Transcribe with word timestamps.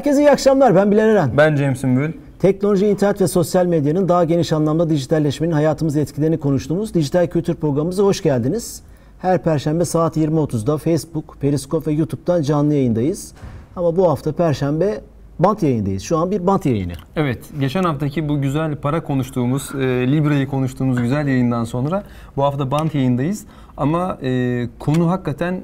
Herkese 0.00 0.20
iyi 0.22 0.30
akşamlar. 0.30 0.74
Ben 0.74 0.90
Bilal 0.90 1.08
Eren. 1.08 1.30
Ben 1.36 1.56
Cem 1.56 1.76
Sümbül. 1.76 2.12
Teknoloji, 2.38 2.86
internet 2.86 3.20
ve 3.20 3.28
sosyal 3.28 3.66
medyanın 3.66 4.08
daha 4.08 4.24
geniş 4.24 4.52
anlamda 4.52 4.90
dijitalleşmenin 4.90 5.52
hayatımızı 5.52 6.00
etkilerini 6.00 6.40
konuştuğumuz 6.40 6.94
dijital 6.94 7.26
kültür 7.26 7.54
programımıza 7.54 8.02
hoş 8.02 8.22
geldiniz. 8.22 8.82
Her 9.18 9.42
perşembe 9.42 9.84
saat 9.84 10.16
20.30'da 10.16 10.78
Facebook, 10.78 11.36
Periscope 11.40 11.90
ve 11.90 11.94
YouTube'dan 11.94 12.42
canlı 12.42 12.74
yayındayız. 12.74 13.32
Ama 13.76 13.96
bu 13.96 14.10
hafta 14.10 14.32
perşembe 14.32 15.00
bant 15.38 15.62
yayındayız. 15.62 16.02
Şu 16.02 16.18
an 16.18 16.30
bir 16.30 16.46
bant 16.46 16.66
yayını. 16.66 16.92
Evet, 17.16 17.38
geçen 17.60 17.82
haftaki 17.84 18.28
bu 18.28 18.40
güzel 18.40 18.76
para 18.76 19.04
konuştuğumuz, 19.04 19.70
e, 19.74 20.12
Libra'yı 20.12 20.48
konuştuğumuz 20.48 21.02
güzel 21.02 21.26
yayından 21.26 21.64
sonra 21.64 22.04
bu 22.36 22.42
hafta 22.44 22.70
bant 22.70 22.94
yayındayız. 22.94 23.44
Ama 23.76 24.18
e, 24.22 24.68
konu 24.78 25.10
hakikaten 25.10 25.60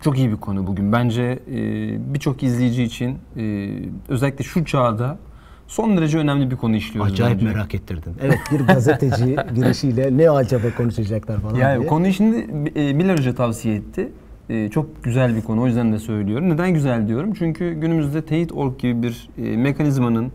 çok 0.00 0.18
iyi 0.18 0.30
bir 0.30 0.36
konu 0.36 0.66
bugün. 0.66 0.92
Bence 0.92 1.22
e, 1.22 2.14
birçok 2.14 2.42
izleyici 2.42 2.82
için 2.82 3.18
e, 3.36 3.68
özellikle 4.08 4.44
şu 4.44 4.64
çağda 4.64 5.18
son 5.66 5.96
derece 5.96 6.18
önemli 6.18 6.50
bir 6.50 6.56
konu 6.56 6.76
işliyoruz. 6.76 7.12
Acayip 7.12 7.40
bence. 7.40 7.52
merak 7.52 7.74
ettirdin. 7.74 8.12
Evet 8.22 8.38
bir 8.52 8.60
gazeteci 8.60 9.36
girişiyle 9.54 10.16
ne 10.16 10.30
acaba 10.30 10.66
konuşacaklar 10.76 11.40
falan 11.40 11.54
Yani 11.54 11.78
diye. 11.78 11.88
konu 11.88 12.12
şimdi 12.12 12.36
e, 12.76 12.98
Bilal 12.98 13.12
Hoca 13.18 13.34
tavsiye 13.34 13.74
etti. 13.74 14.12
E, 14.48 14.68
çok 14.68 15.04
güzel 15.04 15.36
bir 15.36 15.42
konu 15.42 15.62
o 15.62 15.66
yüzden 15.66 15.92
de 15.92 15.98
söylüyorum. 15.98 16.50
Neden 16.50 16.70
güzel 16.74 17.08
diyorum? 17.08 17.34
Çünkü 17.38 17.72
günümüzde 17.72 18.22
teyit.org 18.22 18.78
gibi 18.78 19.02
bir 19.02 19.28
e, 19.38 19.56
mekanizmanın 19.56 20.24
e, 20.26 20.32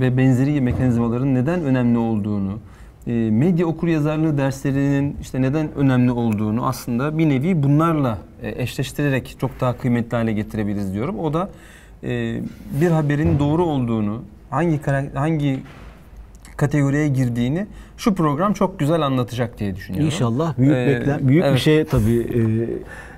ve 0.00 0.16
benzeri 0.16 0.60
mekanizmaların 0.60 1.34
neden 1.34 1.60
önemli 1.64 1.98
olduğunu, 1.98 2.58
medya 3.30 3.66
okuryazarlığı 3.66 4.38
derslerinin 4.38 5.16
işte 5.20 5.42
neden 5.42 5.74
önemli 5.76 6.12
olduğunu 6.12 6.66
aslında 6.66 7.18
bir 7.18 7.28
nevi 7.28 7.62
bunlarla 7.62 8.18
e, 8.42 8.62
eşleştirerek 8.62 9.36
çok 9.40 9.60
daha 9.60 9.78
kıymetli 9.78 10.16
hale 10.16 10.32
getirebiliriz 10.32 10.94
diyorum. 10.94 11.18
O 11.18 11.32
da 11.32 11.50
e, 12.02 12.40
bir 12.80 12.90
haberin 12.90 13.38
doğru 13.38 13.64
olduğunu, 13.64 14.22
hangi 14.50 14.80
hangi 15.14 15.60
kategoriye 16.56 17.08
girdiğini 17.08 17.66
şu 17.96 18.14
program 18.14 18.52
çok 18.52 18.78
güzel 18.78 19.02
anlatacak 19.02 19.58
diye 19.58 19.76
düşünüyorum. 19.76 20.06
İnşallah 20.06 20.58
büyük 20.58 20.74
Ee, 20.74 20.86
beklen 20.86 21.28
büyük 21.28 21.44
bir 21.44 21.48
evet. 21.48 21.58
şey 21.58 21.84
tabii 21.84 22.20
e, 22.20 22.40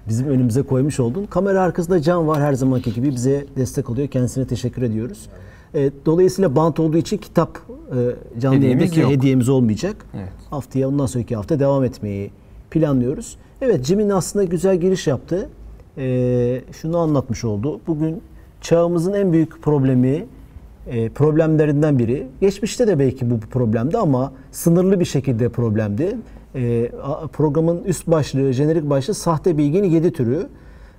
bizim 0.09 0.29
önümüze 0.29 0.63
koymuş 0.63 1.01
oldun. 1.01 1.27
Kamera 1.27 1.63
arkasında 1.63 2.03
Can 2.03 2.27
var 2.29 2.43
her 2.43 2.53
zamanki 2.53 2.93
gibi 2.95 3.11
bize 3.11 3.47
destek 3.57 3.91
oluyor. 3.91 4.09
Kendisine 4.09 4.47
teşekkür 4.47 4.83
ediyoruz. 4.83 5.29
E, 5.75 5.91
dolayısıyla 6.07 6.57
bant 6.57 6.81
olduğu 6.81 6.97
için 6.97 7.17
kitap 7.17 7.59
e, 7.91 8.41
canlı 8.41 8.57
Hediyemiz 8.57 8.97
yok. 8.97 9.11
hediyemiz 9.11 9.49
olmayacak. 9.49 9.97
Evet. 10.15 10.33
Haftaya 10.51 10.89
ondan 10.89 11.07
sonraki 11.07 11.37
hafta 11.37 11.61
devam 11.61 11.85
etmeyi 11.85 12.31
planlıyoruz. 12.71 13.37
Evet 13.61 13.85
Cem'in 13.85 14.11
aslında 14.11 14.45
güzel 14.45 14.77
giriş 14.77 15.07
yaptı. 15.07 15.49
E, 15.99 16.61
şunu 16.73 16.99
anlatmış 16.99 17.45
oldu. 17.45 17.81
Bugün 17.87 18.23
çağımızın 18.61 19.13
en 19.13 19.33
büyük 19.33 19.63
problemi 19.63 20.27
e, 20.87 21.09
problemlerinden 21.09 21.99
biri. 21.99 22.27
Geçmişte 22.41 22.87
de 22.87 22.99
belki 22.99 23.31
bu 23.31 23.41
problemdi 23.41 23.99
ama 23.99 24.33
sınırlı 24.51 25.01
bir 25.01 25.05
şekilde 25.05 25.49
problemdi. 25.49 26.17
E, 26.55 26.91
programın 27.33 27.85
üst 27.85 28.07
başlığı, 28.07 28.53
jenerik 28.53 28.91
başlığı 28.91 29.15
sahte 29.15 29.59
bilginin 29.59 29.91
yedi 29.91 30.13
türü. 30.13 30.47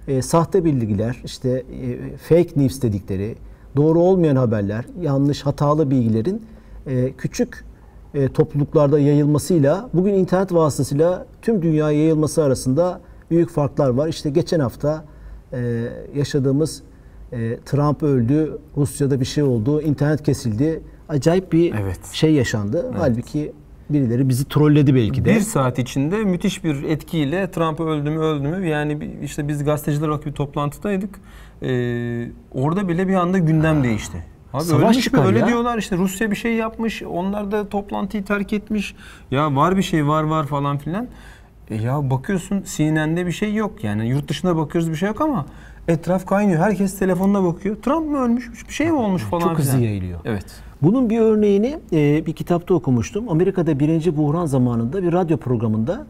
E, 0.08 0.22
sahte 0.22 0.66
bilgiler, 0.66 1.22
işte 1.26 1.50
e, 1.50 2.18
fake 2.18 2.50
news 2.56 2.82
dedikleri, 2.82 3.36
doğru 3.76 4.00
olmayan 4.00 4.36
haberler, 4.36 4.86
yanlış, 5.02 5.42
hatalı 5.46 5.92
bilgilerin 5.92 6.42
e, 6.88 7.12
küçük 7.12 7.66
e, 8.14 8.28
topluluklarda 8.28 9.00
yayılmasıyla 9.00 9.90
bugün 9.94 10.14
internet 10.14 10.54
vasıtasıyla 10.54 11.26
tüm 11.42 11.62
dünyaya 11.62 11.98
yayılması 12.00 12.44
arasında 12.44 13.02
büyük 13.32 13.50
farklar 13.50 13.90
var. 13.90 14.08
İşte 14.08 14.30
geçen 14.30 14.60
hafta 14.60 15.06
e, 15.54 15.88
yaşadığımız 16.16 16.84
e, 17.32 17.58
Trump 17.66 18.04
öldü, 18.04 18.58
Rusya'da 18.78 19.20
bir 19.20 19.26
şey 19.26 19.44
oldu, 19.44 19.82
internet 19.82 20.24
kesildi. 20.24 20.82
Acayip 21.10 21.52
bir 21.54 21.74
Evet. 21.82 22.00
şey 22.12 22.34
yaşandı. 22.34 22.92
Halbuki 22.98 23.52
birileri 23.90 24.30
bizi 24.30 24.46
trolledi 24.48 24.96
belki 24.96 25.26
de. 25.26 25.36
Bir 25.36 25.40
saat 25.40 25.80
içinde 25.80 26.18
müthiş 26.18 26.64
bir 26.64 26.84
etkiyle 26.84 27.52
Trump 27.52 27.80
öldü 27.80 28.10
mü 28.10 28.20
öldü 28.20 28.48
mü 28.48 28.68
yani 28.68 29.12
işte 29.24 29.48
biz 29.48 29.64
gazeteciler 29.64 30.08
olarak 30.08 30.26
bir 30.26 30.32
toplantıdaydık. 30.32 31.10
Ee, 31.64 32.28
orada 32.54 32.88
bile 32.88 33.08
bir 33.08 33.14
anda 33.16 33.38
gündem 33.38 33.84
değişti. 33.84 34.24
Abi 34.54 34.64
Savaş 34.64 34.84
ölmüş 34.84 34.98
mü? 34.98 35.04
çıkar 35.04 35.26
Öyle 35.26 35.40
ya. 35.40 35.48
diyorlar 35.48 35.78
işte 35.78 35.98
Rusya 35.98 36.32
bir 36.32 36.36
şey 36.36 36.54
yapmış. 36.56 37.04
Onlar 37.04 37.52
da 37.52 37.70
toplantıyı 37.70 38.26
terk 38.26 38.54
etmiş. 38.54 38.96
Ya 39.32 39.56
var 39.56 39.78
bir 39.78 39.82
şey 39.82 40.08
var 40.08 40.24
var 40.24 40.46
falan 40.48 40.78
filan. 40.78 41.08
E 41.70 41.76
ya 41.76 42.10
bakıyorsun 42.10 42.64
CNN'de 42.66 43.26
bir 43.26 43.32
şey 43.32 43.54
yok. 43.54 43.84
Yani 43.84 44.08
yurt 44.10 44.28
dışına 44.28 44.58
bakıyoruz 44.58 44.92
bir 44.92 44.96
şey 44.96 45.08
yok 45.08 45.22
ama 45.22 45.46
etraf 45.88 46.26
kaynıyor. 46.26 46.60
Herkes 46.60 47.00
telefonuna 47.00 47.44
bakıyor. 47.44 47.76
Trump 47.76 48.12
mı 48.12 48.18
ölmüş? 48.18 48.52
Bir 48.70 48.74
şey 48.74 48.88
mi 48.88 48.94
olmuş 48.98 49.24
falan 49.24 49.48
Çok 49.48 49.58
hızlı 49.60 49.72
filan. 49.72 49.84
yayılıyor. 49.84 50.20
Evet. 50.26 50.46
Bunun 50.82 51.10
bir 51.10 51.20
örneğini 51.20 51.80
e, 51.94 52.26
bir 52.26 52.34
kitapta 52.34 52.74
okumuştum. 52.74 53.30
Amerika'da 53.30 53.80
birinci 53.80 54.18
buhran 54.18 54.46
zamanında 54.46 55.04
bir 55.04 55.14
radyo 55.14 55.38
programında 55.38 56.06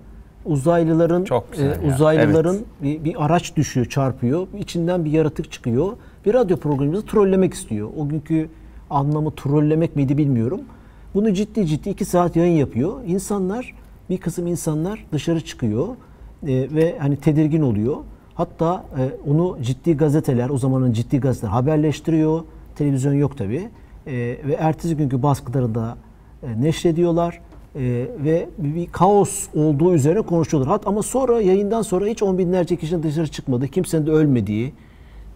uzaylıların 0.45 1.23
Çok 1.23 1.51
güzel 1.51 1.83
e, 1.83 1.87
uzaylıların 1.87 2.57
bir, 2.83 3.03
bir 3.03 3.25
araç 3.25 3.55
düşüyor, 3.55 3.85
çarpıyor. 3.85 4.47
İçinden 4.59 5.05
bir 5.05 5.11
yaratık 5.11 5.51
çıkıyor. 5.51 5.91
Bir 6.25 6.33
radyo 6.33 6.57
programımızı 6.57 7.05
trollemek 7.05 7.53
istiyor. 7.53 7.89
O 7.97 8.09
günkü 8.09 8.49
anlamı 8.89 9.35
trollemek 9.35 9.95
miydi 9.95 10.17
bilmiyorum. 10.17 10.61
Bunu 11.13 11.33
ciddi 11.33 11.67
ciddi 11.67 11.89
iki 11.89 12.05
saat 12.05 12.35
yayın 12.35 12.57
yapıyor. 12.57 12.93
İnsanlar, 13.07 13.75
bir 14.09 14.17
kısım 14.17 14.47
insanlar 14.47 15.05
dışarı 15.13 15.41
çıkıyor 15.41 15.87
e, 15.87 15.95
ve 16.47 16.95
hani 16.99 17.15
tedirgin 17.17 17.61
oluyor. 17.61 17.97
Hatta 18.35 18.85
e, 18.99 19.29
onu 19.29 19.57
ciddi 19.61 19.97
gazeteler, 19.97 20.49
o 20.49 20.57
zamanın 20.57 20.93
ciddi 20.93 21.19
gazeteler 21.19 21.51
haberleştiriyor. 21.51 22.41
Televizyon 22.75 23.13
yok 23.13 23.37
tabii. 23.37 23.69
E, 24.07 24.13
ve 24.17 24.53
ertesi 24.59 24.97
günkü 24.97 25.23
baskılarında 25.23 25.97
e, 26.43 26.61
neşrediyorlar. 26.61 27.41
E, 27.75 27.81
ve 28.23 28.49
bir, 28.57 28.75
bir 28.75 28.87
kaos 28.87 29.47
olduğu 29.55 29.93
üzerine 29.93 30.21
konuşuyorlar. 30.21 30.71
Hatta 30.71 30.89
ama 30.89 31.03
sonra 31.03 31.41
yayından 31.41 31.81
sonra 31.81 32.05
hiç 32.05 32.23
on 32.23 32.37
binlerce 32.37 32.75
kişinin 32.75 33.03
dışarı 33.03 33.27
çıkmadı. 33.27 33.67
Kimsenin 33.67 34.05
de 34.05 34.11
ölmediği, 34.11 34.73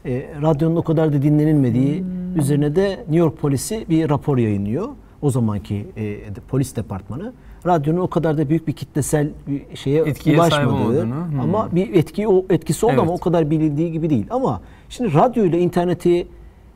e, 0.06 0.26
radyonun 0.42 0.76
o 0.76 0.84
kadar 0.84 1.14
da 1.14 1.22
dinlenilmediği 1.22 2.04
üzerine 2.36 2.76
de 2.76 2.90
New 2.90 3.16
York 3.16 3.38
polisi 3.38 3.86
bir 3.90 4.10
rapor 4.10 4.38
yayınlıyor. 4.38 4.88
O 5.22 5.30
zamanki 5.30 5.86
e, 5.96 6.04
de- 6.04 6.42
polis 6.50 6.76
departmanı. 6.76 7.34
Radyonun 7.66 8.00
o 8.00 8.08
kadar 8.08 8.38
da 8.38 8.50
büyük 8.50 8.68
bir 8.68 8.74
kitlesel 8.74 9.30
bir 9.48 9.76
şeye 9.76 10.02
Etkiye 10.02 10.36
ulaşmadığı 10.36 11.04
hmm. 11.04 11.40
ama 11.40 11.70
bir 11.72 11.94
etki 11.94 12.28
o 12.28 12.46
etkisi 12.50 12.86
oldu 12.86 12.94
Evet. 12.94 13.04
ama 13.04 13.14
o 13.14 13.18
kadar 13.18 13.50
bilindiği 13.50 13.92
gibi 13.92 14.10
değil. 14.10 14.26
Ama 14.30 14.62
şimdi 14.90 15.14
radyo 15.14 15.46
ile 15.46 15.60
interneti 15.60 16.28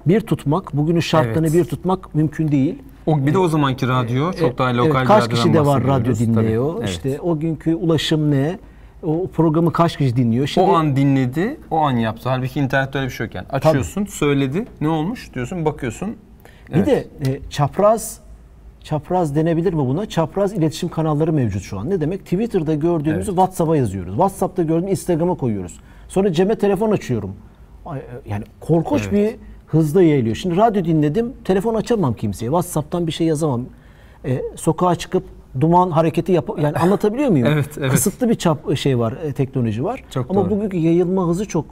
bir 0.06 0.22
tutmak, 0.22 0.78
bugünün 0.78 1.00
şartlarını 1.00 1.48
Evet. 1.48 1.54
bir 1.54 1.64
tutmak 1.64 2.16
mümkün 2.16 2.52
değil. 2.52 2.76
O, 3.06 3.26
bir 3.26 3.34
de 3.34 3.38
o 3.38 3.48
zamanki 3.48 3.88
radyo 3.88 4.34
çok 4.34 4.58
daha 4.58 4.70
Evet, 4.70 4.80
lokal 4.80 5.02
bir 5.02 5.08
kaç 5.08 5.30
kişi 5.30 5.54
de 5.54 5.66
var 5.66 5.84
radyo 5.84 5.90
bahsediyoruz. 5.90 6.20
Tabii, 6.36 6.46
dinliyor. 6.46 6.76
evet. 6.80 6.90
İşte 6.90 7.22
o 7.22 7.40
günkü 7.40 7.76
ulaşım 7.76 8.32
ne? 8.32 8.60
O 9.04 9.28
programı 9.28 9.72
kaç 9.74 9.98
kişi 9.98 10.16
dinliyor? 10.16 10.48
Şimdi 10.48 10.68
o 10.72 10.74
an 10.74 10.96
dinledi, 10.96 11.58
o 11.72 11.78
an 11.78 11.92
yaptı. 11.92 12.30
Halbuki 12.30 12.60
internette 12.60 12.98
öyle 13.00 13.08
bir 13.10 13.14
şey 13.14 13.26
yok 13.26 13.36
yani. 13.36 13.48
Açıyorsun, 13.50 14.06
söyledi, 14.06 14.66
ne 14.82 14.88
olmuş 14.90 15.34
diyorsun, 15.34 15.66
bakıyorsun. 15.66 16.16
Bir 16.76 16.86
de 16.86 17.08
e, 17.28 17.40
çapraz 17.50 18.20
çapraz 18.84 19.36
denebilir 19.36 19.74
mi 19.74 19.80
buna? 19.86 20.06
Çapraz 20.06 20.54
iletişim 20.54 20.90
kanalları 20.90 21.34
mevcut 21.34 21.62
şu 21.64 21.80
an. 21.80 21.90
Ne 21.90 22.02
demek? 22.02 22.20
Twitter'da 22.24 22.74
gördüğümüzü 22.74 23.32
Evet. 23.32 23.38
WhatsApp'a 23.40 23.78
yazıyoruz. 23.78 24.12
WhatsApp'ta 24.14 24.64
gördüğümü 24.64 24.92
Instagram'a 24.92 25.36
koyuyoruz. 25.36 25.80
Sonra 26.08 26.34
Cem'e 26.34 26.56
telefon 26.56 26.92
açıyorum. 26.92 27.36
E, 27.86 27.90
Yani 28.30 28.44
korkunç 28.60 29.02
Evet. 29.02 29.14
bir 29.14 29.36
hızda 29.72 30.02
yayılıyor. 30.02 30.36
Şimdi 30.36 30.58
radyo 30.58 30.86
dinledim, 30.86 31.34
telefon 31.44 31.76
açamam 31.76 32.14
kimseye. 32.14 32.46
WhatsApp'tan 32.46 33.08
bir 33.08 33.12
şey 33.12 33.28
yazamam. 33.28 33.66
E, 34.26 34.42
sokağa 34.56 34.96
çıkıp 34.96 35.24
duman 35.60 35.92
hareketi 35.92 36.32
yap 36.32 36.50
yani 36.62 36.78
anlatabiliyor 36.78 37.30
muyum? 37.30 37.48
Evet, 37.52 37.70
evet. 37.78 37.92
Kısıtlı 37.92 38.30
bir 38.30 38.36
çap 38.36 38.78
şey 38.78 39.00
var, 39.00 39.14
e, 39.24 39.34
teknoloji 39.34 39.84
var. 39.84 40.04
Çok 40.12 40.32
Ama 40.32 40.42
doğru. 40.42 40.50
bugünkü 40.50 40.78
yayılma 40.78 41.28
hızı 41.28 41.48
çok. 41.48 41.66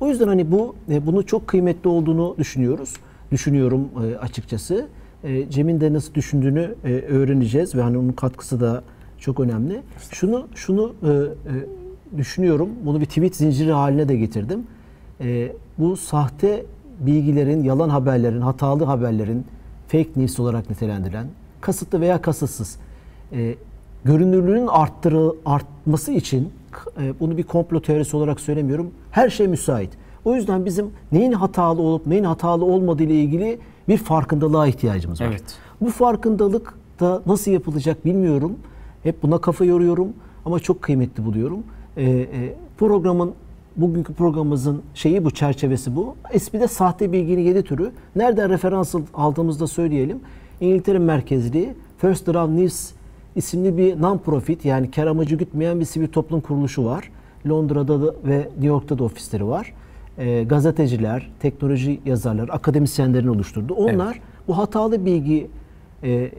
O 0.00 0.08
yüzden 0.08 0.28
hani 0.28 0.52
bu 0.52 0.74
e, 0.90 1.06
bunu 1.06 1.26
çok 1.26 1.46
kıymetli 1.46 1.88
olduğunu 1.88 2.34
düşünüyoruz. 2.38 2.92
Düşünüyorum 3.32 3.88
e, 4.04 4.16
açıkçası. 4.16 4.86
E, 5.24 5.50
Cem'in 5.50 5.80
de 5.80 5.92
nasıl 5.92 6.14
düşündüğünü 6.14 6.74
e, 6.84 6.92
öğreneceğiz 6.92 7.74
ve 7.74 7.82
hani 7.82 7.98
onun 7.98 8.12
katkısı 8.12 8.60
da 8.60 8.82
çok 9.18 9.40
önemli. 9.40 9.82
Şunu 10.10 10.46
şunu 10.54 10.92
e, 11.02 11.08
e, 11.08 11.18
düşünüyorum. 12.18 12.68
Bunu 12.84 13.00
bir 13.00 13.06
tweet 13.06 13.36
zinciri 13.36 13.72
haline 13.72 14.08
de 14.08 14.16
getirdim. 14.16 14.66
E, 15.20 15.52
bu 15.78 15.96
sahte 15.96 16.66
bilgilerin, 17.00 17.64
yalan 17.64 17.88
haberlerin, 17.88 18.40
hatalı 18.40 18.84
haberlerin 18.84 19.44
fake 19.88 20.10
news 20.16 20.40
olarak 20.40 20.70
nitelendirilen 20.70 21.26
kasıtlı 21.60 22.00
veya 22.00 22.22
kasıtsız 22.22 22.78
e, 23.32 23.54
görünürlüğünün 24.04 24.66
arttırı, 24.66 25.32
artması 25.46 26.12
için 26.12 26.52
e, 27.00 27.20
bunu 27.20 27.36
bir 27.36 27.42
komplo 27.42 27.80
teorisi 27.80 28.16
olarak 28.16 28.40
söylemiyorum. 28.40 28.90
Her 29.10 29.30
şey 29.30 29.48
müsait. 29.48 29.90
O 30.24 30.34
yüzden 30.34 30.64
bizim 30.64 30.90
neyin 31.12 31.32
hatalı 31.32 31.82
olup 31.82 32.06
neyin 32.06 32.24
hatalı 32.24 32.64
olmadığı 32.64 33.02
ile 33.02 33.14
ilgili 33.14 33.58
bir 33.88 33.98
farkındalığa 33.98 34.66
ihtiyacımız 34.66 35.20
var. 35.20 35.26
Evet. 35.26 35.42
Bu 35.80 35.90
farkındalık 35.90 36.74
da 37.00 37.22
nasıl 37.26 37.50
yapılacak 37.50 38.04
bilmiyorum. 38.04 38.52
Hep 39.02 39.22
buna 39.22 39.38
kafa 39.38 39.64
yoruyorum 39.64 40.08
ama 40.44 40.60
çok 40.60 40.82
kıymetli 40.82 41.24
buluyorum. 41.24 41.62
E, 41.96 42.10
e, 42.10 42.54
programın 42.78 43.32
bugünkü 43.76 44.14
programımızın 44.14 44.82
şeyi 44.94 45.24
bu, 45.24 45.30
çerçevesi 45.30 45.96
bu. 45.96 46.16
İsmi 46.34 46.60
de 46.60 46.68
sahte 46.68 47.12
bilginin 47.12 47.42
7 47.42 47.62
türü. 47.62 47.92
Nereden 48.16 48.50
referans 48.50 48.94
aldığımızda 49.14 49.66
söyleyelim. 49.66 50.20
İngiltere 50.60 50.98
merkezli 50.98 51.74
First 51.98 52.26
Draft 52.26 52.50
News 52.52 52.90
isimli 53.36 53.76
bir 53.76 53.96
non-profit 53.96 54.68
yani 54.68 54.90
kar 54.90 55.06
amacı 55.06 55.36
gütmeyen 55.36 55.80
bir 55.80 55.84
sivil 55.84 56.08
toplum 56.08 56.40
kuruluşu 56.40 56.84
var. 56.84 57.10
Londra'da 57.48 58.02
da 58.02 58.14
ve 58.24 58.38
New 58.38 58.66
York'ta 58.66 58.98
da 58.98 59.04
ofisleri 59.04 59.46
var. 59.46 59.74
E, 60.18 60.44
gazeteciler, 60.44 61.30
teknoloji 61.40 62.00
yazarları, 62.04 62.52
akademisyenlerin 62.52 63.26
oluşturdu. 63.26 63.74
Onlar 63.74 64.12
evet. 64.12 64.22
bu 64.48 64.58
hatalı 64.58 65.06
bilgi, 65.06 65.50
e, 66.02 66.10
e, 66.10 66.30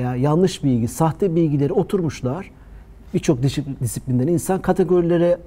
ya 0.00 0.16
yanlış 0.16 0.64
bilgi, 0.64 0.88
sahte 0.88 1.36
bilgileri 1.36 1.72
oturmuşlar. 1.72 2.50
Birçok 3.14 3.42
disiplinden 3.80 4.26
insan 4.26 4.62
kategorilere 4.62 5.38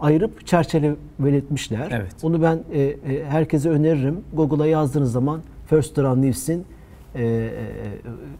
ayırıp 0.00 0.46
çerçeveletmişler. 0.46 1.90
Evet. 1.90 2.14
Onu 2.22 2.42
ben 2.42 2.60
e, 2.72 2.80
e, 2.82 3.24
herkese 3.24 3.70
öneririm. 3.70 4.20
Google'a 4.32 4.66
yazdığınız 4.66 5.12
zaman 5.12 5.40
First 5.66 5.96
Draft 5.96 6.18
News'in 6.18 6.64
e, 7.14 7.24
e, 7.24 7.50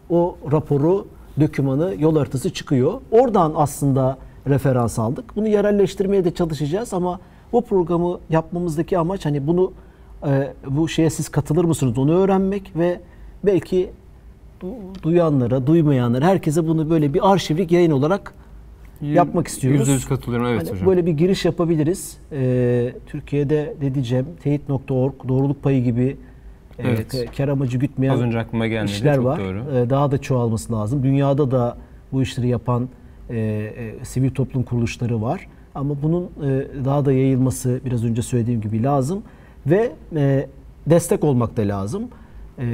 o 0.09 0.37
raporu, 0.51 1.07
dokümanı, 1.39 1.95
yol 1.99 2.17
haritası 2.17 2.53
çıkıyor. 2.53 2.93
Oradan 3.11 3.53
aslında 3.55 4.17
referans 4.47 4.99
aldık. 4.99 5.35
Bunu 5.35 5.47
yerelleştirmeye 5.47 6.25
de 6.25 6.33
çalışacağız 6.33 6.93
ama 6.93 7.19
bu 7.53 7.61
programı 7.65 8.19
yapmamızdaki 8.29 8.97
amaç 8.97 9.25
hani 9.25 9.47
bunu 9.47 9.71
e, 10.27 10.53
bu 10.67 10.87
şeye 10.87 11.09
siz 11.09 11.29
katılır 11.29 11.65
mısınız 11.65 11.97
onu 11.97 12.13
öğrenmek 12.13 12.71
ve 12.75 13.01
belki 13.43 13.89
duyanlara, 15.03 15.67
duymayanlara, 15.67 16.25
herkese 16.25 16.67
bunu 16.67 16.89
böyle 16.89 17.13
bir 17.13 17.31
arşivlik 17.31 17.71
yayın 17.71 17.91
olarak 17.91 18.33
yapmak 19.01 19.47
istiyoruz. 19.47 19.89
%100 19.89 20.07
katılıyorum 20.07 20.47
evet 20.47 20.61
hani 20.61 20.71
hocam. 20.71 20.87
Böyle 20.87 21.05
bir 21.05 21.11
giriş 21.11 21.45
yapabiliriz. 21.45 22.17
Ee, 22.31 22.93
Türkiye'de 23.07 23.73
dediceğim 23.81 24.25
teyit.org, 24.43 25.13
doğruluk 25.27 25.63
payı 25.63 25.83
gibi 25.83 26.17
e, 26.79 26.89
evet. 26.89 27.15
e, 27.15 27.25
kar 27.25 27.47
amacı 27.47 27.77
gütmeyen 27.77 28.13
Az 28.13 28.21
önce 28.21 28.39
aklıma 28.39 28.67
gelmedi. 28.67 28.91
işler 28.91 29.15
Çok 29.15 29.25
var. 29.25 29.39
Doğru. 29.39 29.63
Ee, 29.75 29.89
daha 29.89 30.11
da 30.11 30.17
çoğalması 30.17 30.73
lazım. 30.73 31.03
Dünyada 31.03 31.51
da 31.51 31.77
bu 32.11 32.21
işleri 32.21 32.47
yapan 32.47 32.89
e, 33.29 33.37
e, 33.37 34.05
sivil 34.05 34.31
toplum 34.31 34.63
kuruluşları 34.63 35.21
var. 35.21 35.47
Ama 35.75 36.01
bunun 36.01 36.23
e, 36.23 36.67
daha 36.85 37.05
da 37.05 37.11
yayılması 37.11 37.81
biraz 37.85 38.05
önce 38.05 38.21
söylediğim 38.21 38.61
gibi 38.61 38.83
lazım. 38.83 39.23
Ve 39.67 39.91
e, 40.15 40.47
destek 40.87 41.23
olmak 41.23 41.57
da 41.57 41.61
lazım. 41.61 42.03
E, 42.59 42.65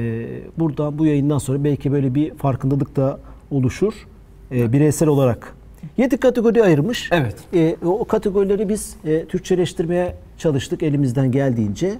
buradan 0.58 0.98
bu 0.98 1.06
yayından 1.06 1.38
sonra 1.38 1.64
belki 1.64 1.92
böyle 1.92 2.14
bir 2.14 2.34
farkındalık 2.34 2.96
da 2.96 3.18
oluşur. 3.50 4.06
E, 4.52 4.72
bireysel 4.72 5.08
olarak 5.08 5.56
7 5.96 6.16
kategori 6.16 6.62
ayırmış. 6.62 7.08
Evet. 7.12 7.36
E, 7.54 7.76
o 7.84 8.04
kategorileri 8.04 8.68
biz 8.68 8.96
e, 9.04 9.24
Türkçeleştirmeye 9.24 10.14
çalıştık 10.38 10.82
elimizden 10.82 11.32
geldiğince. 11.32 11.94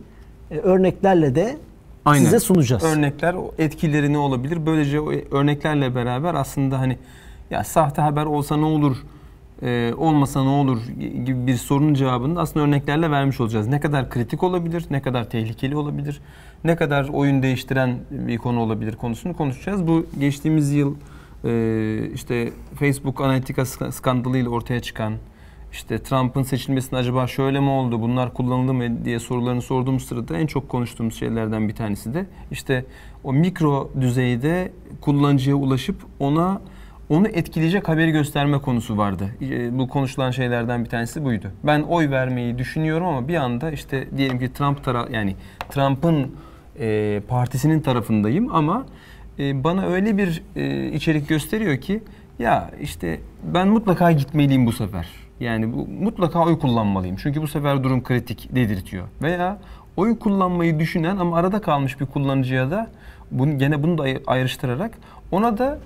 E, 0.51 0.59
örneklerle 0.59 1.35
de 1.35 1.57
Aynen. 2.05 2.25
size 2.25 2.41
sunacağız. 2.41 2.83
Örnekler 2.85 3.35
etkileri 3.59 4.13
ne 4.13 4.19
olabilir? 4.19 4.67
Böylece 4.67 5.01
o 5.01 5.13
örneklerle 5.13 5.95
beraber 5.95 6.35
aslında 6.35 6.79
hani 6.79 6.99
ya 7.51 7.65
sahte 7.65 8.03
haber 8.03 8.25
olsa 8.25 8.57
ne 8.57 8.65
olur? 8.65 8.97
e, 9.63 9.93
olmasa 9.97 10.43
ne 10.43 10.49
olur 10.49 10.79
gibi 11.25 11.47
bir 11.47 11.57
sorunun 11.57 11.95
cevabını 11.95 12.41
aslında 12.41 12.67
örneklerle 12.67 13.11
vermiş 13.11 13.41
olacağız. 13.41 13.67
Ne 13.67 13.81
kadar 13.81 14.11
kritik 14.11 14.43
olabilir, 14.43 14.85
ne 14.91 15.03
kadar 15.03 15.31
tehlikeli 15.31 15.77
olabilir, 15.77 16.21
ne 16.65 16.77
kadar 16.77 17.09
oyun 17.09 17.43
değiştiren 17.43 17.99
bir 18.11 18.39
konu 18.39 18.61
olabilir 18.61 18.97
konusunu 18.97 19.37
konuşacağız. 19.37 19.87
Bu 19.87 20.07
geçtiğimiz 20.21 20.73
yıl 20.73 20.95
e, 21.45 22.11
işte 22.15 22.53
Facebook 22.75 23.21
analitika 23.21 23.65
skandalıyla 23.93 24.51
ortaya 24.51 24.81
çıkan 24.81 25.15
işte 25.73 26.03
Trump'ın 26.03 26.43
seçilmesinde 26.43 26.97
acaba 26.97 27.27
şöyle 27.27 27.61
mi 27.61 27.71
oldu, 27.71 28.01
bunlar 28.01 28.35
kullanıldı 28.35 28.75
mı 28.75 29.05
diye 29.05 29.19
sorularını 29.19 29.63
sorduğumuz 29.63 30.05
sırada 30.07 30.39
en 30.39 30.47
çok 30.47 30.69
konuştuğumuz 30.69 31.19
şeylerden 31.19 31.69
bir 31.69 31.75
tanesi 31.75 32.15
de 32.15 32.27
işte 32.51 32.85
o 33.25 33.33
mikro 33.33 33.91
düzeyde 34.01 34.73
kullanıcıya 35.01 35.57
ulaşıp 35.57 35.97
ona 36.21 36.61
onu 37.09 37.29
etkileyecek 37.29 37.89
haberi 37.89 38.11
gösterme 38.11 38.59
konusu 38.59 38.97
vardı. 38.97 39.31
E, 39.43 39.79
bu 39.79 39.89
konuşulan 39.89 40.31
şeylerden 40.31 40.85
bir 40.85 40.91
tanesi 40.91 41.25
buydu. 41.25 41.51
Ben 41.65 41.83
oy 41.83 42.11
vermeyi 42.11 42.59
düşünüyorum 42.59 43.07
ama 43.07 43.29
bir 43.29 43.35
anda 43.35 43.71
işte 43.71 44.09
diyelim 44.17 44.39
ki 44.39 44.53
Trump 44.53 44.85
taraf 44.85 45.11
yani 45.11 45.37
Trump'ın 45.71 46.33
e, 46.79 47.21
partisinin 47.29 47.81
tarafındayım 47.81 48.55
ama 48.55 48.87
e, 49.39 49.65
bana 49.65 49.87
öyle 49.87 50.19
bir 50.19 50.43
e, 50.57 50.93
içerik 50.93 51.29
gösteriyor 51.29 51.77
ki 51.77 52.03
ya 52.39 52.71
işte 52.81 53.21
ben 53.55 53.69
mutlaka 53.69 54.13
gitmeliyim 54.13 54.67
bu 54.67 54.73
sefer. 54.73 55.09
Yani 55.41 55.73
bu, 55.73 55.87
mutlaka 55.87 56.45
oy 56.45 56.59
kullanmalıyım. 56.59 57.17
Çünkü 57.17 57.43
bu 57.43 57.49
sefer 57.49 57.85
durum 57.85 58.03
kritik 58.03 58.49
dedirtiyor. 58.55 59.05
Veya 59.23 59.59
oy 59.97 60.19
kullanmayı 60.19 60.79
düşünen 60.79 61.17
ama 61.17 61.37
arada 61.37 61.61
kalmış 61.61 62.01
bir 62.01 62.07
kullanıcıya 62.07 62.71
da 62.71 62.91
bunu, 63.31 63.59
gene 63.59 63.83
bunu 63.83 63.99
da 63.99 64.05
ayrıştırarak 64.27 64.91
ona 65.33 65.59
da 65.59 65.79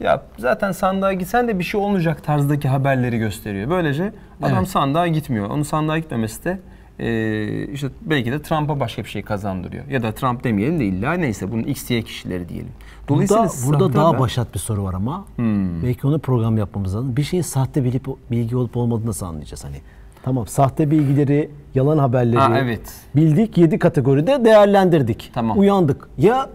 ya 0.00 0.22
zaten 0.38 0.72
sandığa 0.72 1.12
gitsen 1.12 1.48
de 1.48 1.58
bir 1.58 1.64
şey 1.64 1.80
olmayacak 1.80 2.24
tarzdaki 2.24 2.68
haberleri 2.68 3.18
gösteriyor. 3.18 3.70
Böylece 3.70 4.12
adam 4.42 4.58
evet. 4.58 4.68
sandığa 4.68 5.06
gitmiyor. 5.06 5.50
Onun 5.50 5.62
sandığa 5.62 5.98
gitmemesi 5.98 6.44
de 6.44 6.58
e, 6.98 7.66
işte 7.66 7.88
belki 8.02 8.32
de 8.32 8.42
Trump'a 8.42 8.80
başka 8.80 9.04
bir 9.04 9.08
şey 9.08 9.22
kazandırıyor. 9.22 9.86
Ya 9.86 10.02
da 10.02 10.12
Trump 10.12 10.44
demeyelim 10.44 10.80
de 10.80 10.84
illa 10.84 11.12
neyse 11.12 11.52
bunun 11.52 11.62
X, 11.62 11.90
Y 11.90 12.02
kişileri 12.02 12.48
diyelim. 12.48 12.72
Dolayısıyla 13.08 13.48
burada, 13.66 13.80
burada 13.80 13.94
daha 13.94 14.12
ben... 14.12 14.20
başat 14.20 14.54
bir 14.54 14.58
soru 14.58 14.84
var 14.84 14.94
ama 14.94 15.24
hmm. 15.36 15.82
belki 15.82 16.06
onu 16.06 16.18
program 16.18 16.58
yapmamız 16.58 16.96
lazım. 16.96 17.16
Bir 17.16 17.22
şeyin 17.22 17.42
sahte 17.42 17.84
bilip 17.84 18.06
bilgi 18.30 18.56
olup 18.56 18.76
olmadığını 18.76 19.06
nasıl 19.06 19.26
anlayacağız 19.26 19.64
hani? 19.64 19.76
Tamam 20.22 20.46
sahte 20.46 20.90
bilgileri, 20.90 21.50
yalan 21.74 21.98
haberleri 21.98 22.40
ha, 22.40 22.58
evet. 22.58 22.80
bildik 23.16 23.58
7 23.58 23.78
kategoride 23.78 24.44
değerlendirdik. 24.44 25.30
Tamam. 25.34 25.58
Uyandık. 25.58 26.08
Ya 26.18 26.48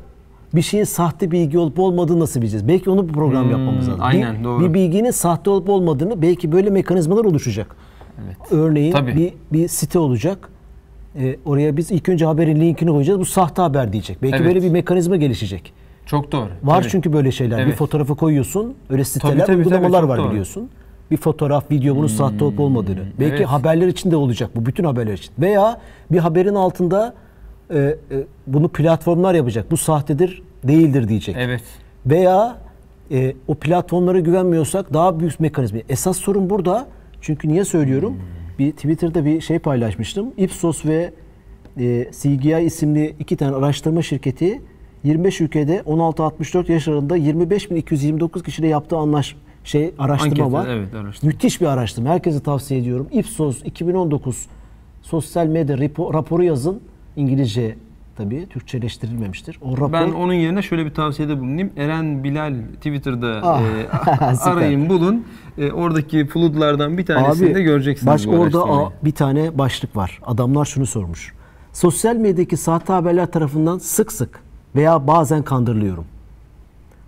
bir 0.55 0.61
şeyin 0.61 0.83
sahte 0.83 1.31
bilgi 1.31 1.59
olup 1.59 1.79
olmadığını 1.79 2.19
nasıl 2.19 2.41
bileceğiz? 2.41 2.67
Belki 2.67 2.89
onu 2.89 3.07
bir 3.07 3.13
program 3.13 3.43
hmm, 3.43 3.51
yapmamız 3.51 3.87
lazım. 3.89 4.01
Aynen 4.03 4.39
bir, 4.39 4.43
doğru. 4.43 4.63
Bir 4.63 4.73
bilginin 4.73 5.11
sahte 5.11 5.49
olup 5.49 5.69
olmadığını 5.69 6.21
belki 6.21 6.51
böyle 6.51 6.69
mekanizmalar 6.69 7.25
oluşacak. 7.25 7.75
Evet. 8.25 8.37
Örneğin 8.51 8.91
Tabii. 8.91 9.15
bir 9.15 9.33
bir 9.53 9.67
site 9.67 9.99
olacak. 9.99 10.49
Ee, 11.15 11.37
oraya 11.45 11.77
biz 11.77 11.91
ilk 11.91 12.09
önce 12.09 12.25
haberin 12.25 12.61
linkini 12.61 12.89
koyacağız. 12.89 13.19
Bu 13.19 13.25
sahte 13.25 13.61
haber 13.61 13.93
diyecek. 13.93 14.17
Belki 14.21 14.35
evet. 14.35 14.47
böyle 14.47 14.61
bir 14.61 14.69
mekanizma 14.69 15.15
gelişecek. 15.15 15.73
Çok 16.09 16.31
doğru. 16.31 16.49
Var 16.63 16.81
tabii. 16.81 16.91
çünkü 16.91 17.13
böyle 17.13 17.31
şeyler. 17.31 17.59
Evet. 17.59 17.67
Bir 17.67 17.75
fotoğrafı 17.75 18.15
koyuyorsun. 18.15 18.75
Öyle 18.89 19.03
siteler, 19.03 19.33
tabii, 19.33 19.45
tabii, 19.45 19.57
uygulamalar 19.57 20.01
tabii, 20.01 20.09
var 20.09 20.17
doğru. 20.17 20.29
biliyorsun. 20.29 20.69
Bir 21.11 21.17
fotoğraf, 21.17 21.71
video 21.71 21.95
bunun 21.95 22.07
hmm. 22.07 22.15
sahte 22.15 22.43
olup 22.43 22.59
olmadığını. 22.59 23.05
Belki 23.19 23.35
evet. 23.35 23.45
haberler 23.45 23.87
için 23.87 24.11
de 24.11 24.15
olacak 24.15 24.49
bu. 24.55 24.65
Bütün 24.65 24.83
haberler 24.83 25.13
için. 25.13 25.31
Veya 25.39 25.81
bir 26.11 26.17
haberin 26.17 26.55
altında 26.55 27.13
e, 27.73 27.77
e, 27.77 27.95
bunu 28.47 28.69
platformlar 28.69 29.33
yapacak. 29.33 29.71
Bu 29.71 29.77
sahtedir 29.77 30.41
değildir 30.63 31.07
diyecek. 31.07 31.35
Evet. 31.39 31.61
Veya 32.05 32.57
e, 33.11 33.33
o 33.47 33.55
platformlara 33.55 34.19
güvenmiyorsak 34.19 34.93
daha 34.93 35.19
büyük 35.19 35.39
mekanizma. 35.39 35.79
Esas 35.89 36.17
sorun 36.17 36.49
burada. 36.49 36.87
Çünkü 37.21 37.47
niye 37.47 37.65
söylüyorum? 37.65 38.13
Hmm. 38.13 38.59
Bir 38.59 38.71
Twitter'da 38.71 39.25
bir 39.25 39.41
şey 39.41 39.59
paylaşmıştım. 39.59 40.33
Ipsos 40.37 40.85
ve 40.85 41.13
e, 41.79 42.11
CGI 42.11 42.61
isimli 42.65 43.15
iki 43.19 43.37
tane 43.37 43.55
araştırma 43.55 44.01
şirketi 44.01 44.61
25 45.03 45.41
ülkede 45.41 45.77
16-64 45.79 46.71
yaş 46.71 46.87
aralığında 46.87 47.17
25.229 47.17 48.43
kişiyle 48.43 48.67
yaptığı 48.67 48.97
anlaş 48.97 49.35
şey 49.63 49.93
araştırma 49.99 50.31
Anketi, 50.31 50.53
var. 50.53 50.67
Evet, 50.67 50.93
araştırma. 50.93 51.31
Müthiş 51.31 51.61
bir 51.61 51.65
araştırma. 51.65 52.09
Herkese 52.09 52.39
tavsiye 52.39 52.79
ediyorum. 52.79 53.07
Ipsos 53.11 53.61
2019 53.65 54.45
sosyal 55.01 55.45
medya 55.45 55.77
raporu 55.77 56.43
yazın. 56.43 56.81
İngilizce 57.15 57.75
tabii. 58.17 58.47
Türkçeleştirilmemiştir. 58.49 59.59
O 59.61 59.77
rapor... 59.77 59.93
Ben 59.93 60.11
onun 60.11 60.33
yerine 60.33 60.61
şöyle 60.61 60.85
bir 60.85 60.93
tavsiyede 60.93 61.39
bulunayım. 61.39 61.71
Eren 61.77 62.23
Bilal 62.23 62.53
Twitter'da 62.75 63.41
ah, 63.43 63.61
e, 63.61 64.49
arayın 64.49 64.89
bulun. 64.89 65.25
E, 65.57 65.71
oradaki 65.71 66.27
floodlardan 66.27 66.97
bir 66.97 67.05
tanesini 67.05 67.47
Abi, 67.47 67.55
de 67.55 67.61
göreceksiniz. 67.61 68.13
Baş, 68.13 68.27
orada 68.27 68.63
a, 68.63 68.93
bir 69.05 69.11
tane 69.11 69.57
başlık 69.57 69.95
var. 69.95 70.19
Adamlar 70.25 70.65
şunu 70.65 70.85
sormuş. 70.85 71.33
Sosyal 71.73 72.15
medyadaki 72.15 72.57
sahte 72.57 72.93
haberler 72.93 73.31
tarafından 73.31 73.77
sık 73.77 74.11
sık 74.11 74.48
veya 74.75 75.07
bazen 75.07 75.43
kandırılıyorum. 75.43 76.05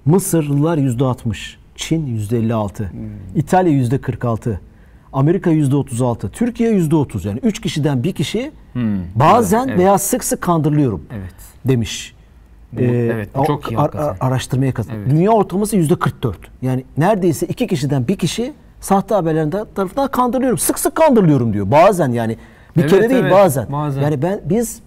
Mısırlılar 0.06 0.78
%60, 0.78 1.56
Çin 1.76 2.18
%56, 2.18 2.92
hmm. 2.92 3.00
İtalya 3.36 3.74
%46, 3.74 4.58
Amerika 5.14 5.52
%36, 5.52 6.30
Türkiye 6.30 6.72
%30. 6.72 7.28
Yani 7.28 7.40
3 7.44 7.62
kişiden 7.62 8.04
bir 8.04 8.14
kişi 8.14 8.52
hmm. 8.74 9.00
bazen 9.16 9.68
evet. 9.68 9.80
veya 9.80 9.98
sık 9.98 10.24
sık 10.24 10.42
kandırılıyorum 10.42 11.06
evet. 11.12 11.36
demiş. 11.66 12.16
Bu, 12.74 12.82
ee, 12.82 12.86
evet, 12.86 13.30
bu 13.36 13.46
çok 13.46 13.72
iyi 13.72 13.78
ar- 13.78 14.18
araştırmaya 14.20 14.74
katıldı. 14.74 14.96
Evet. 14.98 15.12
Dünya 15.12 15.32
ortalaması 15.32 15.78
%44. 15.78 16.34
Yani 16.62 16.84
neredeyse 16.98 17.46
iki 17.46 17.68
kişiden 17.68 18.08
bir 18.08 18.16
kişi 18.16 18.54
sahte 18.82 19.16
haberlerin 19.16 19.50
tarafından 19.50 20.08
kandırılıyorum. 20.08 20.58
Sık 20.58 20.80
sık 20.80 20.96
kandırılıyorum 20.96 21.54
diyor. 21.54 21.72
Bazen 21.72 22.12
yani 22.12 22.38
bir 22.78 22.82
evet, 22.82 22.92
kere 22.92 23.10
değil 23.10 23.22
evet, 23.22 23.32
bazen. 23.32 23.72
bazen. 23.72 24.02
Yani 24.02 24.22
ben 24.22 24.42
biz 24.46 24.82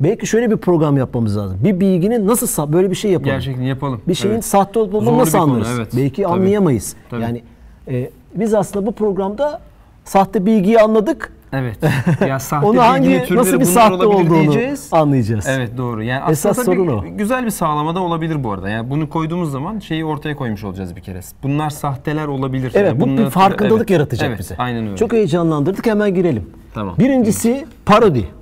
belki 0.00 0.26
şöyle 0.26 0.50
bir 0.50 0.56
program 0.56 0.96
yapmamız 0.96 1.36
lazım. 1.36 1.58
Bir 1.64 1.80
bilginin 1.80 2.26
nasıl 2.26 2.72
böyle 2.72 2.90
bir 2.90 2.96
şey 2.96 3.10
yapalım. 3.10 3.34
Gerçekten 3.34 3.62
yapalım. 3.62 4.00
Bir 4.08 4.14
şeyin 4.14 4.34
evet. 4.34 4.44
sahte 4.44 4.78
olup 4.78 4.94
olmadığını 4.94 5.18
nasıl 5.18 5.38
anlarız? 5.38 5.68
Konu, 5.68 5.76
evet. 5.76 5.92
Belki 5.96 6.22
Tabii. 6.22 6.32
anlayamayız. 6.32 6.96
Tabii. 7.10 7.22
Yani 7.22 7.42
e, 7.88 8.10
biz 8.34 8.54
aslında 8.54 8.86
bu 8.86 8.92
programda 8.92 9.60
sahte 10.04 10.46
bilgiyi 10.46 10.80
anladık. 10.80 11.32
Evet. 11.52 11.78
Ya 12.28 12.38
sahte 12.38 12.66
Onu 12.66 12.82
hangi 12.82 13.24
nasıl 13.30 13.60
bir 13.60 13.64
sahte 13.64 14.06
olduğunu 14.06 14.30
diyeceğiz. 14.40 14.88
anlayacağız. 14.92 15.46
Evet 15.48 15.70
doğru. 15.76 16.02
Yani 16.02 16.30
Esas 16.30 16.58
aslında 16.58 16.76
tabii 16.76 16.86
sorun 16.86 16.98
o. 16.98 17.16
güzel 17.16 17.44
bir 17.44 17.50
sağlamada 17.50 18.00
olabilir 18.00 18.44
bu 18.44 18.52
arada. 18.52 18.68
Yani 18.68 18.90
bunu 18.90 19.08
koyduğumuz 19.08 19.52
zaman 19.52 19.78
şeyi 19.78 20.04
ortaya 20.04 20.36
koymuş 20.36 20.64
olacağız 20.64 20.96
bir 20.96 21.00
kere. 21.00 21.20
Bunlar 21.42 21.70
sahteler 21.70 22.26
olabilir. 22.26 22.72
Evet 22.74 22.88
Yani 22.88 23.00
bu 23.00 23.06
bir 23.06 23.30
farkındalık 23.30 23.80
evet, 23.80 23.90
yaratacak 23.90 24.28
evet, 24.28 24.38
bize. 24.38 24.56
Aynen 24.58 24.86
öyle. 24.86 24.96
Çok 24.96 25.12
heyecanlandırdık 25.12 25.86
hemen 25.86 26.14
girelim. 26.14 26.50
Tamam. 26.74 26.94
Birincisi 26.98 27.66
parodi. 27.86 28.39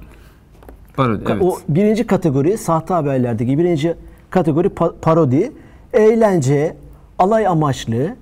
Parodi, 0.99 1.25
evet. 1.31 1.43
O 1.43 1.59
birinci 1.69 2.07
kategori 2.07 2.59
sahte 2.59 2.95
haberlerdeki 2.95 3.59
birinci 3.59 3.95
kategori 4.31 4.69
pa- 4.69 4.93
parodi. 5.03 5.53
Eğlence, 5.93 6.77
alay 7.19 7.47
amaçlı, 7.47 8.17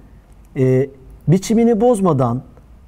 e, 0.57 0.89
biçimini 1.29 1.81
bozmadan 1.81 2.43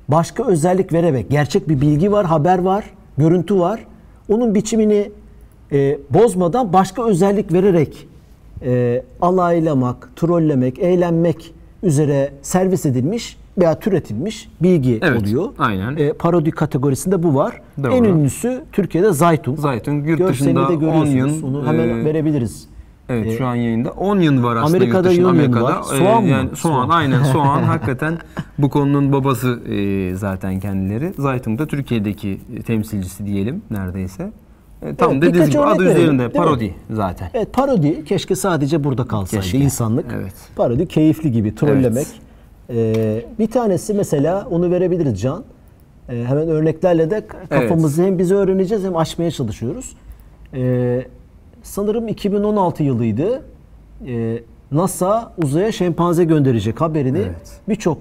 başka 0.09 0.45
özellik 0.47 0.92
vererek 0.92 1.30
gerçek 1.30 1.68
bir 1.68 1.80
bilgi 1.80 2.12
var, 2.12 2.26
haber 2.26 2.59
var, 2.59 2.85
görüntü 3.18 3.59
var. 3.59 3.87
Onun 4.28 4.54
biçimini 4.54 5.11
e, 5.73 5.99
bozmadan 6.11 6.73
başka 6.73 7.04
özellik 7.04 7.52
vererek 7.52 8.09
e, 8.64 9.02
alaylamak, 9.21 10.11
trollemek, 10.16 10.78
eğlenmek 10.78 11.54
üzere 11.83 12.30
servis 12.42 12.87
edilmiş 12.87 13.37
veya 13.59 13.79
türetilmiş 13.79 14.49
bilgi 14.62 14.99
Evet, 15.03 15.23
oluyor. 15.23 15.49
aynen. 15.59 15.97
E, 15.97 16.12
parodi 16.12 16.50
kategorisinde 16.50 17.23
bu 17.23 17.35
var. 17.35 17.61
Doğru. 17.83 17.93
En 17.95 18.05
ünlüsü 18.05 18.65
Türkiye'de 18.73 19.12
Zaytung. 19.12 19.59
Zaytung 19.59 20.09
yurt 20.09 20.19
Görselini 20.19 20.57
dışında 20.57 20.69
de 20.69 20.75
görüyorsunuz. 20.75 21.15
10 21.15 21.17
yıl, 21.17 21.43
Onu 21.57 21.67
hemen 21.67 21.88
e, 21.88 22.05
verebiliriz. 22.05 22.69
Evet 23.11 23.27
Ee, 23.27 23.37
şu 23.38 23.47
an 23.47 23.55
yayında 23.55 23.91
10 23.91 24.21
yıl 24.21 24.43
var 24.43 24.57
aslında 24.57 24.77
Amerika'da 24.77 24.99
yurt 25.09 25.11
dışında, 25.11 25.29
Amerika'da. 25.29 25.65
var. 25.65 25.81
Ee, 25.95 25.99
Soğan 25.99 26.23
mı? 26.23 26.29
Yani 26.29 26.49
soğan, 26.57 26.75
Soğan. 26.75 26.88
aynen 26.88 27.23
soğan 27.23 27.62
hakikaten 27.73 28.19
bu 28.59 28.71
konunun 28.71 29.12
babası 29.12 29.61
e, 29.69 30.15
zaten 30.15 30.61
kendileri. 30.61 31.12
Zaytung 31.19 31.59
da 31.59 31.67
Türkiye'deki 31.67 32.41
temsilcisi 32.67 33.27
diyelim 33.27 33.62
neredeyse. 33.71 34.33
E, 34.83 34.95
tam 34.95 35.12
Evet, 35.12 35.23
dediğiniz 35.23 35.50
gibi 35.50 35.59
adı 35.62 35.81
verelim, 35.85 35.97
üzerinde 35.97 36.19
değil 36.19 36.31
mi? 36.31 36.37
parodi 36.37 36.75
zaten. 36.91 37.31
Evet 37.35 37.53
parodi 37.53 38.05
keşke 38.05 38.35
sadece 38.35 38.85
burada 38.85 39.05
kalsaydı 39.05 39.43
Keşke. 39.43 39.59
insanlık. 39.59 40.07
Evet. 40.21 40.35
Parodi 40.57 40.87
keyifli 40.88 41.33
gibi 41.33 41.55
trollemek. 41.55 42.07
Ee, 42.71 43.25
bir 43.39 43.47
tanesi 43.51 43.95
mesela 43.95 44.47
onu 44.51 44.71
verebiliriz 44.71 45.21
Can. 45.21 45.45
Ee, 46.09 46.25
hemen 46.25 46.49
örneklerle 46.49 47.11
de 47.11 47.27
kafamızı 47.51 48.03
hem 48.03 48.19
bizi 48.19 48.35
öğreneceğiz 48.35 48.85
hem 48.85 48.97
açmaya 48.97 49.31
çalışıyoruz. 49.31 49.97
Ee, 50.55 51.07
sanırım 51.63 52.09
2016 52.09 52.83
yılıydı. 52.83 53.43
Ee, 54.07 54.39
NASA 54.73 55.33
uzaya 55.43 55.73
şempanze 55.73 56.25
gönderecek 56.25 56.81
haberini 56.81 57.19
Evet. 57.19 57.61
birçok 57.69 57.99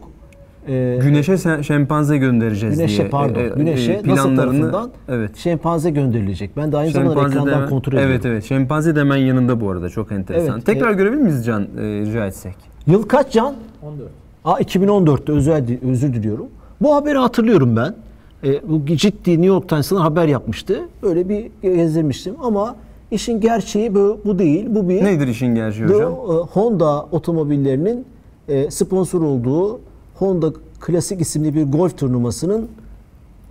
e, 0.67 0.99
Güneşe 1.01 1.37
sen- 1.37 1.61
şempanze 1.61 2.17
göndereceğiz 2.17 2.75
Güneşe 2.77 2.97
diye. 2.97 3.09
pardon. 3.09 3.39
e, 3.39 3.43
e, 3.43 3.49
Güneşe 3.55 3.93
NASA 3.93 4.03
planlarını 4.03 4.35
tarafından 4.37 4.91
evet. 5.09 5.37
şempanze 5.37 5.89
gönderilecek. 5.89 6.57
Ben 6.57 6.71
de 6.71 6.77
aynı 6.77 6.91
zamanda 6.91 7.27
ekrandan 7.27 7.63
de- 7.63 7.69
kontrol 7.69 7.93
ediyorum. 7.93 8.11
Evet 8.11 8.25
evet. 8.25 8.43
Şempanze 8.43 8.95
de 8.95 8.99
hemen 8.99 9.17
yanında 9.17 9.61
bu 9.61 9.71
arada 9.71 9.89
çok 9.89 10.11
enteresan. 10.11 10.53
Evet, 10.55 10.65
Tekrar 10.65 10.91
e- 10.91 10.93
görebilir 10.93 11.21
miyiz 11.21 11.45
Can 11.45 11.61
e, 11.63 11.67
rica 11.81 12.25
etsek? 12.25 12.55
Yıl 12.87 13.03
kaç 13.03 13.31
Can? 13.33 13.55
14. 13.83 14.09
Aa 14.47 14.59
2014'te 14.61 15.31
özür, 15.31 15.81
özür 15.91 16.13
diliyorum. 16.13 16.47
Bu 16.81 16.95
haberi 16.95 17.17
hatırlıyorum 17.17 17.75
ben. 17.75 17.95
E, 18.43 18.69
bu 18.69 18.85
ciddi 18.85 19.31
New 19.31 19.45
York 19.45 19.69
Times'ın 19.69 19.95
haber 19.95 20.27
yapmıştı. 20.27 20.81
Öyle 21.03 21.29
bir 21.29 21.47
gezdirmiştim 21.61 22.35
ama 22.41 22.75
işin 23.11 23.41
gerçeği 23.41 23.95
bu, 23.95 24.21
bu 24.25 24.39
değil. 24.39 24.65
Bu 24.69 24.89
bir 24.89 25.03
Nedir 25.03 25.27
işin 25.27 25.55
gerçeği 25.55 25.87
The, 25.87 25.93
hocam? 25.93 26.11
e, 26.13 26.15
Honda 26.51 27.01
otomobillerinin 27.01 28.05
e, 28.47 28.71
sponsor 28.71 29.21
olduğu 29.21 29.79
Honda 30.15 30.53
Klasik 30.79 31.21
isimli 31.21 31.55
bir 31.55 31.63
golf 31.63 31.97
turnuvasının 31.97 32.67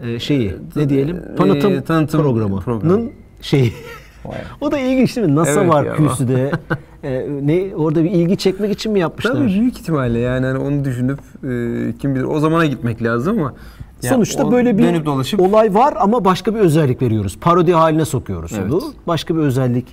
e, 0.03 0.19
şeyi 0.19 0.53
ne 0.76 0.88
diyelim 0.88 1.17
e, 1.17 1.37
tanıtım, 1.37 1.83
tanıtım 1.83 2.21
programının 2.23 2.61
programı. 2.61 3.03
şeyi. 3.41 3.73
o 4.61 4.71
da 4.71 4.79
ilginç 4.79 5.17
değil 5.17 5.26
mi? 5.26 5.35
NASA 5.37 5.61
Evet 5.61 5.73
var 5.73 5.97
kürsüde. 5.97 6.50
E, 7.07 7.27
ne 7.43 7.75
orada 7.77 8.05
bir 8.05 8.11
ilgi 8.11 8.37
çekmek 8.37 8.73
için 8.73 8.93
mi 8.93 9.01
yapmışlar? 9.01 9.33
Tabii 9.33 9.47
büyük 9.47 9.79
ihtimalle 9.81 10.19
yani 10.19 10.47
hani 10.47 10.59
onu 10.59 10.85
düşünüp 10.85 11.19
e, 11.19 11.99
kim 11.99 12.15
bilir 12.15 12.25
o 12.25 12.39
zamana 12.41 12.67
gitmek 12.67 13.03
lazım 13.03 13.39
ama 13.39 13.55
ya 14.03 14.11
Sonuçta 14.11 14.51
böyle 14.53 14.79
bir 14.79 15.05
dolaşıp 15.05 15.41
olay 15.41 15.75
var 15.75 15.95
ama 16.01 16.25
başka 16.25 16.55
bir 16.55 16.61
özellik 16.61 17.03
veriyoruz. 17.03 17.39
Parodi 17.41 17.73
haline 17.73 18.05
sokuyoruz 18.05 18.53
Evet. 18.61 18.73
onu. 18.73 18.83
Başka 19.07 19.35
bir 19.37 19.41
özellik 19.41 19.87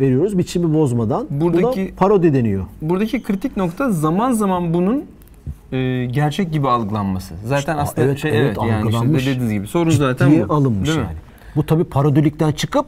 veriyoruz 0.00 0.38
biçimi 0.38 0.74
bozmadan. 0.74 1.26
Buradaki- 1.30 1.86
Buna 1.88 1.96
parodi 1.96 2.34
deniyor. 2.34 2.64
buradaki 2.82 3.22
kritik 3.22 3.56
nokta 3.56 3.90
zaman 3.90 4.32
zaman 4.32 4.74
bunun 4.74 5.04
e, 5.72 6.04
gerçek 6.06 6.52
gibi 6.52 6.68
algılanması. 6.68 7.34
Zaten 7.46 7.76
Aa, 7.76 7.80
aslında 7.80 8.06
evet, 8.06 8.18
şey 8.18 8.30
evet, 8.30 8.40
evet, 8.46 8.56
yani 8.70 8.82
algılanmış. 8.84 9.26
dediğiniz 9.26 9.52
gibi 9.52 9.66
sorun 9.66 9.90
zaten 9.90 10.26
Ciddiye 10.28 10.48
bu. 10.48 10.54
alınmış 10.54 10.88
Değil 10.88 10.98
mi? 10.98 11.04
yani. 11.04 11.16
Bu 11.56 11.66
tabii 11.66 11.84
parodilikten 11.84 12.52
çıkıp 12.52 12.86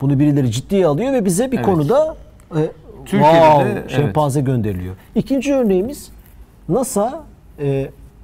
bunu 0.00 0.18
birileri 0.18 0.50
ciddiye 0.50 0.86
alıyor 0.86 1.12
ve 1.12 1.24
bize 1.24 1.52
bir 1.52 1.56
Evet. 1.56 1.66
konuda 1.66 2.16
e, 2.56 2.60
Türkiye'de 3.08 3.38
wow, 3.38 3.64
de, 3.64 3.72
evet. 3.72 3.90
şempanze 3.90 4.40
gönderiliyor. 4.40 4.94
İkinci 5.14 5.54
örneğimiz 5.54 6.10
NASA 6.68 7.24
e, 7.58 7.66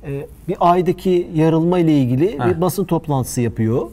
e, 0.07 0.27
bir 0.49 0.57
aydaki 0.61 1.31
yarılma 1.35 1.79
ile 1.79 1.99
ilgili 1.99 2.39
Heh. 2.39 2.47
bir 2.47 2.61
basın 2.61 2.85
toplantısı 2.85 3.41
yapıyor. 3.41 3.91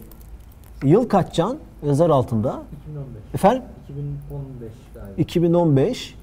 Yıl 0.83 1.09
kaç 1.09 1.33
Can? 1.35 1.57
Yazar 1.85 2.09
altında. 2.09 2.61
2015. 2.83 3.21
Efendim? 3.33 3.63
2015 3.87 4.71
galiba. 4.93 5.13
2015 5.17 6.15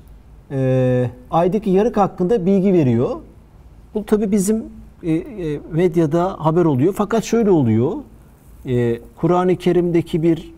e, 0.50 1.10
aydaki 1.30 1.70
yarık 1.70 1.96
hakkında 1.96 2.46
bilgi 2.46 2.72
veriyor. 2.72 3.16
Bu 3.94 4.06
tabi 4.06 4.32
bizim 4.32 4.64
e, 5.02 5.12
e, 5.12 5.60
medyada 5.72 6.36
haber 6.38 6.64
oluyor. 6.64 6.94
Fakat 6.96 7.24
şöyle 7.24 7.50
oluyor. 7.50 7.92
E, 8.66 9.00
Kur'an-ı 9.16 9.56
Kerim'deki 9.56 10.22
bir 10.22 10.57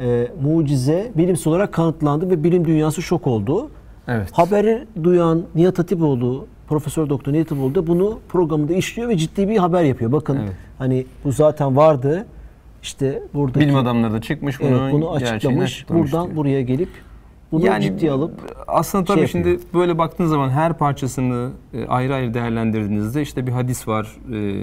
e, 0.00 0.28
mucize 0.42 1.12
bilimsel 1.14 1.50
olarak 1.50 1.72
kanıtlandı 1.72 2.30
ve 2.30 2.44
bilim 2.44 2.64
dünyası 2.64 3.02
şok 3.02 3.26
oldu. 3.26 3.70
Evet. 4.08 4.28
Haberi 4.32 4.86
duyan 5.02 5.42
Nihat 5.54 5.78
Hatipoğlu, 5.78 6.46
Profesör 6.68 7.08
Doktor 7.08 7.32
Nihat 7.32 7.50
Hatipoğlu 7.50 7.74
da 7.74 7.86
bunu 7.86 8.18
programında 8.28 8.74
işliyor 8.74 9.08
ve 9.08 9.16
ciddi 9.16 9.48
bir 9.48 9.56
haber 9.56 9.82
yapıyor. 9.82 10.12
Bakın 10.12 10.36
Evet. 10.36 10.52
hani 10.78 11.06
bu 11.24 11.32
zaten 11.32 11.76
vardı. 11.76 12.26
İşte 12.82 13.22
buradaki 13.34 13.60
Bilim 13.60 13.76
adamları 13.76 14.12
da 14.12 14.20
çıkmış 14.20 14.60
bunu, 14.60 14.68
evet, 14.82 14.92
bunu 14.92 15.12
açıklamış. 15.12 15.86
Buradan 15.88 16.24
diyor. 16.26 16.36
buraya 16.36 16.62
gelip 16.62 16.88
bunu 17.52 17.80
ciddiye 17.80 18.12
alıp 18.12 18.32
aslında 18.66 19.04
tabii 19.04 19.18
şey 19.18 19.26
şimdi 19.26 19.48
yapıyor. 19.48 19.68
böyle 19.74 19.98
baktığın 19.98 20.26
zaman 20.26 20.50
her 20.50 20.78
parçasını 20.78 21.50
e, 21.74 21.86
ayrı 21.86 22.14
ayrı 22.14 22.34
değerlendirdiğinizde 22.34 23.22
işte 23.22 23.46
bir 23.46 23.52
hadis 23.52 23.88
var 23.88 24.16
e, 24.32 24.62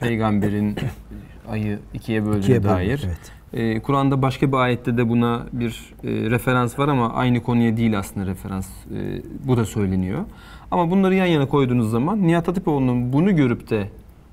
peygamberin 0.00 0.76
ayı 1.50 1.78
ikiye 1.94 2.26
böldüğüne 2.26 2.62
dair. 2.62 3.02
evet. 3.06 3.32
E, 3.52 3.80
Kur'an'da 3.80 4.22
başka 4.22 4.52
bir 4.52 4.56
ayette 4.56 4.96
de 4.96 5.08
buna 5.08 5.46
bir 5.52 5.94
e, 6.04 6.30
referans 6.30 6.78
var 6.78 6.88
ama 6.88 7.12
aynı 7.12 7.42
konuya 7.42 7.76
değil 7.76 7.98
aslında 7.98 8.26
referans. 8.26 8.68
E, 8.68 9.22
bu 9.44 9.56
da 9.56 9.64
söyleniyor. 9.64 10.24
Ama 10.70 10.90
bunları 10.90 11.14
yan 11.14 11.26
yana 11.26 11.46
koyduğunuz 11.46 11.90
zaman 11.90 12.26
Nihat 12.26 12.48
Hatipoğlu'nun 12.48 13.12
bunu 13.12 13.36
görüp 13.36 13.70
de 13.70 13.88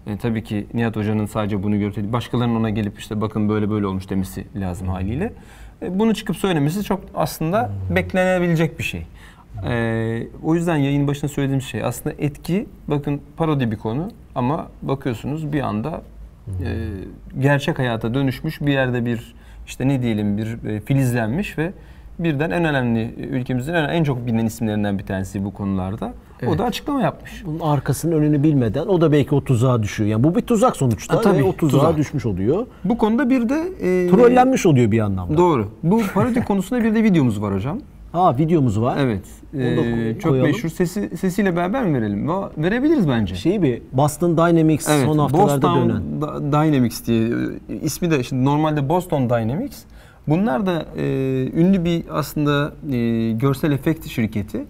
e, 0.08 0.18
tabii 0.18 0.44
ki 0.44 0.68
Nihat 0.74 0.96
Hoca'nın 0.96 1.26
sadece 1.26 1.64
bunu 1.64 1.80
görüp 1.80 1.96
değil, 1.96 2.14
başkalarının 2.14 2.56
ona 2.56 2.70
gelip 2.70 3.00
işte 3.00 3.22
bakın 3.22 3.50
böyle 3.50 3.70
böyle 3.70 3.88
olmuş 3.88 4.10
demesi 4.10 4.46
lazım 4.56 4.88
haliyle. 4.88 5.34
E, 5.82 6.00
bunu 6.00 6.14
çıkıp 6.14 6.36
söylemesi 6.36 6.84
çok 6.84 7.02
aslında 7.16 7.72
beklenebilecek 7.96 8.80
bir 8.80 8.84
şey. 8.84 9.06
E, 9.68 10.28
o 10.44 10.56
yüzden 10.56 10.76
yayın 10.76 11.08
başında 11.08 11.32
söylediğim 11.32 11.62
şey 11.62 11.84
aslında 11.84 12.16
etki 12.20 12.66
bakın 12.88 13.22
parodi 13.38 13.72
bir 13.72 13.78
konu 13.78 14.12
ama 14.36 14.68
bakıyorsunuz 14.82 15.54
bir 15.54 15.62
anda 15.62 16.02
e, 16.48 16.90
gerçek 17.40 17.80
hayata 17.80 18.14
dönüşmüş 18.14 18.62
bir 18.62 18.72
yerde 18.72 19.06
bir 19.06 19.36
işte 19.66 19.88
ne 19.88 20.02
diyelim 20.02 20.38
bir 20.38 20.70
e, 20.70 20.80
filizlenmiş 20.80 21.58
ve 21.58 21.74
birden 22.20 22.52
en 22.52 22.66
önemli 22.66 23.14
ülkemizin 23.18 23.74
en, 23.74 23.90
en 23.90 24.04
çok 24.04 24.26
bilinen 24.26 24.46
isimlerinden 24.46 25.00
bir 25.00 25.06
tanesi 25.06 25.46
bu 25.46 25.54
konularda. 25.54 26.14
O 26.48 26.58
da 26.58 26.64
açıklama 26.64 27.02
yapmış. 27.02 27.44
bunun 27.46 27.60
arkasının 27.60 28.16
önünü 28.16 28.44
bilmeden 28.44 28.86
o 28.88 29.02
da 29.02 29.12
belki 29.12 29.36
o 29.36 29.44
tuzağa 29.44 29.84
düşüyor. 29.84 30.10
Yani 30.10 30.24
bu 30.24 30.36
bir 30.36 30.42
tuzak 30.42 30.76
sonuçta 30.76 31.16
Ha, 31.18 31.22
tabii, 31.22 31.40
ve 31.40 31.44
o 31.44 31.56
tuzağa 31.56 31.80
tuzak. 31.80 31.98
düşmüş 31.98 32.26
oluyor. 32.26 32.68
Bu 32.84 32.98
konuda 32.98 33.30
bir 33.30 33.50
de 33.50 33.56
e, 33.82 34.10
Trollenmiş 34.10 34.66
oluyor 34.66 34.92
bir 34.92 35.00
anlamda. 35.00 35.38
Doğru. 35.38 35.68
Bu 35.84 36.02
parodi 36.14 36.44
konusunda 36.44 36.84
bir 36.84 36.96
de 36.96 37.04
videomuz 37.04 37.42
var 37.42 37.54
hocam. 37.54 37.80
Ha 38.14 38.38
videomuz 38.38 38.82
var. 38.82 38.98
Evet. 39.00 39.26
Ee, 39.58 40.16
çok 40.20 40.32
koyalım. 40.32 40.52
meşhur 40.52 40.70
sesi 40.70 41.18
sesiyle 41.18 41.56
beraber 41.56 41.86
mi 41.86 42.02
verelim? 42.02 42.28
Verebiliriz 42.58 43.08
bence. 43.10 43.36
Şey 43.36 43.62
bir 43.62 43.82
Boston 43.94 44.38
Dynamics 44.38 44.90
Evet, 44.90 45.06
son 45.06 45.18
haftalarda 45.18 45.54
Boston 45.68 45.90
dönen. 45.90 46.22
Da- 46.22 46.42
Dynamics 46.52 47.08
diye 47.08 47.30
ismi 47.84 48.12
de 48.12 48.24
şimdi 48.24 48.46
normalde 48.46 48.90
Boston 48.90 49.30
Dynamics. 49.30 49.78
Bunlar 50.28 50.66
da 50.66 50.86
e, 50.98 51.04
ünlü 51.56 51.86
bir 51.86 52.04
aslında 52.12 52.74
e, 52.96 53.32
görsel 53.32 53.72
efekt 53.72 54.08
şirketi. 54.08 54.66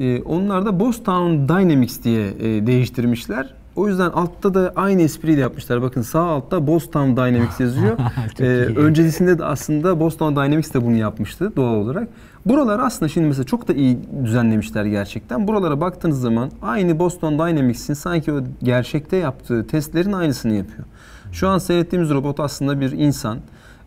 E, 0.00 0.22
onlar 0.22 0.66
da 0.66 0.80
Boston 0.80 1.48
Dynamics 1.48 2.04
diye 2.04 2.26
e, 2.28 2.66
değiştirmişler. 2.66 3.54
O 3.78 3.88
yüzden 3.88 4.10
altta 4.10 4.54
da 4.54 4.72
aynı 4.76 5.02
espriyi 5.02 5.36
de 5.36 5.40
yapmışlar. 5.40 5.82
Bakın 5.82 6.02
sağ 6.02 6.20
altta 6.20 6.66
Boston 6.66 7.16
Dynamics 7.16 7.60
yazıyor. 7.60 7.96
Ee, 8.40 8.44
öncesinde 8.76 9.38
de 9.38 9.44
aslında 9.44 10.00
Boston 10.00 10.36
Dynamics 10.36 10.74
de 10.74 10.84
bunu 10.84 10.96
yapmıştı 10.96 11.56
doğal 11.56 11.74
olarak. 11.74 12.08
Buralar 12.46 12.78
aslında 12.78 13.08
şimdi 13.08 13.26
mesela 13.26 13.44
çok 13.44 13.68
da 13.68 13.72
iyi 13.72 13.98
düzenlemişler 14.24 14.84
gerçekten. 14.84 15.48
Buralara 15.48 15.80
baktığınız 15.80 16.20
zaman 16.20 16.50
aynı 16.62 16.98
Boston 16.98 17.32
Dynamics'in 17.32 17.94
sanki 17.94 18.32
o 18.32 18.40
gerçekte 18.62 19.16
yaptığı 19.16 19.66
testlerin 19.66 20.12
aynısını 20.12 20.54
yapıyor. 20.54 20.84
Şu 21.32 21.48
an 21.48 21.58
seyrettiğimiz 21.58 22.10
robot 22.10 22.40
aslında 22.40 22.80
bir 22.80 22.92
insan. 22.92 23.38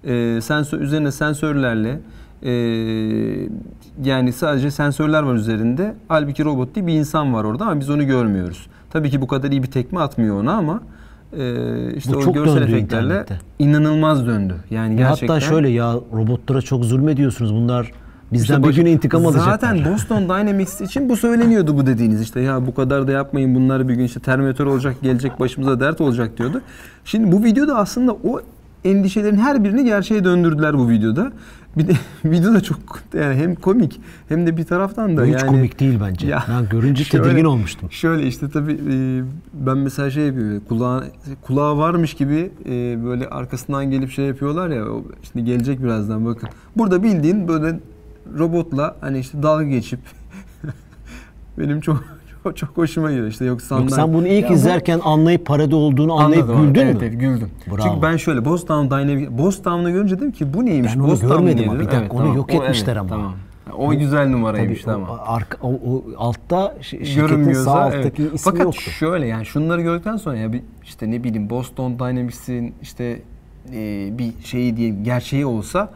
Ee, 0.03 0.39
sensör 0.41 0.79
üzerine 0.79 1.11
sensörlerle 1.11 1.99
ee, 2.43 2.51
yani 4.03 4.33
sadece 4.33 4.71
sensörler 4.71 5.23
var 5.23 5.35
üzerinde. 5.35 5.95
Halbuki 6.07 6.45
robot 6.45 6.75
değil 6.75 6.87
bir 6.87 6.93
insan 6.93 7.33
var 7.33 7.43
orada 7.43 7.65
ama 7.65 7.79
biz 7.79 7.89
onu 7.89 8.07
görmüyoruz. 8.07 8.67
Tabii 8.91 9.09
ki 9.09 9.21
bu 9.21 9.27
kadar 9.27 9.51
iyi 9.51 9.63
bir 9.63 9.71
tekme 9.71 9.99
atmıyor 9.99 10.39
ona 10.39 10.53
ama 10.53 10.81
ee, 11.37 11.93
işte 11.95 12.13
Bu 12.13 12.17
o 12.17 12.21
çok 12.21 12.33
görsel 12.35 12.61
efektlerle 12.61 13.13
internette. 13.13 13.39
inanılmaz 13.59 14.27
döndü. 14.27 14.55
Yani 14.69 14.91
Ya 14.91 15.07
gerçekten. 15.07 15.33
Hatta 15.33 15.39
şöyle 15.39 15.69
ya 15.69 15.93
robotlara 16.13 16.61
çok 16.61 16.85
zulmediyorsunuz. 16.85 17.53
Bunlar 17.53 17.91
bizden 18.33 18.55
İşte 18.57 18.69
bir 18.69 18.75
gün 18.75 18.85
intikam 18.85 19.25
alacaklar. 19.25 19.51
Zaten 19.51 19.93
Boston 19.93 20.23
Dynamics 20.23 20.81
için 20.81 21.09
bu 21.09 21.17
söyleniyordu 21.17 21.77
bu 21.77 21.85
dediğiniz 21.85 22.21
işte 22.21 22.41
ya 22.41 22.67
bu 22.67 22.75
kadar 22.75 23.07
da 23.07 23.11
yapmayın 23.11 23.55
bunlar 23.55 23.87
bir 23.89 23.93
gün 23.93 24.03
işte 24.03 24.19
Terminator 24.19 24.65
olacak 24.65 24.95
gelecek 25.01 25.39
başımıza 25.39 25.79
dert 25.79 26.01
olacak 26.01 26.37
diyordu. 26.37 26.61
Şimdi 27.05 27.31
bu 27.31 27.43
videoda 27.43 27.75
aslında 27.75 28.11
o 28.11 28.41
endişelerin 28.83 29.37
her 29.37 29.63
birini 29.63 29.85
gerçeğe 29.85 30.23
döndürdüler 30.23 30.77
bu 30.77 30.89
videoda. 30.89 31.31
Bir 31.77 31.87
de 31.87 31.93
video 32.25 32.53
da 32.53 32.61
çok 32.61 32.79
yani 33.13 33.35
hem 33.35 33.55
komik 33.55 34.01
hem 34.29 34.47
de 34.47 34.57
bir 34.57 34.63
taraftan 34.63 35.17
da 35.17 35.21
Bu 35.21 35.25
hiç 35.25 35.33
yani 35.33 35.45
komik 35.47 35.79
değil 35.79 35.99
bence. 36.01 36.27
Ya, 36.27 36.43
ben 36.49 36.69
görünce 36.69 37.03
şöyle- 37.03 37.23
tedirgin 37.23 37.45
olmuştum. 37.45 37.91
Şöyle 37.91 38.27
işte 38.27 38.49
tabii 38.49 38.73
e, 38.73 39.23
ben 39.53 39.77
mesela 39.77 40.11
şey 40.11 40.25
yapıyorum 40.25 40.61
kulağı, 40.67 41.05
kulağı 41.41 41.77
varmış 41.77 42.13
gibi 42.13 42.51
e, 42.65 42.69
böyle 43.05 43.27
arkasından 43.29 43.91
gelip 43.91 44.11
şey 44.11 44.25
yapıyorlar 44.25 44.69
ya 44.69 44.85
şimdi 45.31 45.45
gelecek 45.45 45.83
birazdan 45.83 46.25
bakın. 46.25 46.49
Burada 46.75 47.03
bildiğin 47.03 47.47
böyle 47.47 47.79
robotla 48.37 48.95
hani 49.01 49.19
işte 49.19 49.43
dalga 49.43 49.63
geçip 49.63 49.99
benim 51.57 51.81
çok 51.81 52.03
çok, 52.43 52.57
çok 52.57 52.77
hoşuma 52.77 53.09
gidiyor 53.11 53.27
işte 53.27 53.45
yok 53.45 53.61
Yok, 53.71 53.91
sen 53.91 54.13
bunu 54.13 54.27
ilk 54.27 54.43
Ya 54.43 54.49
bu- 54.49 54.53
izlerken 54.53 54.99
anlayıp 55.03 55.45
parodi 55.45 55.75
olduğunu 55.75 56.13
anlayıp 56.13 56.43
Anladım 56.49 56.67
güldün 56.67 56.81
evet, 56.81 56.95
mü? 56.95 56.99
Evet 57.03 57.19
güldüm. 57.19 57.49
Bravo. 57.67 57.81
Çünkü 57.87 58.01
ben 58.01 58.17
şöyle 58.17 58.45
Boston 58.45 58.89
Dynamics 58.91 59.31
Boston'u 59.31 59.91
görünce 59.91 60.17
dedim 60.17 60.31
ki 60.31 60.53
bu 60.53 60.65
neymiş? 60.65 60.95
Ben 60.95 60.99
onu 60.99 61.19
görmedim 61.19 61.69
ama 61.69 61.79
bir 61.79 61.91
dakika, 61.91 62.17
onu 62.17 62.35
yok 62.35 62.49
o 62.53 62.63
etmişler 62.63 62.95
ama. 62.95 63.09
Tamam. 63.09 63.33
O 63.77 63.91
güzel 63.91 64.29
numaraymış 64.29 64.81
Tabii, 64.81 64.93
tamam. 64.93 65.09
o, 65.09 65.17
arka, 65.25 65.57
o, 65.61 65.71
o 65.73 66.03
altta 66.17 66.75
şi- 66.81 67.05
şirketin 67.05 67.53
sağ 67.53 67.87
evet. 67.87 67.97
alttaki 67.97 68.23
ismi 68.23 68.37
Fakat 68.37 68.63
yoktu. 68.63 68.81
şöyle 68.81 69.27
yani 69.27 69.45
şunları 69.45 69.81
gördükten 69.81 70.17
sonra 70.17 70.37
ya 70.37 70.53
bir 70.53 70.61
işte 70.83 71.11
ne 71.11 71.23
bileyim 71.23 71.49
Boston 71.49 71.99
Dynamics'in 71.99 72.73
işte 72.81 73.21
e, 73.73 74.09
bir 74.17 74.31
şeyi 74.43 74.77
diyelim 74.77 75.03
gerçeği 75.03 75.45
olsa 75.45 75.89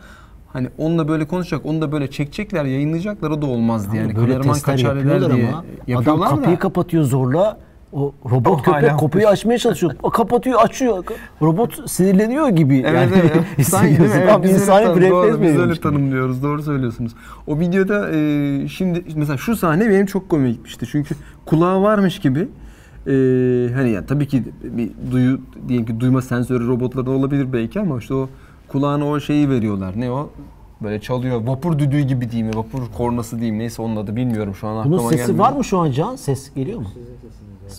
hani 0.55 0.67
onunla 0.77 1.07
böyle 1.07 1.25
konuşacak, 1.27 1.65
onu 1.65 1.81
da 1.81 1.91
böyle 1.91 2.07
çekecekler, 2.11 2.65
yayınlayacaklar 2.65 3.31
o 3.31 3.41
da 3.41 3.45
olmazdı 3.45 3.95
yani. 3.95 4.07
Böyle 4.15 4.15
Kameraman 4.33 4.53
testler 4.53 4.75
kaçar 4.75 4.95
eder 4.95 5.05
yapıyorlar 5.05 5.35
diye 5.35 5.47
ama 5.47 5.57
adam 5.57 5.65
yapıyorlar 5.87 6.29
kapıyı 6.29 6.55
da. 6.55 6.59
kapatıyor 6.59 7.03
zorla. 7.03 7.57
O 7.93 8.13
robot 8.31 8.47
O 8.47 8.57
köpek 8.57 8.73
hala- 8.83 8.97
kapıyı 8.97 9.27
açmaya 9.27 9.57
çalışıyor. 9.57 9.93
O 10.03 10.09
kapatıyor, 10.19 10.59
açıyor. 10.61 11.03
Robot 11.41 11.89
sinirleniyor 11.89 12.49
gibi. 12.49 12.83
Evet 12.87 13.09
yani. 13.15 13.31
evet. 13.57 13.67
Sanki 13.67 13.87
değil 13.87 13.99
mi? 13.99 14.05
Hissediyorsun. 14.05 14.17
Evet, 14.19 14.29
Tam 14.29 14.43
biz 14.43 14.51
öyle 14.51 14.61
insani 14.61 14.85
tan- 14.85 14.95
bir 15.01 15.09
doğru, 15.09 15.41
Biz 15.41 15.57
öyle 15.57 15.75
tanımlıyoruz. 15.81 16.43
Doğru 16.43 16.63
söylüyorsunuz. 16.63 17.11
O 17.47 17.59
videoda 17.59 18.09
e, 18.11 18.67
şimdi 18.67 19.03
mesela 19.15 19.37
şu 19.37 19.55
sahne 19.55 19.89
benim 19.89 20.05
çok 20.05 20.29
komik 20.29 20.53
gitmişti. 20.55 20.85
Çünkü 20.91 21.15
kulağı 21.45 21.81
varmış 21.81 22.19
gibi 22.19 22.39
e, 22.39 23.11
hani 23.75 23.89
ya 23.91 24.05
tabii 24.05 24.27
ki 24.27 24.43
bir 24.63 24.89
duyu 25.11 25.39
diyelim 25.67 25.85
ki 25.85 25.99
duyma 25.99 26.21
sensörü 26.21 26.67
robotlarda 26.67 27.11
olabilir 27.11 27.53
belki 27.53 27.79
ama 27.79 27.97
işte 27.97 28.13
o 28.13 28.29
kulağına 28.75 29.07
o 29.09 29.19
şeyi 29.19 29.49
veriyorlar. 29.49 29.93
Ne 29.99 30.11
o? 30.11 30.29
Böyle 30.83 31.01
çalıyor. 31.01 31.41
Vapur 31.47 31.79
düdüğü 31.79 31.99
gibi 32.01 32.31
diyeyim 32.31 32.47
mi? 32.47 32.57
Vapur 32.57 32.79
kornası 32.97 33.37
diyeyim. 33.39 33.59
Neyse 33.59 33.81
onun 33.81 33.95
adı 33.95 34.15
bilmiyorum 34.15 34.55
şu 34.55 34.67
an 34.67 34.77
aklıma 34.77 34.97
Bunun 34.97 35.09
sesi 35.09 35.17
gelmiyor. 35.27 35.39
var 35.45 35.53
mı 35.53 35.63
şu 35.63 35.77
an 35.77 35.91
Can? 35.91 36.15
Ses 36.15 36.53
geliyor 36.55 36.79
mu? 36.79 36.87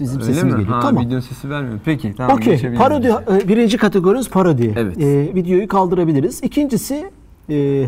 Bizim 0.00 0.14
Öyle 0.20 0.24
sesimiz 0.24 0.54
mi? 0.54 0.58
geliyor. 0.60 0.74
Ha, 0.76 0.80
tamam. 0.80 1.04
video 1.06 1.20
sesi 1.20 1.50
vermiyor. 1.50 1.78
Peki 1.84 2.14
tamam. 2.16 2.36
Okey. 2.36 2.52
geçebiliriz 2.52 2.78
Parodi 2.82 3.06
e, 3.08 3.48
birinci 3.48 3.76
kategorimiz 3.78 4.30
parodi. 4.30 4.74
Evet. 4.76 4.98
E, 5.00 5.34
videoyu 5.34 5.68
kaldırabiliriz. 5.68 6.42
İkincisi 6.42 7.10
e, 7.50 7.86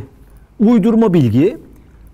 uydurma 0.60 1.14
bilgi. 1.14 1.58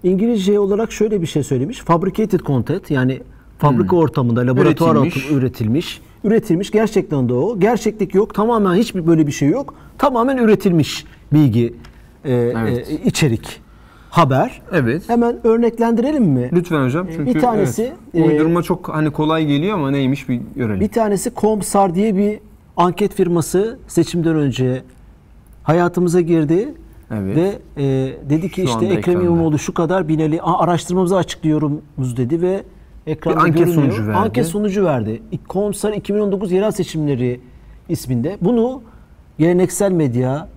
İngilizce 0.02 0.58
olarak 0.58 0.92
şöyle 0.92 1.22
bir 1.22 1.26
şey 1.26 1.42
söylemiş. 1.42 1.78
Fabricated 1.78 2.40
content 2.40 2.90
yani 2.90 3.20
fabrika 3.58 3.96
ortamında 3.96 4.40
laboratuvar 4.40 4.90
Hmm. 4.96 5.02
Üretilmiş. 5.02 5.24
ortamı 5.26 5.38
üretilmiş. 5.40 6.00
Üretilmiş. 6.24 6.70
Gerçekten 6.70 7.28
de 7.28 7.34
o. 7.34 7.60
Gerçeklik 7.60 8.14
yok. 8.14 8.34
Tamamen 8.34 8.74
hiçbir 8.74 9.06
böyle 9.06 9.26
bir 9.26 9.32
şey 9.32 9.48
yok. 9.48 9.74
Tamamen 9.98 10.36
üretilmiş 10.36 11.04
bilgi, 11.32 11.74
e, 12.24 12.32
Evet. 12.32 12.90
e, 12.90 12.94
içerik, 12.94 13.60
haber. 14.10 14.62
Evet. 14.72 15.08
Hemen 15.08 15.46
örneklendirelim 15.46 16.24
mi? 16.24 16.50
Lütfen 16.52 16.84
hocam. 16.84 17.06
Çünkü 17.16 17.34
Bir 17.34 17.40
tanesi, 17.40 17.92
evet, 18.14 18.26
e, 18.26 18.32
uydurma 18.32 18.62
çok 18.62 18.88
hani 18.88 19.10
kolay 19.10 19.46
geliyor 19.46 19.74
ama 19.74 19.90
neymiş 19.90 20.28
bir 20.28 20.40
görelim. 20.56 20.80
Bir 20.80 20.88
tanesi 20.88 21.32
Comsar 21.36 21.94
diye 21.94 22.16
bir 22.16 22.38
anket 22.76 23.14
firması 23.14 23.78
seçimden 23.88 24.36
önce 24.36 24.82
hayatımıza 25.62 26.20
girdi. 26.20 26.74
Evet. 27.10 27.36
Ve 27.36 27.58
e, 27.76 27.84
dedi 28.30 28.50
ki 28.50 28.60
Şu 28.60 28.68
işte 28.68 28.86
Ekrem. 28.86 29.20
İmamoğlu 29.20 29.58
şu 29.58 29.74
kadar 29.74 30.08
Binali 30.08 30.42
Aa, 30.42 30.58
araştırmamızı 30.58 31.16
açıklıyoruz 31.16 32.16
dedi 32.16 32.42
ve 32.42 32.62
ekranda 33.06 33.44
Bir 33.44 33.44
anket 33.44 33.68
sonucu 33.68 34.06
verdi. 34.06 34.16
Anket 34.16 34.46
sonucu 34.46 34.84
verdi. 34.84 35.22
Comsar 35.50 35.92
2019 35.92 36.52
yerel 36.52 36.70
seçimleri 36.70 37.40
isminde. 37.88 38.38
Bunu 38.40 38.82
geleneksel 39.38 39.92
medya, 39.92 40.48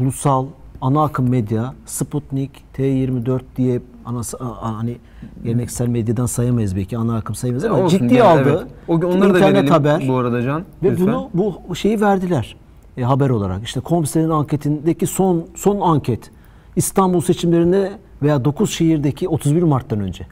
ulusal, 0.00 0.46
ana 0.80 1.04
akım 1.04 1.28
medya, 1.28 1.74
Sputnik, 1.86 2.50
T24 2.76 3.40
diye 3.56 3.80
ana, 4.04 4.20
hani 4.60 4.96
geleneksel 5.44 5.88
medyadan 5.88 6.26
sayamayız 6.26 6.76
belki 6.76 6.98
ana 6.98 7.16
akım 7.16 7.34
sayamayız 7.34 7.64
ama 7.64 7.78
Olsun, 7.78 7.98
ciddiye 7.98 8.20
gene, 8.20 8.22
aldı. 8.22 8.66
evet. 8.88 9.02
O, 9.04 9.06
onları 9.06 9.34
da 9.34 9.40
verelim 9.40 9.66
haber. 9.66 10.08
bu 10.08 10.16
arada 10.16 10.42
Can. 10.42 10.64
Ve 10.82 10.90
lütfen. 10.90 11.06
bunu 11.06 11.30
bu 11.68 11.76
şeyi 11.76 12.00
verdiler 12.00 12.56
e, 12.96 13.02
haber 13.02 13.30
olarak. 13.30 13.64
İşte 13.64 13.80
Komser'in 13.80 14.30
anketindeki 14.30 15.06
son 15.06 15.46
son 15.54 15.80
anket 15.80 16.30
İstanbul 16.76 17.20
seçimlerinde 17.20 17.92
veya 18.22 18.44
9 18.44 18.70
şehirdeki 18.70 19.28
31 19.28 19.62
Mart'tan 19.62 20.00
önce. 20.00 20.26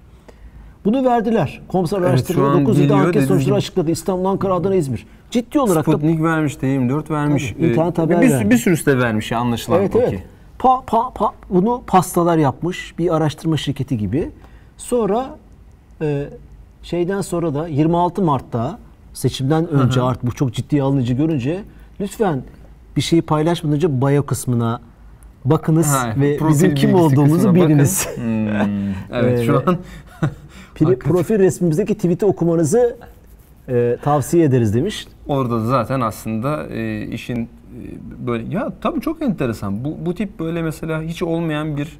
Bunu 0.85 1.05
verdiler. 1.05 1.61
Komiser 1.69 1.99
Evet, 1.99 2.09
araştırma 2.11 2.45
şu 2.45 2.51
an 2.51 2.67
9 2.67 2.81
ilde 2.81 2.95
anket 2.95 3.25
sonuçları 3.25 3.55
açıkladı. 3.55 3.91
İstanbul, 3.91 4.25
Ankara, 4.25 4.55
Adana, 4.55 4.75
İzmir. 4.75 5.07
Ciddi 5.31 5.61
olarak 5.61 5.87
da 5.87 5.93
Sputnik 5.93 6.23
vermiş, 6.23 6.55
T24 6.55 7.11
vermiş. 7.11 7.55
Tabii, 7.59 7.67
internet 7.67 7.99
haber 7.99 8.21
bir, 8.21 8.31
verdi. 8.31 8.51
bir 8.51 8.57
sürü 8.57 8.77
site 8.77 8.99
vermiş 8.99 9.33
anlaşılan. 9.33 9.81
Evet 9.81 9.97
evet. 9.97 10.23
Pa, 10.59 10.81
pa, 10.87 11.11
pa, 11.15 11.33
bunu 11.51 11.83
pastalar 11.87 12.37
yapmış 12.37 12.95
bir 12.99 13.17
araştırma 13.17 13.57
şirketi 13.57 13.99
gibi. 13.99 14.31
Sonra 14.77 15.37
e, 16.03 16.25
şeyden 16.83 17.21
sonra 17.21 17.55
da 17.55 17.69
26 17.69 18.23
Mart'ta 18.23 18.79
seçimden 19.15 19.69
önce 19.69 20.03
artık 20.03 20.27
bu 20.27 20.33
çok 20.33 20.55
ciddi 20.55 20.83
alıcı 20.83 21.15
görünce 21.15 21.63
lütfen 22.01 22.43
bir 22.97 23.01
şeyi 23.01 23.23
paylaşmadan 23.23 23.77
önce 23.77 24.01
bio 24.01 24.23
kısmına 24.23 24.81
bakınız 25.45 25.87
Ha, 25.87 26.15
ve 26.17 26.39
bizim 26.49 26.75
kim 26.75 26.95
olduğumuzu 26.95 27.55
biliniz. 27.55 28.09
Hmm, 28.17 28.49
evet 29.13 29.41
Ee, 29.41 29.45
şu 29.45 29.63
an 29.67 29.79
Pri- 30.85 30.99
profil 30.99 31.39
resmimizdeki 31.39 31.95
tweet'i 31.95 32.27
okumanızı 32.27 32.97
e, 33.69 33.97
tavsiye 34.03 34.45
ederiz 34.45 34.75
demiş. 34.75 35.07
orada 35.27 35.55
da 35.61 35.65
zaten 35.67 36.01
aslında 36.01 36.67
e, 36.67 37.03
işin 37.07 37.37
e, 37.43 37.47
böyle 38.27 38.55
ya 38.55 38.73
tabii 38.81 39.01
çok 39.01 39.23
enteresan. 39.23 39.85
Bu 39.85 39.97
bu 40.07 40.15
tip 40.15 40.39
böyle 40.41 40.63
mesela 40.63 41.03
hiç 41.03 41.23
olmayan 41.23 41.77
bir 41.77 41.99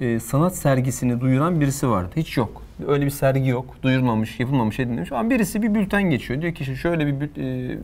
e, 0.00 0.20
sanat 0.20 0.56
sergisini 0.56 1.20
duyuran 1.20 1.60
birisi 1.60 1.88
vardı. 1.88 2.10
Hiç 2.16 2.36
yok. 2.36 2.62
Öyle 2.88 3.04
bir 3.04 3.10
sergi 3.10 3.48
yok. 3.50 3.76
Duyurmamış, 3.82 4.40
yapılmamış, 4.40 4.80
edilmemiş. 4.80 5.12
Ama 5.12 5.30
birisi 5.30 5.62
bir 5.62 5.74
bülten 5.74 6.02
geçiyor. 6.02 6.42
Diyor 6.42 6.54
ki 6.54 6.60
işte 6.60 6.76
şöyle 6.76 7.20
bir 7.20 7.42
e, 7.42 7.78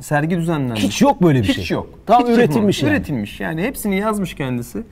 sergi 0.00 0.36
düzenlenmiş. 0.36 0.82
Hiç 0.84 1.02
yok 1.02 1.22
böyle 1.22 1.38
bir 1.38 1.44
Hiç 1.48 1.66
şey. 1.66 1.74
yok. 1.74 1.98
Tam 2.06 2.22
Hiç 2.22 2.28
üretilmiş 2.28 2.46
yapılmamış. 2.48 2.82
yani. 2.82 2.90
Üretilmiş. 2.92 3.40
Yani 3.40 3.62
hepsini 3.62 3.96
yazmış 3.98 4.34
kendisi. 4.34 4.82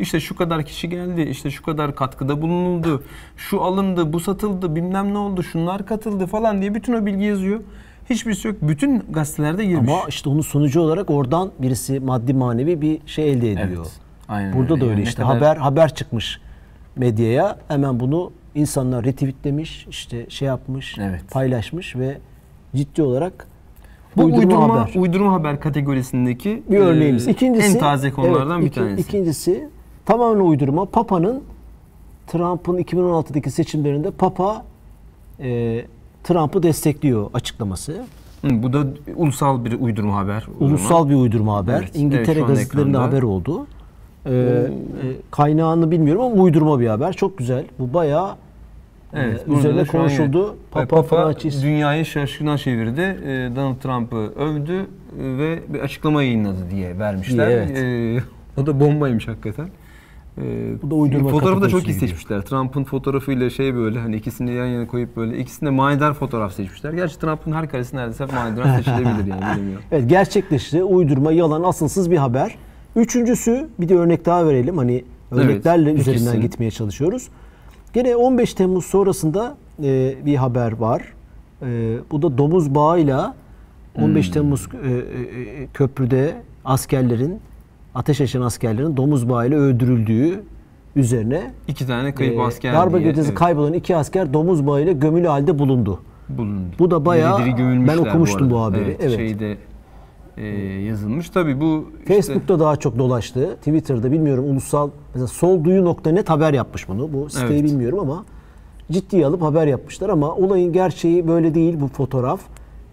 İşte 0.00 0.20
şu 0.20 0.36
kadar 0.36 0.62
kişi 0.64 0.88
geldi, 0.88 1.22
işte 1.22 1.50
şu 1.50 1.62
kadar 1.62 1.94
katkıda 1.94 2.42
bulunuldu, 2.42 3.02
şu 3.36 3.62
alındı, 3.62 4.12
bu 4.12 4.20
satıldı, 4.20 4.76
bilmem 4.76 5.14
ne 5.14 5.18
oldu, 5.18 5.42
şunlar 5.42 5.86
katıldı 5.86 6.26
falan 6.26 6.60
diye 6.60 6.74
bütün 6.74 6.92
o 6.92 7.06
bilgi 7.06 7.24
yazıyor. 7.24 7.60
Hiçbirisi 8.10 8.48
yok. 8.48 8.56
Bütün 8.62 9.02
gazetelerde 9.10 9.64
girmiş. 9.64 9.90
Ama 9.92 10.00
işte 10.08 10.30
onun 10.30 10.40
sonucu 10.40 10.80
olarak 10.80 11.10
oradan 11.10 11.50
birisi 11.58 12.00
maddi 12.00 12.34
manevi 12.34 12.80
bir 12.80 12.98
şey 13.06 13.32
elde 13.32 13.52
ediyor. 13.52 13.68
Evet. 13.68 13.92
Aynen 14.28 14.56
Burada 14.56 14.74
da 14.74 14.78
Yani 14.78 14.90
öyle 14.90 15.00
ne 15.00 15.02
işte 15.04 15.22
kadar- 15.22 15.34
haber 15.36 15.56
haber 15.56 15.94
çıkmış 15.94 16.40
medyaya 16.96 17.58
hemen 17.68 18.00
bunu 18.00 18.32
insanlar 18.54 19.04
retweetlemiş 19.04 19.86
işte 19.90 20.26
şey 20.30 20.48
yapmış 20.48 20.96
Evet. 21.00 21.22
paylaşmış 21.30 21.96
ve 21.96 22.18
ciddi 22.76 23.02
olarak 23.02 23.46
Bu 24.16 24.24
uydurma, 24.24 24.38
uydurma, 24.42 24.80
haber 24.80 24.94
uydurma 25.00 25.32
haber 25.32 25.60
kategorisindeki 25.60 26.62
bir 26.70 26.78
örneğimiz. 26.78 27.28
e, 27.28 27.30
İkincisi 27.30 27.76
en 27.76 27.80
taze 27.80 28.10
konulardan 28.10 28.60
evet, 28.62 28.70
bir 28.70 28.74
tanesi. 28.74 29.00
İkincisi 29.00 29.68
tamamen 30.08 30.40
uydurma. 30.40 30.84
Papa'nın 30.84 31.42
Trump'ın 32.26 32.78
2016'daki 32.78 33.50
seçimlerinde 33.50 34.10
Papa 34.10 34.64
e, 35.40 35.84
Trump'ı 36.24 36.62
destekliyor 36.62 37.30
açıklaması. 37.34 37.92
Hı, 38.42 38.62
bu 38.62 38.72
da 38.72 38.84
ulusal 39.16 39.64
bir 39.64 39.80
uydurma 39.80 40.16
haber. 40.16 40.40
zaman. 40.40 40.70
Ulusal 40.70 41.08
bir 41.08 41.14
uydurma 41.14 41.56
haber. 41.56 41.80
Evet, 41.80 41.96
İngiltere 41.96 42.38
evet, 42.38 42.48
gazetelerinde 42.48 42.90
ekranda. 42.90 43.08
haber 43.08 43.22
oldu. 43.22 43.66
Ee, 44.26 44.32
e, 44.32 44.70
kaynağını 45.30 45.90
bilmiyorum 45.90 46.22
ama 46.22 46.42
uydurma 46.42 46.80
bir 46.80 46.86
haber. 46.86 47.12
Çok 47.12 47.38
güzel. 47.38 47.64
Bu 47.78 47.94
bayağı 47.94 48.36
Evet, 49.14 49.44
e, 49.48 49.52
üzerine 49.52 49.84
şu 49.84 49.98
an 49.98 50.02
konuşuldu. 50.02 50.38
yine- 50.38 50.50
Papa, 50.70 50.86
Papa 50.86 51.02
Francis 51.02 51.62
dünyayı 51.62 52.04
şaşkına 52.04 52.58
çevirdi. 52.58 53.00
Ee, 53.00 53.50
Donald 53.56 53.76
Trump'ı 53.76 54.16
övdü 54.16 54.78
e, 54.80 54.86
ve 55.38 55.62
bir 55.68 55.80
açıklama 55.80 56.22
yayınladı 56.22 56.70
diye 56.70 56.98
vermişler. 56.98 57.48
Evet. 57.48 57.70
Ee, 57.76 58.22
o 58.60 58.66
da 58.66 58.80
bombaymış 58.80 59.28
hakikaten. 59.28 59.68
Ee, 60.42 60.82
Bu 60.82 60.90
da 60.90 60.94
uydurma 60.94 61.28
Fotoğrafı 61.30 61.60
da 61.62 61.68
çok 61.68 61.88
iyi 61.88 61.94
seçmişler. 61.94 62.40
Trump'ın 62.42 62.84
fotoğrafıyla 62.84 63.50
şey 63.50 63.74
böyle 63.74 63.98
hani 63.98 64.16
ikisini 64.16 64.54
yan 64.54 64.66
yana 64.66 64.86
koyup 64.86 65.16
böyle 65.16 65.38
ikisinde 65.38 65.70
manidar 65.70 66.14
fotoğraf 66.14 66.52
seçmişler. 66.52 66.92
Gerçi 66.92 67.18
Trump'ın 67.18 67.52
her 67.52 67.68
karesi 67.70 67.96
neredeyse 67.96 68.24
manidar 68.26 68.76
seçilebilir 68.76 69.26
yani 69.26 69.56
bilmiyorum. 69.56 69.84
Evet 69.92 70.10
gerçekleşti. 70.10 70.82
Uydurma, 70.84 71.32
yalan, 71.32 71.62
asılsız 71.62 72.10
bir 72.10 72.16
haber. 72.16 72.54
Üçüncüsü 72.96 73.68
bir 73.80 73.88
de 73.88 73.94
örnek 73.94 74.26
daha 74.26 74.46
verelim. 74.46 74.78
Hani 74.78 75.04
örneklerle 75.30 75.90
Evet, 75.90 76.00
üzerinden 76.00 76.32
ikisi. 76.32 76.40
gitmeye 76.40 76.70
çalışıyoruz. 76.70 77.28
Gene 77.92 78.16
15 78.16 78.54
Temmuz 78.54 78.84
sonrasında 78.86 79.56
e, 79.82 80.14
bir 80.26 80.36
haber 80.36 80.72
var. 80.72 81.02
E, 81.62 81.96
bu 82.10 82.22
da 82.22 82.38
domuz 82.38 82.74
bağıyla 82.74 83.34
15 83.96 84.26
Hmm. 84.26 84.32
Temmuz 84.34 84.68
e, 84.84 84.90
e, 84.90 85.66
köprüde 85.74 86.34
askerlerin 86.64 87.40
ateş 87.98 88.20
açan 88.20 88.40
askerlerin 88.42 88.96
domuz 88.96 89.28
bağıyla 89.28 89.58
öldürüldüğü 89.58 90.42
üzerine 90.96 91.50
İki 91.68 91.86
tane 91.86 92.14
kayıp 92.14 92.38
e, 92.38 92.42
asker 92.42 92.74
darbe 92.74 93.00
diye, 93.00 93.12
evet, 93.16 93.34
kaybolan 93.34 93.72
iki 93.72 93.96
asker 93.96 94.32
domuz 94.32 94.66
bağıyla 94.66 94.92
gömülü 94.92 95.26
halde 95.26 95.58
bulundu. 95.58 96.00
bulundu. 96.28 96.70
Bu 96.78 96.90
da 96.90 97.04
bayağı- 97.04 97.38
Diri 97.38 97.46
diri 97.46 97.54
gömülmüşler 97.56 97.98
ben 97.98 98.02
okumuştum 98.10 98.50
bu 98.50 98.58
arada. 98.58 98.76
haberi, 98.76 98.96
evet. 99.00 99.16
Şeyde 99.16 99.56
e, 100.36 100.46
yazılmış. 100.82 101.30
Tabii 101.30 101.60
bu 101.60 101.84
işte, 102.00 102.14
Facebook'ta 102.14 102.60
daha 102.60 102.76
çok 102.76 102.98
dolaştı. 102.98 103.56
Twitter'da 103.56 104.12
bilmiyorum 104.12 104.44
ulusal 104.50 104.90
mesela 105.14 105.26
solduyu.net 105.26 106.30
haber 106.30 106.52
yapmış 106.54 106.88
bunu. 106.88 107.12
Bu 107.12 107.30
siteyi 107.30 107.60
Evet. 107.60 107.64
bilmiyorum 107.70 107.98
ama 107.98 108.24
ciddiye 108.92 109.26
alıp 109.26 109.42
haber 109.42 109.66
yapmışlar 109.66 110.08
ama 110.08 110.34
olayın 110.34 110.72
gerçeği 110.72 111.28
böyle 111.28 111.54
değil 111.54 111.76
bu 111.80 111.88
fotoğraf. 111.88 112.40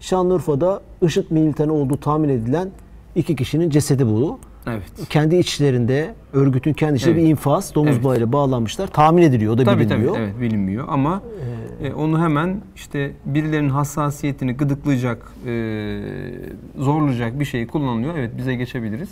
Şanlıurfa'da 0.00 0.80
IŞİD 1.02 1.24
militanı 1.30 1.72
olduğu 1.72 1.96
tahmin 1.96 2.28
edilen 2.28 2.68
iki 3.14 3.36
kişinin 3.36 3.70
cesedi 3.70 4.06
bu. 4.06 4.38
Evet. 4.66 5.08
Kendi 5.10 5.36
içlerinde 5.36 6.14
örgütün 6.32 6.72
kendi 6.72 6.96
içinde 6.96 7.10
Evet. 7.12 7.22
bir 7.24 7.28
infaz 7.30 7.74
domuz 7.74 7.92
Evet. 7.94 8.04
bağıyla 8.04 8.32
bağlanmışlar. 8.32 8.86
Tahmin 8.86 9.22
ediliyor. 9.22 9.54
O 9.54 9.58
da 9.58 9.64
Tabii 9.64 9.88
tabii 9.88 10.00
bilinmiyor. 10.00 10.16
evet 10.18 10.40
bilinmiyor 10.40 10.84
ama 10.88 11.22
e, 11.82 11.92
onu 11.92 12.20
hemen 12.22 12.60
işte 12.76 13.12
birilerinin 13.24 13.70
hassasiyetini 13.70 14.52
gıdıklayacak, 14.52 15.18
e, 15.46 16.00
zorlayacak 16.78 17.40
bir 17.40 17.44
şey 17.44 17.66
kullanılıyor. 17.66 18.14
Evet 18.18 18.30
bize 18.38 18.54
geçebiliriz. 18.54 19.08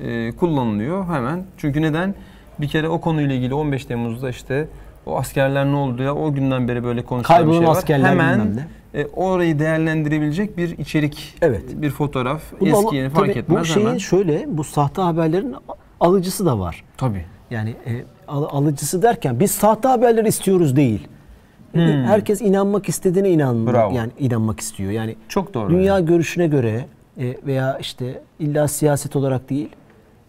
E, 0.00 0.32
kullanılıyor 0.32 1.04
hemen. 1.08 1.44
Çünkü 1.58 1.82
neden? 1.82 2.14
Bir 2.60 2.68
kere 2.68 2.88
o 2.88 3.00
konuyla 3.00 3.34
ilgili 3.34 3.54
15 3.54 3.84
Temmuz'da 3.84 4.30
işte 4.30 4.68
o 5.06 5.18
askerler 5.18 5.66
ne 5.66 5.76
oldu 5.76 6.02
ya 6.02 6.14
o 6.14 6.34
günden 6.34 6.68
beri 6.68 6.84
böyle 6.84 7.02
konuşulan 7.02 7.38
bir 7.38 7.44
Kaybolan 7.44 7.58
şey 7.60 7.68
var. 7.68 7.72
askerler 7.76 8.08
hemen 8.08 8.40
bilmem 8.40 8.66
e, 8.94 9.06
orayı 9.06 9.58
değerlendirebilecek 9.58 10.56
bir 10.58 10.78
içerik, 10.78 11.34
Evet. 11.42 11.62
bir 11.82 11.90
fotoğraf, 11.90 12.42
Bu 12.60 12.66
eski 12.66 12.96
yeni 12.96 13.08
fark 13.10 13.36
etmez 13.36 13.60
Bu 13.60 13.64
şeyin 13.64 13.86
hemen. 13.86 13.98
şöyle 13.98 14.44
bu 14.48 14.64
sahte 14.64 15.02
haberlerin 15.02 15.54
alıcısı 16.00 16.46
da 16.46 16.58
var. 16.58 16.84
Tabii. 16.96 17.24
Yani 17.50 17.70
e, 17.70 17.92
al- 18.28 18.48
alıcısı 18.50 19.02
derken 19.02 19.40
biz 19.40 19.50
sahte 19.50 19.88
haberler 19.88 20.24
istiyoruz 20.24 20.76
değil. 20.76 21.08
Herkes 22.06 22.40
inanmak 22.42 22.88
istediğine 22.88 23.30
inanmak 23.30 23.66
Hmm. 23.66 23.80
Bravo. 23.80 23.94
yani 23.94 24.10
inanmak 24.18 24.60
istiyor. 24.60 24.90
Yani 24.92 25.16
Çok 25.28 25.54
doğru. 25.54 25.70
dünya 25.70 26.00
görüşüne 26.00 26.46
göre 26.46 26.86
e, 27.18 27.36
veya 27.46 27.78
işte 27.78 28.22
illa 28.38 28.68
siyaset 28.68 29.16
olarak 29.16 29.50
değil 29.50 29.68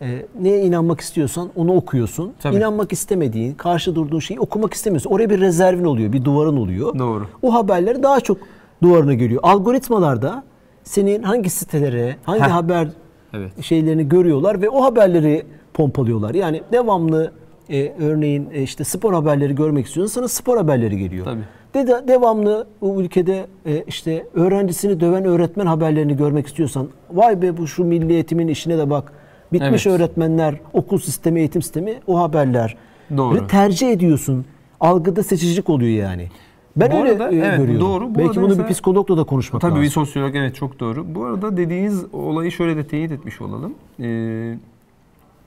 e, 0.02 0.26
neye 0.42 0.62
inanmak 0.62 1.02
istiyorsan 1.02 1.50
onu 1.56 1.74
okuyorsun. 1.76 2.34
Tabii. 2.42 2.56
İnanmak 2.56 2.94
istemediğin, 2.94 3.54
karşı 3.54 3.96
durduğun 3.96 4.20
şeyi 4.20 4.40
okumak 4.40 4.74
istemiyorsun. 4.74 5.10
Oraya 5.10 5.30
bir 5.30 5.40
rezervin 5.40 5.84
oluyor, 5.86 6.14
bir 6.14 6.26
duvarın 6.26 6.58
oluyor. 6.58 7.00
Doğru. 7.00 7.28
O 7.42 7.54
haberleri 7.54 8.04
daha 8.04 8.20
çok 8.20 8.38
duvarına 8.84 9.14
geliyor. 9.14 9.40
Algoritmalarda 9.44 10.44
senin 10.84 11.24
hangi 11.24 11.50
sitelere, 11.50 12.16
hangi 12.24 12.42
Heh. 12.44 12.50
haber 12.52 12.88
Evet. 13.34 13.64
şeylerini 13.64 14.10
görüyorlar 14.10 14.62
ve 14.62 14.70
o 14.70 14.84
haberleri 14.84 15.44
pompalıyorlar. 15.74 16.34
Yani 16.36 16.62
devamlı 16.72 17.32
e, 17.70 17.92
örneğin 18.00 18.50
e, 18.54 18.62
işte 18.62 18.84
spor 18.84 19.14
haberleri 19.14 19.56
görmek 19.56 19.86
istiyorsan 19.86 20.14
sana 20.16 20.28
spor 20.28 20.58
haberleri 20.58 20.98
geliyor. 20.98 21.26
Tabii. 21.26 21.42
De, 21.74 21.88
de- 21.88 22.08
devamlı 22.08 22.68
bu 22.82 23.02
ülkede 23.02 23.46
e, 23.66 23.84
işte 23.88 24.28
öğrencisini 24.34 25.00
döven 25.00 25.26
öğretmen 25.26 25.66
haberlerini 25.66 26.18
görmek 26.18 26.48
istiyorsan 26.48 26.88
vay 27.14 27.42
be 27.42 27.58
bu 27.58 27.68
şu 27.68 27.84
milli 27.86 28.14
eğitimin 28.14 28.48
işine 28.48 28.78
de 28.78 28.90
bak. 28.90 29.14
Bitmiş 29.54 29.88
Evet. 29.88 30.00
öğretmenler, 30.00 30.56
okul 30.74 30.98
sistemi, 30.98 31.40
eğitim 31.40 31.62
sistemi 31.62 31.94
o 32.08 32.20
haberler. 32.20 32.76
Doğru. 33.18 33.36
Ve 33.36 33.48
tercih 33.48 33.92
ediyorsun. 33.92 34.46
Algıda 34.80 35.24
seçicilik 35.24 35.70
oluyor 35.70 35.92
yani. 36.04 36.28
Ben 36.78 36.92
Bu 36.92 36.96
öyle 36.96 37.12
arada, 37.12 37.32
e, 37.32 37.36
evet, 37.36 37.58
görüyorum. 37.58 37.80
doğru. 37.82 38.16
Bu 38.16 38.20
Belki 38.20 38.36
bunu 38.36 38.48
mesela- 38.48 38.68
bir 38.68 38.74
psikologla 38.74 39.18
da 39.18 39.24
konuşmak 39.24 39.62
Tabii 39.62 39.72
lazım. 39.72 39.84
bir 39.84 39.90
sosyolog 39.90 40.36
evet 40.36 40.56
çok 40.56 40.80
doğru. 40.80 41.16
Bu 41.16 41.26
arada 41.26 41.58
dediğiniz 41.58 42.06
olayı 42.14 42.52
şöyle 42.52 42.78
de 42.78 42.88
teyit 42.88 43.12
etmiş 43.12 43.42
olalım. 43.42 43.74
Ee, 44.02 44.58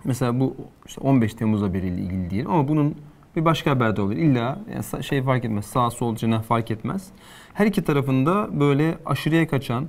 mesela 0.05 0.41
bu 0.41 0.55
işte 0.87 1.01
15 1.01 1.35
Temmuz 1.35 1.63
haberiyle 1.63 2.01
ilgili 2.03 2.31
diyelim 2.31 2.51
ama 2.51 2.69
bunun 2.69 2.95
bir 3.37 3.45
başka 3.45 3.71
haberde 3.71 4.03
olur. 4.03 4.13
İlla 4.13 4.59
yani 4.75 5.05
şey 5.05 5.23
fark 5.23 5.45
etmez. 5.45 5.65
Sağ 5.67 5.91
sol 5.91 6.17
cenah 6.17 6.43
fark 6.43 6.71
etmez. 6.71 7.07
Her 7.55 7.67
iki 7.67 7.85
tarafında 7.85 8.61
böyle 8.61 8.99
aşırıya 9.07 9.49
kaçan 9.49 9.85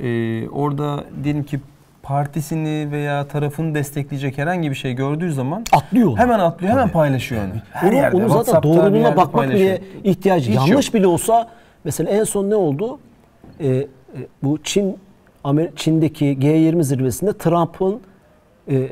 e, 0.00 0.48
orada 0.48 1.04
diyelim 1.24 1.42
ki 1.44 1.60
partisini 2.02 2.88
veya 2.90 3.28
tarafını 3.28 3.74
destekleyecek 3.74 4.38
herhangi 4.38 4.70
bir 4.70 4.74
şey 4.74 4.92
gördüğü 4.92 5.32
zaman 5.32 5.64
Atlıyor 5.72 6.08
onu. 6.08 6.18
Hemen 6.18 6.38
atlıyor, 6.38 6.72
hemen 6.72 6.88
paylaşıyor 6.88 7.44
onu. 7.44 7.50
Her 7.72 7.88
Onu, 7.88 7.96
yerde, 7.96 8.16
onu 8.16 8.28
zaten 8.28 8.38
WhatsApp'ta 8.44 8.68
doğruluğuna 8.68 9.16
bakmak 9.16 9.50
bile 9.50 9.80
ihtiyacı. 10.04 10.50
Hiç 10.50 10.56
Yanlış 10.56 10.86
yok. 10.86 10.94
bile 10.94 11.06
olsa 11.06 11.48
mesela 11.84 12.10
en 12.10 12.24
son 12.24 12.50
ne 12.50 12.54
oldu? 12.54 12.98
Ee, 13.60 13.68
e, 13.68 13.86
bu 14.42 14.58
Çin 14.62 14.98
Amer- 15.44 15.70
Çin'deki 15.76 16.24
G20 16.24 16.82
zirvesinde 16.82 17.38
Trump'ın 17.38 18.00
e, 18.68 18.76
e, 18.76 18.88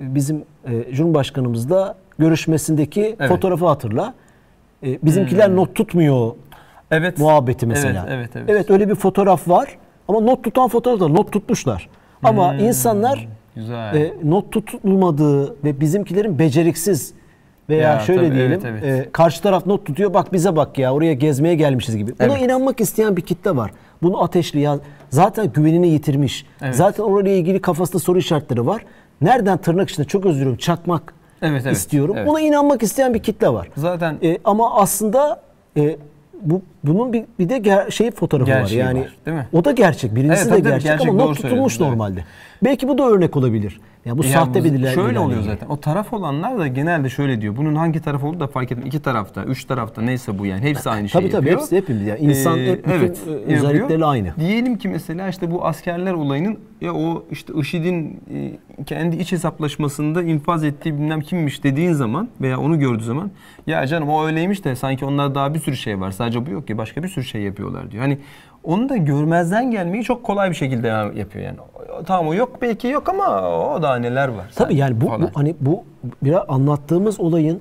bizim 0.00 0.44
e, 0.66 0.94
Cumhurbaşkanımızla 0.94 1.94
görüşmesindeki 2.18 3.02
Evet. 3.02 3.20
Hmm. 3.20 3.26
fotoğrafı 3.28 3.66
hatırla. 3.66 4.14
E, 4.86 4.98
bizimkiler 5.02 5.56
not 5.56 5.74
tutmuyor 5.74 6.32
Evet. 6.90 7.18
muhabbeti 7.18 7.66
mesela. 7.66 8.06
Evet, 8.08 8.16
evet, 8.18 8.30
evet. 8.36 8.50
Evet 8.50 8.70
öyle 8.70 8.88
bir 8.88 8.94
fotoğraf 8.94 9.48
var. 9.48 9.78
Ama 10.08 10.20
not 10.20 10.44
tutan 10.44 10.68
fotoğraflar 10.68 11.14
not 11.14 11.32
tutmuşlar. 11.32 11.88
Ama 12.22 12.52
Hmm. 12.52 12.58
insanlar 12.64 13.28
Güzel. 13.54 13.94
e, 13.94 14.14
not 14.24 14.52
tutulmadığı 14.52 15.64
ve 15.64 15.80
bizimkilerin 15.80 16.38
beceriksiz 16.38 17.12
veya 17.68 17.92
Ya, 17.92 17.98
şöyle 18.00 18.20
tabii, 18.26 18.34
diyelim 18.36 18.60
evet, 18.64 18.82
evet. 18.84 19.06
e, 19.06 19.12
karşı 19.12 19.42
taraf 19.42 19.66
not 19.66 19.86
tutuyor 19.86 20.14
bak 20.14 20.32
bize 20.32 20.56
bak 20.56 20.78
ya 20.78 20.94
oraya 20.94 21.12
gezmeye 21.12 21.54
gelmişiz 21.54 21.96
gibi. 21.96 22.12
Buna 22.20 22.32
Evet. 22.32 22.42
inanmak 22.42 22.80
isteyen 22.80 23.16
bir 23.16 23.22
kitle 23.22 23.56
var. 23.56 23.70
Bunu 24.02 24.22
ateşli 24.22 24.60
ya 24.60 24.78
zaten 25.10 25.52
güvenini 25.54 25.88
yitirmiş. 25.88 26.46
Evet. 26.62 26.74
Zaten 26.76 27.02
orayla 27.04 27.30
ilgili 27.32 27.60
kafasında 27.60 27.98
soru 27.98 28.18
işaretleri 28.18 28.66
var. 28.66 28.84
Nereden 29.20 29.58
tırnak 29.58 29.90
içinde 29.90 30.06
çok 30.06 30.26
özür 30.26 30.34
diliyorum 30.36 30.56
çakmak 30.58 31.14
Evet, 31.42 31.62
evet, 31.66 31.76
istiyorum. 31.76 32.14
evet. 32.18 32.28
Buna 32.28 32.40
inanmak 32.40 32.82
isteyen 32.82 33.14
bir 33.14 33.18
kitle 33.18 33.48
var. 33.48 33.68
Zaten 33.76 34.16
E, 34.22 34.38
ama 34.44 34.74
aslında 34.80 35.40
e, 35.76 35.96
bu 36.42 36.62
bunun 36.84 37.12
bir, 37.12 37.24
bir 37.38 37.48
de 37.48 37.90
şey 37.90 38.10
fotoğrafı 38.10 38.46
Gerçeği 38.50 38.80
var 38.80 38.86
yani. 38.86 39.00
var, 39.00 39.16
değil 39.26 39.36
mi? 39.36 39.46
O 39.52 39.64
da 39.64 39.72
gerçek. 39.72 40.14
Birincisi 40.14 40.42
Evet, 40.42 40.46
de 40.46 40.50
tabii, 40.50 40.62
tabii, 40.62 40.70
gerçek, 40.72 40.90
gerçek, 40.90 41.08
ama 41.08 41.18
not 41.24 41.36
tutulmuş 41.36 41.50
söylüyorsunuz, 41.50 41.80
evet. 41.80 41.90
normalde. 41.90 42.24
Belki 42.64 42.88
bu 42.88 42.98
da 42.98 43.08
örnek 43.08 43.36
olabilir. 43.36 43.80
Ya 44.04 44.18
bu 44.18 44.24
Ya 44.24 44.30
sahte 44.30 44.64
bilgiler. 44.64 44.92
Şöyle 44.94 45.18
oluyor 45.18 45.40
ilgili. 45.40 45.52
zaten. 45.52 45.68
O 45.68 45.80
taraf 45.80 46.12
olanlar 46.12 46.58
da 46.58 46.66
genelde 46.66 47.08
şöyle 47.10 47.40
diyor. 47.40 47.56
Bunun 47.56 47.74
hangi 47.74 48.00
taraf 48.00 48.24
olduğu 48.24 48.40
da 48.40 48.46
fark 48.46 48.72
etmiyor. 48.72 48.86
İki 48.88 49.02
tarafta, 49.02 49.44
üç 49.44 49.64
tarafta 49.64 50.02
neyse 50.02 50.38
bu 50.38 50.46
yani. 50.46 50.60
Hepsi 50.62 50.90
aynı 50.90 51.08
şeyi 51.08 51.22
Tabii 51.22 51.30
tabii 51.32 51.48
yapıyor. 51.48 51.60
hepsi 51.60 51.76
hepimiz 51.76 52.02
yani. 52.02 52.20
İnsan 52.20 52.58
hep 52.58 52.86
bütün, 52.86 52.90
e, 52.90 53.00
yapıyor. 53.00 53.58
özellikleri 53.58 54.04
aynı. 54.04 54.32
Diyelim 54.40 54.78
ki 54.78 54.88
mesela 54.88 55.28
işte 55.28 55.50
bu 55.50 55.66
askerler 55.66 56.12
olayının 56.12 56.58
ya 56.80 56.94
o 56.94 57.24
işte 57.30 57.52
IŞİD'in 57.60 58.20
e, 58.34 58.84
kendi 58.84 59.16
iç 59.16 59.32
hesaplaşmasında 59.32 60.22
infaz 60.22 60.64
ettiği 60.64 60.94
bilmem 60.94 61.20
kimmiş 61.20 61.64
dediğin 61.64 61.92
zaman 61.92 62.28
veya 62.40 62.60
onu 62.60 62.78
gördüğü 62.78 63.04
zaman 63.04 63.30
ya 63.66 63.86
canım 63.86 64.08
o 64.08 64.26
öyleymiş 64.26 64.64
de 64.64 64.76
sanki 64.76 65.04
onlar 65.04 65.34
daha 65.34 65.54
bir 65.54 65.58
sürü 65.58 65.76
şey 65.76 66.00
var. 66.00 66.10
Sadece 66.10 66.46
bu 66.46 66.50
yok 66.50 66.67
ki 66.68 66.78
başka 66.78 67.02
bir 67.02 67.08
sürü 67.08 67.24
şey 67.24 67.42
yapıyorlar 67.42 67.90
diyor. 67.90 68.02
Hani 68.02 68.18
onu 68.64 68.88
da 68.88 68.96
görmezden 68.96 69.70
gelmeyi 69.70 70.04
çok 70.04 70.24
kolay 70.24 70.50
bir 70.50 70.54
şekilde 70.54 70.88
yapıyor 70.88 71.44
yani. 71.44 71.56
Tamam 72.06 72.28
o 72.28 72.34
yok 72.34 72.62
belki 72.62 72.88
yok 72.88 73.08
ama 73.08 73.50
o 73.74 73.82
da 73.82 73.96
neler 73.96 74.28
var. 74.28 74.50
Tabii 74.54 74.76
yani 74.76 75.00
bu, 75.00 75.06
bu 75.06 75.30
hani 75.34 75.54
bu 75.60 75.84
biraz 76.22 76.44
anlattığımız 76.48 77.20
olayın 77.20 77.60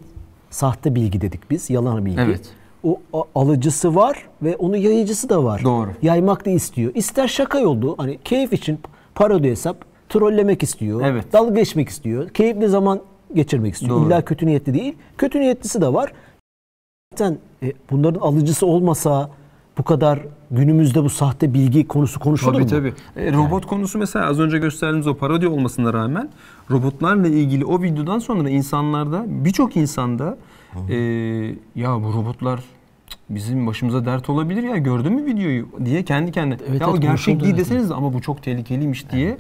sahte 0.50 0.96
bilgi 0.96 1.22
dedik 1.22 1.52
biz, 1.52 1.70
yalan 1.70 2.06
bilgi. 2.06 2.22
Evet. 2.22 2.50
O 3.14 3.28
alıcısı 3.36 3.96
var 3.96 4.28
ve 4.42 4.56
onun 4.56 4.78
yayıcısı 4.78 5.30
da 5.30 5.44
var. 5.44 5.62
Doğru. 5.64 5.90
Yaymak 6.02 6.46
da 6.46 6.50
istiyor. 6.50 6.92
İster 6.96 7.28
şaka 7.28 7.60
yollu, 7.60 7.96
hani 7.98 8.20
keyif 8.24 8.54
için 8.54 8.80
parodi 9.16 9.50
hesap, 9.50 9.78
trollemek 10.10 10.64
istiyor. 10.64 11.02
Evet. 11.06 11.34
Dalga 11.34 11.54
geçmek 11.54 11.90
istiyor. 11.90 12.30
Keyifli 12.30 12.68
zaman 12.68 13.02
geçirmek 13.34 13.74
istiyor. 13.74 13.92
Doğru. 13.92 14.08
İlla 14.08 14.26
kötü 14.26 14.46
niyetli 14.46 14.74
değil. 14.74 14.96
Kötü 15.18 15.40
niyetlisi 15.40 15.82
de 15.82 15.94
var. 15.94 16.14
Zaten 17.18 17.38
e, 17.64 17.74
bunların 17.92 18.20
alıcısı 18.20 18.66
olmasa 18.66 19.30
bu 19.78 19.84
kadar 19.84 20.20
günümüzde 20.52 21.04
bu 21.04 21.10
sahte 21.10 21.54
bilgi 21.54 21.88
konusu 21.88 22.20
konuşulur 22.20 22.54
Tabii 22.54 22.64
mu? 22.64 22.70
tabii. 22.70 22.94
E, 23.16 23.34
robot 23.34 23.66
konusu 23.66 24.00
mesela 24.00 24.26
az 24.26 24.40
önce 24.40 24.58
gösterdiğimiz 24.58 25.08
o 25.08 25.16
parodi 25.18 25.48
olmasına 25.48 25.94
rağmen 25.94 26.30
robotlarla 26.72 27.28
ilgili 27.28 27.66
o 27.66 27.82
videodan 27.82 28.20
sonra 28.20 28.50
insanlarda 28.50 29.26
birçok 29.28 29.78
insanda 29.78 30.38
e, 30.90 30.96
ya 31.76 32.04
bu 32.04 32.14
robotlar 32.14 32.60
bizim 33.30 33.68
başımıza 33.68 34.06
dert 34.06 34.30
olabilir 34.30 34.64
ya 34.64 34.78
gördün 34.78 35.14
mü 35.14 35.26
videoyu 35.26 35.68
diye 35.86 36.04
kendi 36.04 36.32
kendine 36.32 36.58
Evet, 36.70 36.82
ya 36.82 36.88
o 36.88 36.92
evet, 36.92 37.02
gerçek 37.02 37.08
konuşuldu, 37.26 37.40
değil 37.44 37.56
evet. 37.56 37.66
deseniz 37.66 37.90
de 37.90 37.94
ama 37.94 38.14
bu 38.14 38.22
çok 38.22 38.44
tehlikeliymiş 38.44 39.12
diye 39.12 39.38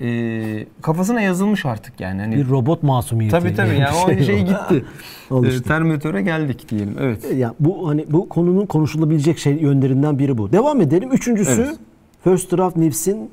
e, 0.00 0.66
kafasına 0.82 1.20
yazılmış 1.20 1.66
artık 1.66 2.00
yani. 2.00 2.20
Hani, 2.20 2.36
Bir 2.36 2.48
robot 2.48 2.82
masumiyeti. 2.82 3.38
tabii 3.38 3.54
tabii 3.54 3.78
yani 3.78 3.94
bir 4.08 4.20
o 4.22 4.24
şey 4.24 4.34
var. 4.36 4.40
gitti. 4.40 4.84
Oluştu. 5.30 5.60
E, 5.60 5.62
Terminatöre 5.62 6.22
geldik 6.22 6.68
diyelim. 6.68 6.96
Evet. 7.00 7.32
Ya 7.36 7.54
bu 7.60 7.88
hani 7.88 8.04
bu 8.10 8.28
konunun 8.28 8.66
konuşulabilecek 8.66 9.38
şey 9.38 9.54
yönlerinden 9.54 10.18
biri 10.18 10.38
bu. 10.38 10.52
Devam 10.52 10.80
edelim. 10.80 11.12
Üçüncüsü 11.12 11.62
Evet. 11.62 11.76
First 12.24 12.56
Draft 12.56 12.76
News'in 12.76 13.30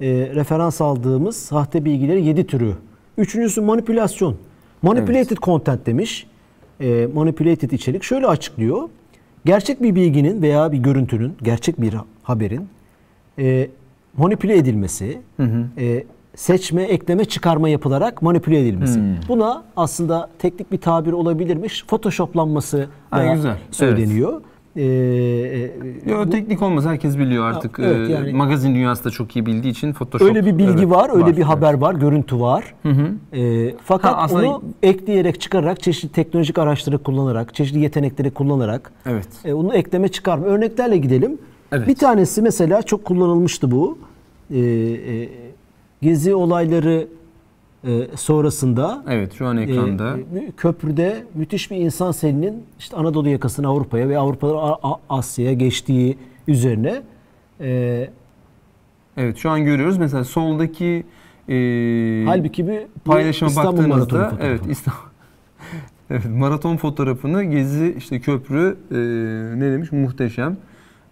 e, 0.00 0.06
referans 0.34 0.80
aldığımız 0.80 1.36
sahte 1.36 1.84
bilgileri 1.84 2.24
7 2.24 2.46
türü. 2.46 2.72
Üçüncüsü 3.18 3.60
manipülasyon. 3.60 4.36
Manipulated 4.82 5.36
content 5.36 5.86
demiş. 5.86 6.26
E, 6.80 7.06
manipulated 7.14 7.70
içerik 7.70 8.02
şöyle 8.02 8.26
açıklıyor. 8.26 8.88
Gerçek 9.44 9.82
bir 9.82 9.94
bilginin 9.94 10.42
veya 10.42 10.72
bir 10.72 10.78
görüntünün, 10.78 11.32
gerçek 11.42 11.80
bir 11.80 11.94
haberin 12.22 12.68
e, 13.38 13.68
manipüle 14.16 14.56
edilmesi, 14.56 15.18
e, 15.78 16.04
seçme, 16.34 16.82
ekleme, 16.82 17.24
çıkarma 17.24 17.68
yapılarak 17.68 18.22
manipüle 18.22 18.60
edilmesi. 18.60 18.98
Hmm. 19.00 19.04
Buna 19.28 19.64
aslında 19.76 20.28
teknik 20.38 20.72
bir 20.72 20.78
tabir 20.78 21.12
olabilirmiş. 21.12 21.84
Photoshoplanması 21.86 22.88
da 23.12 23.34
güzel. 23.34 23.56
söyleniyor. 23.70 24.40
Ee, 24.78 24.82
e, 24.82 26.10
Yo, 26.10 26.30
teknik 26.30 26.62
olmaz 26.62 26.84
herkes 26.86 27.18
biliyor 27.18 27.44
artık. 27.44 27.78
evet, 27.82 28.10
E, 28.10 28.12
yani- 28.12 28.32
magazin 28.32 28.74
dünyası 28.74 29.04
da 29.04 29.10
çok 29.10 29.36
iyi 29.36 29.46
bildiği 29.46 29.68
için 29.68 29.92
Photoshop. 29.92 30.28
öyle 30.28 30.46
bir 30.46 30.58
bilgi 30.58 30.72
evet, 30.82 30.90
var, 30.90 31.10
öyle 31.14 31.26
bir 31.26 31.32
evet. 31.32 31.44
haber 31.44 31.74
var, 31.74 31.94
görüntü 31.94 32.40
var. 32.40 32.74
Ee, 33.32 33.74
fakat 33.84 34.12
Ha, 34.12 34.16
aslında- 34.22 34.48
onu 34.48 34.62
ekleyerek, 34.82 35.40
çıkararak, 35.40 35.82
çeşitli 35.82 36.08
teknolojik 36.12 36.58
araçları 36.58 36.98
kullanarak, 36.98 37.54
çeşitli 37.54 37.78
yetenekleri 37.80 38.30
kullanarak 38.30 38.92
Evet. 39.06 39.28
e, 39.44 39.52
onu 39.54 39.74
ekleme 39.74 40.08
çıkarma. 40.08 40.46
Örneklerle 40.46 40.96
gidelim. 40.96 41.38
Evet. 41.72 41.88
Bir 41.88 41.94
tanesi 41.94 42.42
mesela 42.42 42.82
çok 42.82 43.04
kullanılmıştı 43.04 43.70
bu. 43.70 43.98
Ee, 44.50 44.58
e, 44.58 45.28
gezi 46.02 46.34
olayları 46.34 47.08
e, 47.86 48.06
sonrasında 48.16 49.04
Evet 49.08 49.32
şu 49.32 49.46
an 49.46 49.56
ekranda. 49.56 50.16
e, 50.18 50.52
köprüde 50.56 51.24
müthiş 51.34 51.70
bir 51.70 51.76
insan 51.76 52.12
selinin 52.12 52.62
işte 52.78 52.96
Anadolu 52.96 53.28
yakasına 53.28 53.68
Avrupa'ya 53.68 54.08
ve 54.08 54.18
Avrupa'dan 54.18 54.54
A- 54.56 54.78
A- 54.92 55.00
Asya'ya 55.08 55.52
geçtiği 55.52 56.18
üzerine 56.48 57.02
e, 57.60 58.10
Evet 59.16 59.36
şu 59.36 59.50
an 59.50 59.64
görüyoruz. 59.64 59.98
Mesela 59.98 60.24
soldaki 60.24 61.04
e, 61.48 61.54
halbuki 62.26 62.68
bir 62.68 62.80
bu 62.80 63.10
paylaşıma 63.10 63.48
İstanbul 63.48 63.70
Maratonu 63.82 63.90
baktığınızda 64.00 64.24
fotoğrafı. 64.30 64.46
evet 64.46 64.60
İstanbul 64.70 65.00
Evet 66.10 66.24
maraton 66.30 66.76
fotoğrafını 66.76 67.44
gezi 67.44 67.94
işte 67.98 68.20
köprü 68.20 68.76
e, 68.90 68.96
ne 69.60 69.72
demiş 69.72 69.92
muhteşem. 69.92 70.56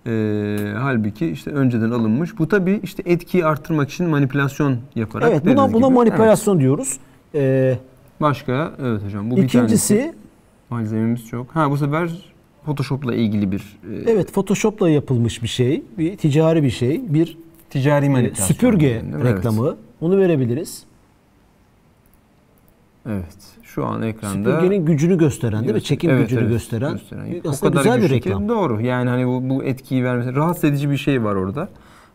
E, 0.06 0.72
halbuki 0.78 1.26
işte 1.26 1.50
önceden 1.50 1.90
alınmış. 1.90 2.38
Bu 2.38 2.48
tabii 2.48 2.80
işte 2.82 3.02
etkiyi 3.06 3.46
arttırmak 3.46 3.90
için 3.90 4.06
manipülasyon 4.06 4.76
yaparak. 4.94 5.30
Evet 5.30 5.46
buna 5.46 5.72
buna 5.72 5.86
gibi. 5.86 5.94
manipülasyon 5.94 6.60
diyoruz. 6.60 6.96
E, 7.34 7.40
Evet. 7.40 7.78
Başka 8.20 8.72
evet 8.82 9.02
hocam 9.04 9.30
bu 9.30 9.36
bir 9.36 9.48
tanesi. 9.48 9.56
ikincisi 9.58 10.14
Malzememiz 10.70 11.28
çok. 11.28 11.50
Ha 11.56 11.70
bu 11.70 11.76
sefer 11.76 12.10
Photoshop'la 12.64 13.14
ilgili 13.14 13.52
bir 13.52 13.60
e, 13.60 14.10
evet 14.10 14.32
Photoshop'la 14.32 14.90
yapılmış 14.90 15.42
bir 15.42 15.48
şey, 15.48 15.82
bir 15.98 16.16
ticari 16.16 16.62
bir 16.62 16.70
şey, 16.70 17.14
bir 17.14 17.38
ticari 17.70 18.06
e, 18.06 18.08
manipülasyon. 18.08 18.46
süpürge 18.46 18.90
değil 18.90 19.02
mi? 19.04 19.20
Evet. 19.22 19.36
reklamı. 19.36 19.76
Onu 20.00 20.18
verebiliriz. 20.18 20.84
Evet. 23.08 23.53
Şu 23.74 23.86
an 23.86 24.02
ekranda 24.02 24.50
Süpürgenin 24.56 24.86
gücünü 24.86 25.18
gösteren 25.18 25.62
değil 25.62 25.74
mi? 25.74 25.82
Çekim 25.82 26.10
Evet, 26.10 26.22
gücünü 26.22 26.40
evet, 26.40 26.50
gösteren. 26.50 26.92
gösteren. 26.92 27.40
Aslında 27.48 27.76
güzel 27.78 27.96
bir 27.96 28.02
güçlü 28.02 28.20
ki 28.20 28.28
reklam. 28.28 28.48
Doğru. 28.48 28.80
Yani 28.80 29.08
hani 29.10 29.26
bu, 29.26 29.48
bu 29.50 29.64
etkiyi 29.64 30.04
vermesi 30.04 30.34
rahatsız 30.34 30.64
edici 30.64 30.90
bir 30.90 30.96
şey 30.96 31.24
var 31.24 31.34
orada. 31.34 31.68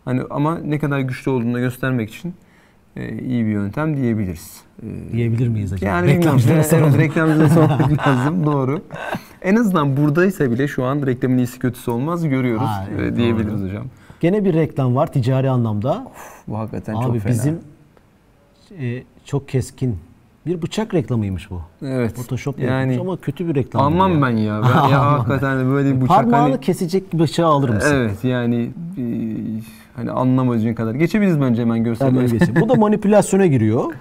Hani 0.06 0.22
ama 0.30 0.58
ne 0.58 0.80
kadar 0.80 1.00
güçlü 1.00 1.32
olduğunu 1.32 1.54
da 1.54 1.60
göstermek 1.60 2.10
için 2.14 2.34
e, 2.96 3.18
iyi 3.20 3.46
bir 3.46 3.52
yöntem 3.52 3.98
diyebiliriz. 3.98 4.62
E, 4.84 5.12
Diyebilir 5.14 5.48
miyiz 5.48 5.74
acaba? 5.74 5.90
yani. 5.90 6.08
Reklamcılara 6.08 6.56
Evet, 6.60 6.66
soralım. 6.70 6.98
reklamcılara 7.00 7.50
sormak 7.50 8.08
lazım. 8.08 8.46
Doğru. 8.46 8.82
En 9.42 9.56
azından 9.56 9.98
buradaysa 9.98 10.52
bile 10.52 10.68
şu 10.68 10.84
an 10.84 11.06
reklamın 11.06 11.38
iyisi 11.38 11.60
kötüsü 11.60 11.92
olmaz 11.92 12.28
görüyoruz 12.30 12.68
Ha, 12.68 12.86
e, 12.98 13.02
evet, 13.02 13.16
diyebiliriz 13.18 13.64
hocam. 13.64 13.86
Gene 14.20 14.46
bir 14.46 14.54
reklam 14.54 14.96
var 14.96 15.12
ticari 15.14 15.50
anlamda. 15.50 16.08
Bu 16.48 16.58
hakikaten 16.58 16.94
çok 16.94 17.06
Abi 17.12 17.20
fena. 17.20 17.34
bizim 17.34 17.60
e, 18.80 19.04
çok 19.26 19.48
keskin 19.50 19.98
bir 20.46 20.62
bıçak 20.62 20.94
reklamıymış 20.94 21.52
bu. 21.52 21.62
evet. 21.82 22.16
Photoshop 22.16 22.60
yani 22.60 22.98
ama 23.02 23.18
kötü 23.18 23.48
bir 23.48 23.56
reklam. 23.56 23.82
almam 23.82 24.14
ya. 24.14 24.22
ben 24.22 24.38
ya. 24.38 24.62
Ben, 24.64 24.90
ya 24.90 25.12
hakikaten 25.12 25.72
böyle 25.72 25.96
bir 25.96 25.96
bıçak 25.96 26.08
Parmağını 26.08 26.52
hani 26.52 26.62
kesecek 26.62 27.14
bıçağı 27.14 27.48
alır 27.48 27.70
mısın? 27.70 27.96
Evet 27.96 28.24
yani 28.24 28.70
e, 28.98 29.04
hani 29.96 30.12
anlamadığın 30.12 30.74
kadar. 30.74 30.96
Geçebiliriz 30.96 31.42
bence 31.42 31.62
hemen 31.62 31.84
geçelim. 31.84 32.62
Bu 32.62 32.70
da 32.70 32.76
manipülasyona 32.80 33.46
giriyor. 33.46 33.94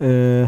Ee, 0.00 0.46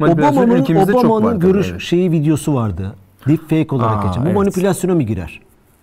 Obama'nın 0.00 0.94
Obama'nın 0.94 1.40
görüş 1.40 1.68
evet. 1.70 1.80
şeyi 1.80 2.12
videosu 2.12 2.54
vardı. 2.54 2.94
Deepfake 3.28 3.74
olarak 3.76 4.04
Aa, 4.04 4.06
geçen. 4.06 4.22
Bu 4.22 4.26
evet. 4.26 4.36
manipülasyona 4.36 4.94
mı 4.94 5.02
girer? 5.02 5.40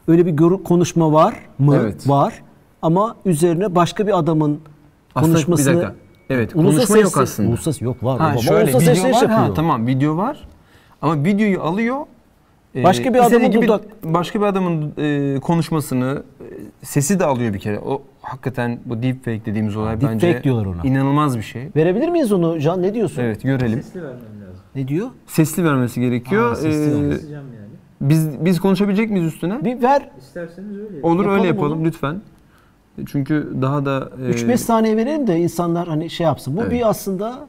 Öyle 0.08 0.26
bir 0.26 0.32
görü- 0.32 0.64
konuşma 0.64 1.14
var 1.14 1.34
mı? 1.60 1.76
Evet. 1.82 2.10
Var. 2.10 2.42
Ama 2.82 3.16
üzerine 3.26 3.76
başka 3.76 4.08
bir 4.08 4.20
adamın 4.20 4.60
Aslında 5.16 5.34
konuşmasını 5.34 5.74
bir 5.74 5.82
dakika. 5.82 5.96
Evet, 6.32 6.56
Ulusa 6.56 6.78
konuşma 6.78 6.98
yok 6.98 7.08
sesli- 7.12 7.22
aslında. 7.22 7.50
Ulusa 7.50 7.72
yok 7.86 8.04
var. 8.04 8.20
Ha, 8.20 8.26
Obama 8.26 8.38
şöyle 8.42 8.76
ulusa 8.76 8.92
video 8.94 9.12
var. 9.12 9.28
Ha, 9.30 9.54
tamam 9.56 9.88
video 9.88 10.18
var. 10.18 10.48
Ama 11.02 11.24
videoyu 11.24 11.62
alıyor. 11.62 11.98
e, 12.76 12.84
Başka 12.84 13.14
bir 13.14 13.20
istediği 13.20 13.38
adamın 13.38 13.52
gibi 13.52 13.66
dudak- 13.66 13.86
başka 14.04 14.42
bir 14.42 14.46
adamın 14.46 14.94
e, 14.98 15.40
konuşmasını 15.40 16.24
e, 16.42 16.46
sesi 16.86 17.20
de 17.20 17.26
alıyor 17.26 17.54
bir 17.54 17.60
kere. 17.60 17.80
O 17.80 18.02
hakikaten 18.22 18.80
bu 18.86 19.04
deepfake 19.04 19.46
dediğimiz 19.46 19.76
olay 19.78 20.02
deepfake 20.02 20.14
bence 20.28 20.44
diyorlar 20.44 20.66
ona. 20.66 20.82
inanılmaz 20.84 21.38
bir 21.38 21.44
şey. 21.44 21.68
Verebilir 21.76 22.10
miyiz 22.10 22.32
onu 22.32 22.60
Can? 22.60 22.82
Ne 22.82 22.94
diyorsun? 22.94 23.22
Evet 23.22 23.44
görelim. 23.44 23.84
Sesli 23.84 24.02
vermem 24.02 24.16
lazım. 24.20 24.62
Ne 24.76 24.88
diyor? 24.88 25.08
Sesli 25.28 25.64
vermesi 25.64 26.02
gerekiyor. 26.02 26.52
Aa, 26.52 26.56
sesli 26.56 26.92
Ee, 26.92 26.96
vermesi. 26.96 27.32
Yani. 27.32 27.46
biz 28.02 28.46
biz 28.46 28.60
konuşabilecek 28.60 29.10
miyiz 29.12 29.34
üstüne? 29.34 29.66
Bir 29.66 29.82
ver. 29.82 30.10
İsterseniz 30.20 30.72
öyle. 30.78 30.96
yapın. 30.96 31.02
Olur 31.10 31.18
Yapalım 31.20 31.38
öyle 31.40 31.48
yapalım 31.48 31.78
onu. 31.80 31.86
lütfen. 31.86 32.22
Çünkü 33.06 33.50
daha 33.62 33.86
da 33.86 34.10
e, 34.28 34.32
3-5 34.32 34.58
saniye 34.58 34.98
verelim 34.98 35.28
de 35.28 35.40
insanlar 35.40 35.88
hani 35.88 36.10
şey 36.10 36.26
yapsın. 36.26 36.58
Bu 36.58 36.62
Evet. 36.62 36.72
bir 36.72 36.90
aslında 36.90 37.48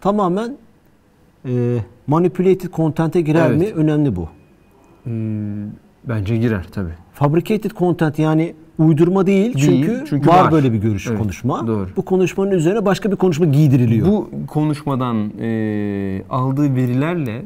tamamen 0.00 0.56
e, 1.48 1.76
manipulated 2.06 2.70
content'e 2.72 3.20
girer 3.20 3.50
Evet. 3.50 3.58
mi? 3.58 3.66
Önemli 3.82 4.16
bu. 4.16 4.28
Hmm, 5.04 5.70
bence 6.04 6.36
girer 6.36 6.66
tabii. 6.72 6.94
Fabricated 7.12 7.70
content 7.70 8.18
yani 8.18 8.54
uydurma 8.78 9.26
değil, 9.26 9.54
Değil, 9.54 9.66
çünkü, 9.86 10.04
çünkü 10.08 10.28
var, 10.28 10.44
var. 10.44 10.52
böyle 10.52 10.72
bir 10.72 10.78
görüş 10.78 11.06
Evet, 11.06 11.18
konuşma. 11.18 11.66
doğru. 11.66 11.88
Bu 11.96 12.02
konuşmanın 12.04 12.50
üzerine 12.50 12.84
başka 12.84 13.10
bir 13.10 13.16
konuşma 13.16 13.46
giydiriliyor. 13.46 14.06
Bu 14.06 14.28
konuşmadan 14.46 15.30
e, 15.40 16.22
aldığı 16.30 16.74
verilerle 16.76 17.42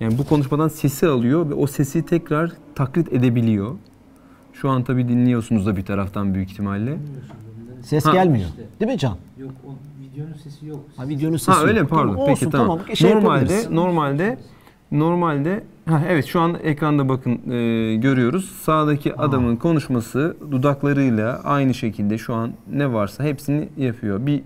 yani 0.00 0.18
bu 0.18 0.24
konuşmadan 0.24 0.68
sesi 0.68 1.06
alıyor 1.06 1.50
ve 1.50 1.54
o 1.54 1.66
sesi 1.66 2.06
tekrar 2.06 2.52
taklit 2.74 3.12
edebiliyor. 3.12 3.70
Şu 4.52 4.70
an 4.70 4.84
tabii 4.84 5.08
dinliyorsunuz 5.08 5.66
da 5.66 5.76
bir 5.76 5.84
taraftan 5.84 6.34
büyük 6.34 6.50
ihtimalle. 6.50 6.98
Ses 7.82 8.06
Ha. 8.06 8.12
gelmiyor. 8.12 8.48
İşte. 8.48 8.62
Değil 8.80 8.92
mi 8.92 8.98
Can? 8.98 9.16
Yok 9.38 9.50
o 9.66 9.70
videonun 10.04 10.32
sesi 10.34 10.66
yok. 10.66 10.80
Ha 10.96 11.08
videonun 11.08 11.36
sesi 11.36 11.50
Ha 11.52 11.62
öyle 11.64 11.78
yok. 11.80 11.90
mi? 11.90 11.96
Pardon. 11.96 12.12
Tamam, 12.12 12.26
Peki 12.26 12.46
olsun, 12.46 12.50
tamam. 12.50 12.80
Şey 12.94 13.10
normalde 13.14 13.38
yapabiliriz. 13.40 13.70
normalde 13.70 14.38
normalde 14.92 15.64
ha 15.88 16.02
evet 16.08 16.24
şu 16.26 16.40
an 16.40 16.56
ekranda 16.62 17.08
bakın 17.08 17.32
e, 17.50 17.96
görüyoruz. 17.96 18.50
Sağdaki 18.62 19.16
adamın 19.16 19.56
konuşması 19.56 20.36
dudaklarıyla 20.50 21.40
aynı 21.44 21.74
şekilde 21.74 22.18
şu 22.18 22.34
an 22.34 22.52
ne 22.72 22.92
varsa 22.92 23.24
hepsini 23.24 23.68
yapıyor. 23.76 24.26
Bir 24.26 24.42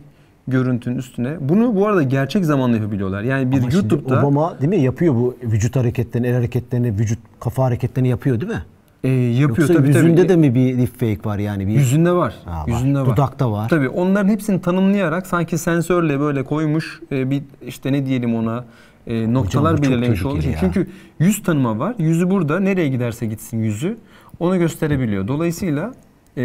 görüntünün 0.49 0.97
üstüne. 0.99 1.37
Bunu 1.41 1.77
bu 1.77 1.87
arada 1.87 2.03
gerçek 2.03 2.45
zamanlı 2.45 2.77
yapabiliyorlar. 2.77 3.23
Yani 3.23 3.53
bir 3.53 3.59
Ama 3.61 3.71
şimdi 3.71 3.75
YouTube'da 3.95 4.21
Obama 4.21 4.59
değil 4.61 4.69
mi 4.69 4.81
yapıyor 4.81 5.15
bu 5.15 5.37
vücut 5.43 5.77
hareketlerini, 5.77 6.27
el 6.27 6.35
hareketlerini, 6.35 6.99
vücut 6.99 7.19
kafa 7.41 7.65
hareketlerini 7.65 8.09
yapıyor 8.09 8.41
değil 8.41 8.53
mi? 8.53 8.63
E, 9.07 9.11
yapıyor 9.11 9.59
Yoksa 9.59 9.75
tabii 9.75 9.89
yüzünde 9.89 10.17
tabii. 10.17 10.29
de 10.29 10.37
mi 10.37 10.55
bir 10.55 10.79
deepfake 10.79 11.19
var 11.25 11.39
yani? 11.39 11.67
Bir, 11.67 11.73
Yüzünde 11.73 12.13
var. 12.13 12.35
Ha, 12.45 12.61
var. 12.61 12.67
Yüzünde 12.67 13.01
var. 13.01 13.07
Dudakta 13.07 13.53
var. 13.53 13.69
Tabii 13.69 13.89
onların 13.89 14.29
hepsini 14.29 14.61
tanımlayarak 14.61 15.27
sanki 15.27 15.59
sensörle 15.59 16.21
böyle 16.21 16.45
koymuş 16.45 17.01
e, 17.13 17.31
bir 17.31 17.43
işte 17.67 17.93
ne 17.93 18.07
diyelim 18.07 18.35
ona 18.35 18.65
e, 19.07 19.33
noktalar 19.33 19.77
çok 19.77 19.85
belirlemiş 19.85 20.23
ya. 20.23 20.57
Çünkü 20.61 20.89
yüz 21.19 21.43
tanıma 21.43 21.79
var. 21.79 21.95
Yüzü 21.99 22.31
burada 22.31 22.61
nereye 22.61 22.89
giderse 22.89 23.27
gitsin 23.27 23.63
yüzü 23.63 23.97
onu 24.41 24.59
gösterebiliyor. 24.59 25.29
Dolayısıyla 25.29 25.95
e, 26.37 26.43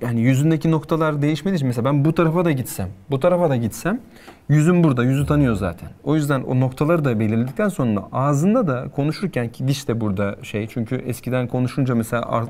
yani 0.00 0.20
yüzündeki 0.20 0.70
noktalar 0.70 1.22
değişmediği 1.22 1.56
için 1.56 1.66
mesela 1.66 1.84
ben 1.84 2.04
bu 2.04 2.14
tarafa 2.14 2.44
da 2.44 2.52
gitsem, 2.52 2.88
bu 3.10 3.20
tarafa 3.20 3.50
da 3.50 3.56
gitsem 3.56 4.00
yüzüm 4.48 4.84
burada, 4.84 5.04
yüzü 5.04 5.26
tanıyor 5.26 5.54
zaten. 5.54 5.88
O 6.04 6.14
yüzden 6.14 6.42
o 6.42 6.60
noktaları 6.60 7.04
da 7.04 7.20
belirledikten 7.20 7.68
sonra 7.68 8.00
ağzında 8.12 8.66
da 8.66 8.88
konuşurken 8.88 9.48
ki 9.48 9.68
diş 9.68 9.88
de 9.88 10.00
burada 10.00 10.36
şey 10.42 10.66
çünkü 10.66 10.94
eskiden 10.96 11.46
konuşunca 11.46 11.94
mesela 11.94 12.46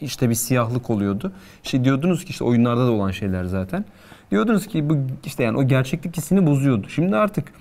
işte 0.00 0.30
bir 0.30 0.34
siyahlık 0.34 0.90
oluyordu. 0.90 1.32
Şey 1.62 1.84
diyordunuz 1.84 2.24
ki 2.24 2.30
işte 2.30 2.44
oyunlarda 2.44 2.86
da 2.86 2.90
olan 2.90 3.10
şeyler 3.10 3.44
zaten. 3.44 3.84
Diyordunuz 4.30 4.66
ki 4.66 4.90
bu 4.90 4.96
işte 5.24 5.44
yani 5.44 5.58
o 5.58 5.64
gerçeklik 5.64 6.16
hissini 6.16 6.46
bozuyordu. 6.46 6.88
Şimdi 6.88 7.16
artık 7.16 7.52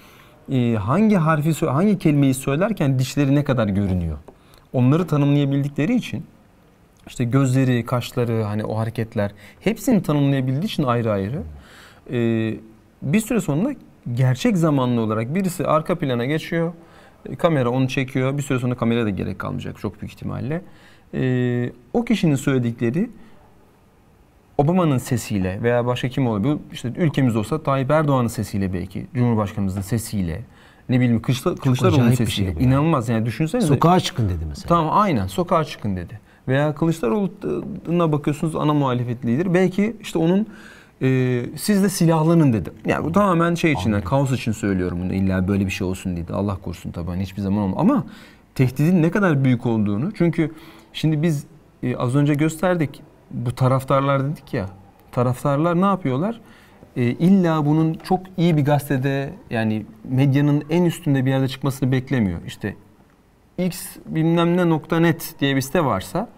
e, 0.51 0.75
hangi 0.75 1.15
harfi 1.15 1.65
hangi 1.65 1.99
kelimeyi 1.99 2.33
söylerken 2.33 2.99
dişleri 2.99 3.35
ne 3.35 3.43
kadar 3.43 3.67
görünüyor? 3.67 4.17
Onları 4.73 5.07
tanımlayabildikleri 5.07 5.95
için 5.95 6.25
işte 7.07 7.23
gözleri, 7.23 7.85
kaşları, 7.85 8.43
hani 8.43 8.63
o 8.65 8.77
hareketler 8.77 9.31
hepsini 9.59 10.03
tanımlayabildiği 10.03 10.63
için 10.65 10.83
ayrı 10.83 11.11
ayrı. 11.11 11.43
e, 12.11 12.17
bir 13.01 13.19
süre 13.19 13.41
sonra 13.41 13.69
gerçek 14.13 14.57
zamanlı 14.57 15.01
olarak 15.01 15.35
birisi 15.35 15.67
arka 15.67 15.95
plana 15.95 16.25
geçiyor. 16.25 16.73
e, 17.29 17.35
Kamera 17.35 17.69
onu 17.69 17.87
çekiyor. 17.87 18.37
Bir 18.37 18.43
süre 18.43 18.59
sonra 18.59 18.75
kamera 18.75 19.05
da 19.05 19.09
gerek 19.09 19.39
kalmayacak 19.39 19.79
çok 19.79 20.01
büyük 20.01 20.13
ihtimalle. 20.13 20.61
E, 21.13 21.71
o 21.93 22.05
kişinin 22.05 22.35
söyledikleri 22.35 23.09
Obama'nın 24.57 24.97
sesiyle 24.97 25.59
veya 25.63 25.85
başka 25.85 26.09
kim 26.09 26.27
olabilir? 26.27 26.57
İşte 26.73 26.93
ülkemiz 26.97 27.35
olsa 27.35 27.63
Tayyip 27.63 27.91
Erdoğan'ın 27.91 28.27
sesiyle 28.27 28.73
belki, 28.73 29.07
Cumhurbaşkanımızın 29.13 29.81
sesiyle, 29.81 30.41
ne 30.89 30.99
bileyim 30.99 31.21
Kılıçdaroğlu'nun 31.21 32.11
bir 32.11 32.15
sesiyle. 32.15 32.47
şey 32.49 32.55
bu 32.55 32.59
ya. 32.59 32.67
İnanılmaz 32.67 33.09
yani 33.09 33.25
düşünsenize. 33.25 33.67
Sokağa 33.67 33.99
çıkın 33.99 34.29
dedi 34.29 34.45
mesela. 34.49 34.67
Tamam 34.67 34.97
aynen 34.97 35.27
sokağa 35.27 35.63
çıkın 35.63 35.95
dedi. 35.95 36.19
Veya 36.47 36.75
Kılıçdaroğlu'na 36.75 38.11
bakıyorsunuz 38.11 38.55
ana 38.55 38.73
muhalefet 38.73 39.25
lideri. 39.25 39.53
Belki 39.53 39.95
işte 40.01 40.19
onun 40.19 40.47
e, 41.01 41.41
siz 41.55 41.83
de 41.83 41.89
silahlanın 41.89 42.53
dedi. 42.53 42.71
Yani 42.85 43.05
bu 43.05 43.11
tamamen 43.11 43.55
şey 43.55 43.71
için, 43.71 43.91
yani 43.91 44.03
kaos 44.03 44.31
için 44.31 44.51
söylüyorum 44.51 44.99
bunu. 45.01 45.13
İlla 45.13 45.47
böyle 45.47 45.65
bir 45.65 45.71
şey 45.71 45.87
olsun 45.87 46.17
dedi. 46.17 46.33
Allah 46.33 46.55
korusun 46.55 46.91
tabii 46.91 47.09
hani 47.09 47.23
hiçbir 47.23 47.41
zaman 47.41 47.63
olmaz. 47.63 47.77
Ama 47.79 48.03
tehdidin 48.55 49.03
ne 49.03 49.11
kadar 49.11 49.43
büyük 49.43 49.65
olduğunu. 49.65 50.11
Çünkü 50.13 50.51
şimdi 50.93 51.21
biz 51.21 51.45
e, 51.83 51.95
az 51.95 52.15
önce 52.15 52.33
gösterdik. 52.33 53.01
Bu 53.31 53.55
taraftarlar 53.55 54.23
dedik 54.23 54.53
ya. 54.53 54.69
Taraftarlar 55.11 55.81
ne 55.81 55.85
yapıyorlar? 55.85 56.41
E, 56.95 57.03
illa 57.03 57.65
bunun 57.65 57.93
çok 57.93 58.19
iyi 58.37 58.57
bir 58.57 58.65
gazetede 58.65 59.33
yani 59.49 59.85
medyanın 60.09 60.63
en 60.69 60.85
üstünde 60.85 61.25
bir 61.25 61.29
yerde 61.29 61.47
çıkmasını 61.47 61.91
beklemiyor. 61.91 62.39
İşte 62.47 62.75
x 63.57 63.85
bilmem 64.05 64.57
ne 64.57 64.69
nokta 64.69 64.99
net 64.99 65.35
diye 65.39 65.55
bir 65.55 65.61
site 65.61 65.85
varsa 65.85 66.29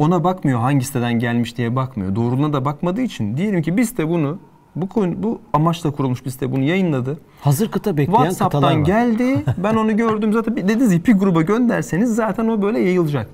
ona 0.00 0.24
bakmıyor 0.24 0.60
hangi 0.60 0.84
siteden 0.84 1.18
gelmiş 1.18 1.56
diye 1.56 1.76
bakmıyor. 1.76 2.16
Doğruluğuna 2.16 2.52
da 2.52 2.64
bakmadığı 2.64 3.00
için 3.00 3.36
diyelim 3.36 3.62
ki 3.62 3.76
bir 3.76 3.84
site 3.84 4.08
bunu 4.08 4.38
bu 4.76 4.88
konu 4.88 5.22
bu 5.22 5.40
amaçla 5.52 5.90
kurulmuş 5.90 6.24
bir 6.24 6.30
site 6.30 6.52
bunu 6.52 6.62
yayınladı. 6.62 7.18
Hazır 7.40 7.70
kıta 7.70 7.96
bekleyen 7.96 8.08
kıtalar 8.08 8.30
WhatsApp'tan 8.30 8.80
var. 8.80 8.86
geldi. 8.86 9.44
Ben 9.58 9.74
onu 9.74 9.96
gördüm 9.96 10.32
zaten. 10.32 10.56
Ya 10.56 10.68
bir 11.06 11.12
gruba 11.12 11.42
gönderseniz 11.42 12.14
zaten 12.14 12.48
o 12.48 12.62
böyle 12.62 12.80
yayılacak. 12.80 13.30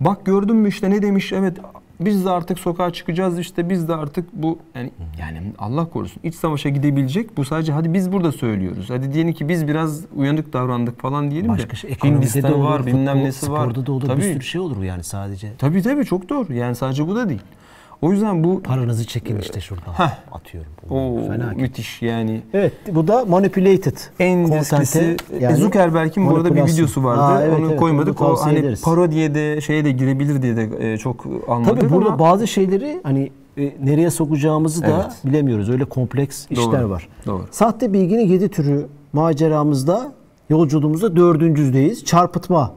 Bak 0.00 0.26
gördün 0.26 0.56
mü 0.56 0.68
işte 0.68 0.90
ne 0.90 1.02
demiş? 1.02 1.32
Evet 1.32 1.56
biz 2.00 2.24
de 2.24 2.30
artık 2.30 2.58
sokağa 2.58 2.90
çıkacağız 2.92 3.38
işte 3.38 3.70
biz 3.70 3.88
de 3.88 3.94
artık 3.94 4.32
bu 4.32 4.58
yani 4.74 4.90
yani 5.20 5.42
Allah 5.58 5.84
korusun 5.90 6.20
iç 6.22 6.34
savaşa 6.34 6.68
gidebilecek. 6.68 7.36
Bu 7.36 7.44
sadece 7.44 7.72
hadi 7.72 7.94
biz 7.94 8.12
burada 8.12 8.32
söylüyoruz. 8.32 8.90
Hadi 8.90 9.12
diyelim 9.12 9.32
ki 9.32 9.48
biz 9.48 9.68
biraz 9.68 10.00
uyanık 10.16 10.52
davrandık 10.52 11.00
falan 11.00 11.30
diyelim 11.30 11.48
Başka 11.48 11.70
de. 11.70 11.76
şey, 11.76 11.92
ekonomide 11.92 12.20
de 12.20 12.20
Hindistan 12.26 12.52
olur, 12.54 12.64
var, 12.64 12.86
bilmem 12.86 13.18
nesi 13.24 13.52
var. 13.52 13.64
sporda 13.66 13.86
da 13.86 13.92
olur, 13.92 14.06
Tabii. 14.06 14.20
bir 14.20 14.32
sürü 14.32 14.42
şey 14.42 14.60
olur 14.60 14.82
yani 14.82 15.04
sadece. 15.04 15.52
Tabii 15.58 15.82
tabii 15.82 16.04
çok 16.04 16.28
doğru. 16.28 16.52
Yani 16.54 16.74
sadece 16.74 17.08
bu 17.08 17.16
da 17.16 17.28
değil. 17.28 17.42
O 18.04 18.12
yüzden 18.12 18.44
bu 18.44 18.62
Paranızı 18.62 19.06
çekin 19.06 19.38
işte 19.38 19.60
şuradan. 19.60 19.92
Heh. 19.92 20.10
Atıyorum. 20.32 20.72
o 20.90 21.26
Fena. 21.28 21.52
müthiş 21.56 22.02
yani. 22.02 22.42
Evet 22.52 22.72
bu 22.92 23.08
da 23.08 23.24
manipulated. 23.24 23.96
En 24.18 24.46
Content'e 24.46 24.76
eskisi 24.76 25.16
yani 25.40 25.56
Zuckerberg'in 25.56 26.30
bu 26.30 26.36
arada 26.36 26.54
bir 26.54 26.64
videosu 26.66 27.04
vardı. 27.04 27.22
Aa, 27.22 27.42
evet, 27.42 27.58
onu 27.58 27.68
evet, 27.68 27.80
koymadık. 27.80 28.20
onu 28.20 28.32
o 28.32 28.36
hani 28.36 28.58
ederiz. 28.58 28.82
parodiye 28.82 29.34
de 29.34 29.60
şeye 29.60 29.84
de 29.84 29.90
girebilir 29.90 30.42
diye 30.42 30.56
de 30.56 30.92
e, 30.92 30.98
çok 30.98 31.26
almadık 31.48 31.80
Tabii 31.80 31.92
burada 31.92 32.08
ama 32.08 32.18
bazı 32.18 32.46
şeyleri 32.46 33.00
hani 33.02 33.32
e, 33.56 33.74
nereye 33.84 34.10
sokacağımızı 34.10 34.82
da 34.82 34.86
Evet. 34.86 35.12
bilemiyoruz. 35.24 35.70
Öyle 35.70 35.84
kompleks 35.84 36.46
işler 36.50 36.82
Doğru, 36.82 36.90
var. 36.90 37.08
doğru. 37.26 37.44
Sahte 37.50 37.92
bilginin 37.92 38.26
yedi 38.26 38.48
türü 38.48 38.86
maceramızda 39.12 40.12
yolculuğumuzda 40.50 41.16
dördüncüdeyiz. 41.16 42.04
Çarpıtma 42.04 42.72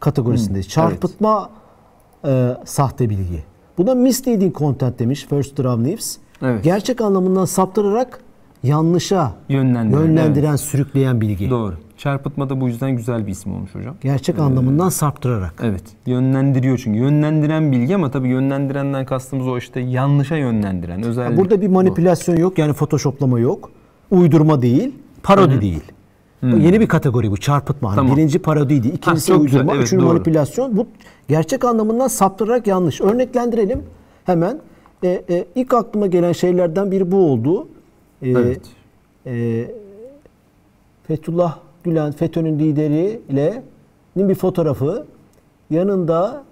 kategorisindeyiz. 0.00 0.68
Çarpıtma 0.68 1.50
e, 2.24 2.56
sahte 2.64 3.10
bilgi. 3.10 3.44
Buna 3.78 3.94
misleading 3.94 4.56
content 4.56 4.98
demiş 4.98 5.26
First 5.30 5.58
Draft 5.58 5.80
News. 5.80 6.16
Evet. 6.42 6.64
Gerçek 6.64 7.00
anlamından 7.00 7.44
saptırarak 7.44 8.20
yanlışa 8.62 9.32
Yönlendiren, 9.48 10.00
yönlendiren, 10.00 10.56
sürükleyen 10.56 11.20
bilgi. 11.20 11.50
Doğru. 11.50 11.74
Çarpıtma 11.96 12.50
da 12.50 12.60
bu 12.60 12.68
yüzden 12.68 12.90
güzel 12.90 13.26
bir 13.26 13.32
isim 13.32 13.54
olmuş 13.54 13.74
hocam. 13.74 13.94
Gerçek 14.00 14.38
anlamından 14.38 14.88
saptırarak. 14.88 15.54
Evet. 15.62 15.82
Yönlendiriyor 16.06 16.78
çünkü. 16.78 16.98
Yönlendiren 16.98 17.72
bilgi 17.72 17.94
ama 17.94 18.10
tabii 18.10 18.28
yönlendirenden 18.28 19.06
kastımız 19.06 19.48
o 19.48 19.58
işte 19.58 19.80
yanlışa 19.80 20.36
yönlendiren 20.36 21.02
özellik. 21.02 21.38
Burada 21.38 21.60
bir 21.60 21.68
manipülasyon 21.68 22.36
yok 22.36 22.58
yani 22.58 22.72
photoshoplama 22.72 23.38
yok. 23.38 23.70
Uydurma 24.10 24.62
değil, 24.62 24.94
parodi 25.22 25.60
değil. 25.60 25.82
Bu 26.42 26.46
Yeni 26.46 26.80
bir 26.80 26.86
kategori 26.86 27.30
bu 27.30 27.36
çarpıtma. 27.36 27.90
Hani 27.90 27.96
Tamam. 27.96 28.16
Birinci 28.16 28.38
parodiydi, 28.38 28.88
ikincisi 28.88 29.32
güzel, 29.32 29.40
uydurma, 29.42 29.74
evet, 29.74 29.84
üçüncü 29.86 30.02
doğru. 30.02 30.12
manipülasyon. 30.12 30.76
Bu 30.76 30.86
gerçek 31.28 31.64
anlamından 31.64 32.08
saptırarak 32.08 32.66
yanlış. 32.66 33.00
Örneklendirelim 33.00 33.82
hemen. 34.24 34.60
E, 35.04 35.22
e, 35.30 35.44
ilk 35.54 35.74
aklıma 35.74 36.06
gelen 36.06 36.32
şeylerden 36.32 36.90
biri 36.90 37.10
bu 37.12 37.16
oldu. 37.16 37.68
E, 38.22 38.30
Evet. 38.30 38.60
e, 39.26 39.64
Fethullah 41.06 41.58
Gülen, 41.84 42.12
FETÖ'nün 42.12 42.58
lideriyle 42.58 43.62
bir 44.16 44.34
fotoğrafı 44.34 45.06
yanında 45.70 46.44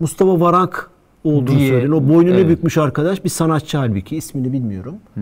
Mustafa 0.00 0.40
Varank 0.40 0.90
olduğu 1.24 1.50
Diye, 1.50 1.68
söyleniyor. 1.68 2.02
O 2.02 2.08
boynunu 2.08 2.34
evet. 2.34 2.48
bükmüş 2.48 2.78
arkadaş 2.78 3.24
bir 3.24 3.28
sanatçı 3.28 3.78
halbuki 3.78 4.16
ismini 4.16 4.52
bilmiyorum. 4.52 4.94
Ee, 5.16 5.20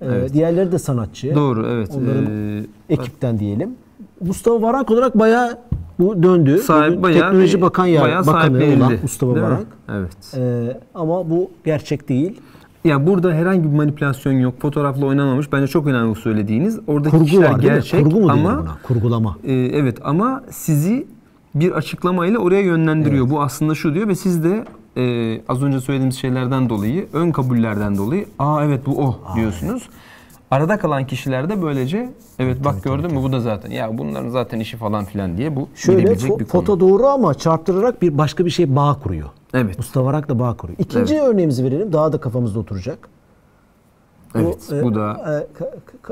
evet. 0.00 0.32
Diğerleri 0.32 0.72
de 0.72 0.78
sanatçı. 0.78 1.34
Doğru 1.34 1.66
evet. 1.66 1.90
Onların 1.96 2.26
Ee, 2.30 2.62
ekipten 2.88 3.38
diyelim. 3.38 3.70
Mustafa 4.20 4.62
Varank 4.62 4.90
olarak 4.90 5.18
bayağı 5.18 5.58
bu 5.98 6.22
döndü. 6.22 6.58
sahip 6.58 6.90
Bugün 6.90 7.02
bayağı 7.02 7.30
Teknoloji 7.30 7.60
Bakan 7.60 7.86
ya 7.86 8.02
bayağı 8.02 8.26
Bakanı 8.26 8.56
olan 8.56 8.92
Mustafa 9.02 9.34
Değil 9.34 9.46
mi? 9.46 9.52
Varank. 9.52 9.66
Evet. 9.92 10.12
Ee, 10.36 10.80
ama 10.94 11.30
bu 11.30 11.50
gerçek 11.64 12.08
değil. 12.08 12.40
Ya 12.84 13.06
burada 13.06 13.32
herhangi 13.32 13.64
bir 13.64 13.76
manipülasyon 13.76 14.32
yok. 14.32 14.54
Fotoğrafla 14.60 15.06
oynanmamış. 15.06 15.52
Bence 15.52 15.66
çok 15.66 15.86
önemli 15.86 16.10
bu 16.10 16.14
söylediğiniz. 16.14 16.80
Oradaki 16.86 17.10
Kurgu 17.10 17.24
kişiler 17.24 17.52
var 17.52 17.58
gerçek 17.58 18.00
mi? 18.00 18.10
Kurgu 18.12 18.20
mu 18.26 18.30
ama 18.32 18.58
buna? 18.62 18.76
Kurgulama. 18.82 19.36
e, 19.44 19.52
evet 19.54 19.98
ama 20.04 20.42
sizi 20.50 21.06
bir 21.54 21.72
açıklamayla 21.72 22.38
oraya 22.38 22.60
yönlendiriyor. 22.60 23.30
Bu 23.30 23.42
aslında 23.42 23.74
şu 23.74 23.94
diyor 23.94 24.08
ve 24.08 24.14
siz 24.14 24.44
de 24.44 24.64
e, 24.96 25.40
az 25.48 25.62
önce 25.62 25.80
söylediğimiz 25.80 26.16
şeylerden 26.16 26.68
dolayı, 26.68 27.06
ön 27.12 27.30
kabullerden 27.32 27.96
dolayı 27.96 28.26
aa 28.38 28.64
evet 28.64 28.86
bu 28.86 28.98
o 29.04 29.16
diyorsunuz. 29.36 29.88
Arada 30.50 30.78
kalan 30.78 31.06
kişiler 31.06 31.48
de 31.50 31.62
böylece 31.62 32.10
evet 32.38 32.64
bak 32.64 32.82
gördün 32.84 33.14
mü 33.14 33.22
bu 33.22 33.32
da 33.32 33.40
zaten 33.40 33.70
ya 33.70 33.98
bunların 33.98 34.28
zaten 34.28 34.60
işi 34.60 34.76
falan 34.76 35.04
filan 35.04 35.36
diye 35.38 35.56
bu 35.56 35.68
Şöyle 35.74 36.12
fo- 36.12 36.22
bir 36.24 36.28
konu. 36.28 36.46
foto 36.46 36.80
doğru 36.80 37.06
ama 37.06 37.34
çarptırarak 37.34 38.02
bir 38.02 38.18
başka 38.18 38.44
bir 38.44 38.50
şey 38.50 38.76
bağ 38.76 38.98
kuruyor. 39.02 39.28
Evet. 39.54 39.78
Mustafa 39.78 40.06
Varank 40.06 40.28
da 40.28 40.38
bağ 40.38 40.56
kuruyor. 40.56 40.78
İkinci 40.78 41.20
örneğimizi 41.20 41.64
verelim. 41.64 41.92
Daha 41.92 42.12
da 42.12 42.20
kafamızda 42.20 42.58
oturacak. 42.58 43.08
Evet. 44.34 44.72
e, 44.72 44.82
bu 44.82 44.94
da 44.94 45.20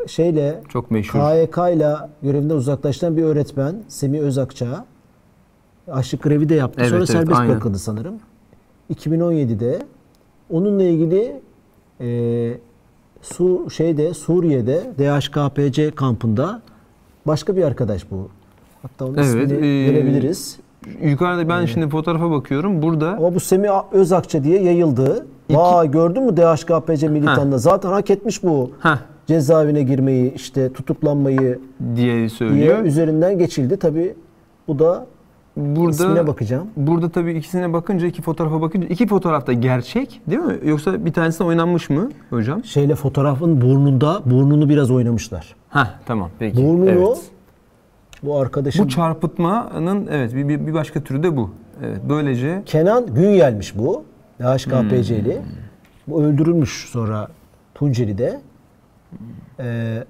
e, 0.05 0.09
şeyle 0.09 0.61
çok 0.69 0.91
meşhur. 0.91 1.19
KYK 1.19 1.59
ile 1.77 1.95
görevinden 2.23 2.55
uzaklaşan 2.55 3.17
bir 3.17 3.23
öğretmen 3.23 3.77
Semih 3.89 4.21
Özakça 4.21 4.85
açlık 5.93 6.23
grevi 6.23 6.49
de 6.49 6.55
yaptı. 6.55 6.77
Evet, 6.81 6.89
Sonra 6.91 6.99
evet, 6.99 7.09
serbest 7.09 7.41
aynen. 7.41 7.53
bırakıldı 7.53 7.79
sanırım. 7.79 8.15
2017'de 8.95 9.79
onunla 10.51 10.83
ilgili 10.83 11.41
e, 12.01 12.59
Su 13.23 13.71
şeyde 13.71 14.15
Suriye'de 14.15 14.83
DHKPC 14.99 15.91
kampında 15.91 16.63
başka 17.27 17.57
bir 17.57 17.63
arkadaş 17.63 18.11
bu. 18.11 18.29
Hatta 18.83 19.05
onun 19.05 19.15
Evet, 19.15 19.27
ismini 19.27 19.53
e, 19.53 19.93
verebiliriz. 19.93 20.59
Yukarıda 21.03 21.49
ben 21.49 21.67
şimdi 21.67 21.89
fotoğrafa 21.89 22.31
bakıyorum. 22.31 22.83
Burada 22.83 23.09
Ama 23.09 23.35
bu 23.35 23.41
Semih 23.41 23.69
Özakça 23.93 24.45
diye 24.45 24.63
yayıldı. 24.63 25.27
Vay 25.51 25.91
gördün 25.91 26.23
mü 26.23 26.37
DHKPC 26.37 27.09
militanına? 27.09 27.59
Zaten 27.59 27.89
hak 27.89 28.11
etmiş 28.11 28.43
bu. 28.43 28.71
Heh. 28.81 28.99
Cezaevine 29.27 29.83
girmeyi, 29.83 30.35
işte 30.35 30.73
tutuklanmayı 30.73 31.59
diye 31.97 32.17
diye 32.17 32.29
söylüyor. 32.29 32.85
üzerinden 32.85 33.39
geçildi. 33.39 33.77
Tabi 33.77 34.15
bu 34.69 34.79
da 34.79 35.07
Burada 35.57 35.91
ismine 35.91 36.27
bakacağım. 36.27 36.67
Burada 36.77 37.09
tabii 37.09 37.33
ikisine 37.33 37.73
bakınca, 37.73 38.07
iki 38.07 38.23
fotoğrafa 38.23 38.61
bakınca 38.61 38.89
iki 38.89 39.07
fotoğraf 39.07 39.47
da 39.47 39.53
gerçek 39.53 40.21
değil 40.27 40.43
mi? 40.43 40.59
Yoksa 40.65 41.05
bir 41.05 41.13
tanesine 41.13 41.47
oynanmış 41.47 41.91
mı 41.91 42.11
hocam? 42.31 42.65
Şeyle 42.65 42.95
fotoğrafın 42.95 43.61
burnunda, 43.61 44.23
burnunu 44.27 44.69
biraz 44.69 44.91
oynamışlar. 44.91 45.55
Ha 45.69 45.95
tamam 46.07 46.31
peki. 46.39 46.57
Burnunu 46.67 46.91
Evet. 46.91 47.21
bu 48.23 48.39
arkadaşın 48.39 48.85
Bu 48.85 48.89
çarpıtmanın 48.89 50.09
evet 50.11 50.35
bir, 50.35 50.49
bir, 50.49 50.67
bir 50.67 50.75
başka 50.75 51.01
türü 51.01 51.23
de 51.23 51.37
bu. 51.37 51.51
Evet 51.85 52.01
böylece 52.09 52.63
Kenan 52.67 53.15
Günyel'miş 53.15 53.79
bu. 53.79 54.05
DHKPC'li. 54.41 55.39
Bu 56.09 56.23
öldürülmüş 56.25 56.89
sonra 56.91 57.29
Tunceli'de. 57.75 58.41
Ee, 59.61 60.05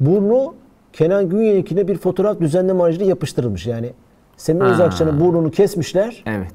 burnu 0.00 0.54
Kenan 0.92 1.28
Günyenik'ine 1.28 1.88
bir 1.88 1.98
fotoğraf 1.98 2.40
düzenleme 2.40 2.82
aracıyla 2.82 3.06
yapıştırılmış. 3.06 3.66
Yani 3.66 3.92
Semih. 4.38 4.62
Özakçı'nın 4.62 5.20
burnunu 5.20 5.50
kesmişler. 5.50 6.22
Evet. 6.26 6.54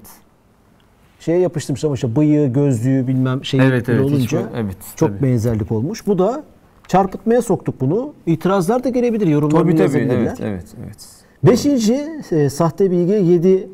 Şeye 1.19 1.39
yapıştırmışlar 1.39 1.87
ama 1.87 1.95
işte 1.95 2.15
bıyığı, 2.15 2.53
gözlüğü 2.53 3.07
bilmem 3.07 3.45
şey 3.45 3.59
Evet, 3.59 3.89
evet, 3.89 4.05
hiç 4.05 4.11
olunca 4.11 4.39
bu- 4.39 4.57
evet, 4.57 4.77
çok 4.95 5.09
tabii. 5.09 5.23
benzerlik 5.23 5.71
olmuş. 5.71 6.07
Bu 6.07 6.19
da 6.19 6.43
çarpıtmaya 6.87 7.41
soktuk 7.41 7.81
bunu. 7.81 8.13
İtirazlar 8.25 8.83
da 8.83 8.89
gelebilir, 8.89 9.27
yorumlar 9.27 9.61
Tabii 9.61 9.75
tabii. 9.75 9.97
Evet, 10.11 10.37
evet, 10.41 10.65
evet. 10.85 10.97
Beşinci 11.43 12.09
e, 12.31 12.49
sahte 12.49 12.91
bilgi 12.91 13.11
7 13.11 13.69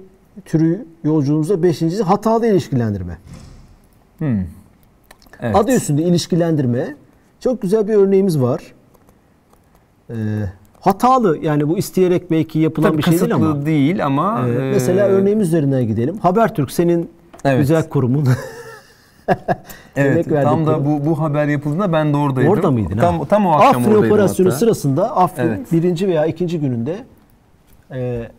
türü 0.46 0.86
yolculuğumuzda 1.04 1.64
beşincisi 1.64 2.04
hatalı 2.04 2.48
ilişkilendirme. 2.48 3.18
Hmm. 4.18 4.40
Evet. 5.42 5.56
Adı 5.56 5.72
üstünde 5.72 6.04
ilişkilendirme. 6.04 6.96
Çok 7.40 7.62
güzel 7.62 7.88
bir 7.88 7.94
örneğimiz 7.94 8.42
var. 8.42 8.74
Ee, 10.10 10.16
hatalı 10.82 11.38
yani 11.42 11.70
bu 11.70 11.78
isteyerek 11.78 12.32
belki 12.32 12.60
yapılan 12.60 12.88
Tabii 12.90 12.98
bir 12.98 13.04
şey 13.04 13.20
değil 13.20 13.36
ama. 13.36 13.66
değil 13.66 14.06
ama 14.06 14.48
Ee, 14.48 14.52
e, 14.52 14.72
mesela 14.72 15.08
örneğimiz 15.08 15.48
üzerinden 15.48 15.88
gidelim. 15.88 16.18
Habertürk 16.18 16.72
senin 16.72 17.10
Evet. 17.46 17.60
güzel 17.60 17.90
kurumun. 17.90 18.28
Evet, 19.96 20.26
tam 20.44 20.68
da 20.68 20.86
bu 20.86 21.06
bu 21.06 21.20
haber 21.20 21.48
yapıldığında 21.48 21.94
ben 21.94 22.14
de 22.14 22.18
oradaydım. 22.18 22.52
Orada 22.52 22.72
mıydın? 22.72 22.98
Tam 22.98 23.20
ha? 23.20 23.26
tam 23.30 23.46
o 23.46 23.52
akşam 23.52 23.70
Afrin 23.82 23.92
oradaydım 23.92 24.12
operasyonu 24.14 24.50
hatta. 24.50 24.60
sırasında 24.60 25.16
Afrin 25.18 25.48
Evet. 25.48 25.72
birinci 25.72 26.08
veya 26.08 26.26
ikinci 26.26 26.60
gününde 26.60 26.96
e, 27.92 28.30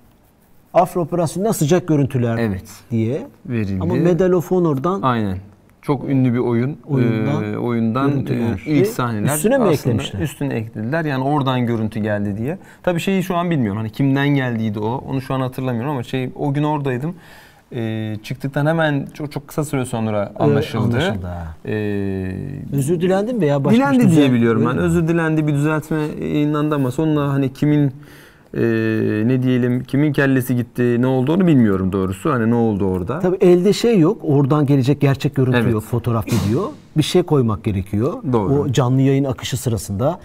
Afrin 0.75 1.01
operasyonundan 1.01 1.53
sıcak 1.53 1.89
görüntüler 1.89 2.39
Evet. 2.39 2.65
diye. 2.91 3.27
verildi. 3.47 3.79
Ama 3.83 3.95
Medal 3.95 4.31
of 4.33 4.51
Honor'dan 4.51 5.03
Aynen. 5.03 5.39
Çok 5.83 6.09
ünlü 6.09 6.33
bir 6.33 6.39
oyun. 6.39 6.77
Oyundan 6.89 7.45
Ee, 7.53 7.59
oyundan 7.59 8.11
görüntüler. 8.11 8.63
e, 8.67 8.71
ilk 8.71 8.87
sahneler. 8.87 9.35
üstüne 9.37 9.59
mi 9.59 9.69
eklemişler? 9.69 10.21
Üstüne 10.21 10.55
eklediler. 10.55 11.05
Yani 11.05 11.25
oradan 11.25 11.67
görüntü 11.67 12.01
geldi 12.01 12.37
diye. 12.39 12.59
Tabii 12.83 13.01
şeyi 13.01 13.23
şu 13.23 13.37
an 13.37 13.51
bilmiyorum. 13.51 13.79
Hani 13.79 13.91
kimden 13.91 14.29
geldiydi 14.29 14.79
o. 14.79 15.05
Onu 15.09 15.21
şu 15.21 15.35
an 15.35 15.41
hatırlamıyorum 15.41 15.91
ama 15.91 16.03
şey 16.03 16.31
o 16.35 16.55
gün 16.55 16.63
oradaydım. 16.63 17.15
Ee, 17.75 18.17
çıktıktan 18.23 18.67
hemen 18.67 19.07
çok 19.15 19.33
çok 19.33 19.49
kısa 19.49 19.65
süre 19.65 19.85
sonra 19.85 20.33
anlaşıldı. 20.39 20.85
anlaşıldı, 20.85 21.27
ha. 21.27 21.47
Ee, 21.67 22.33
özür 22.73 23.01
dilendin 23.01 23.41
veya 23.41 23.65
başka 23.65 23.77
bir 23.81 23.85
dilendi 23.99 24.05
düzen- 24.05 24.17
diye 24.17 24.33
biliyorum 24.33 24.65
ben. 24.69 24.77
Mi? 24.77 24.81
Özür 24.83 25.09
dilendi 25.09 25.47
bir 25.47 25.53
düzeltme 25.53 25.99
yayınlandı 26.21 26.75
ama 26.75 26.91
sonra 26.91 27.29
hani 27.29 27.53
kimin 27.53 27.93
e, 28.55 28.61
ne 29.27 29.43
diyelim 29.43 29.85
kimin 29.85 30.13
kellesi 30.13 30.57
gitti 30.57 30.97
ne 31.01 31.07
oldu 31.07 31.33
onu 31.33 31.47
bilmiyorum 31.47 31.93
doğrusu. 31.93 32.31
Hani 32.33 32.51
ne 32.51 32.55
oldu 32.55 32.85
orada. 32.85 33.19
Tabii 33.21 33.37
elde 33.41 33.73
şey 33.73 33.99
yok. 33.99 34.19
Oradan 34.23 34.67
gelecek 34.67 35.01
gerçek 35.01 35.35
görüntü 35.35 35.59
Evet. 35.59 35.73
yok. 35.73 35.83
Fotoğraf 35.83 36.27
video. 36.27 36.73
Bir 36.97 37.03
şey 37.03 37.23
koymak 37.23 37.65
gerekiyor. 37.65 38.13
Doğru. 38.33 38.53
O 38.55 38.73
canlı 38.73 39.01
yayın 39.01 39.25
akışı 39.25 39.57
sırasında 39.57 40.21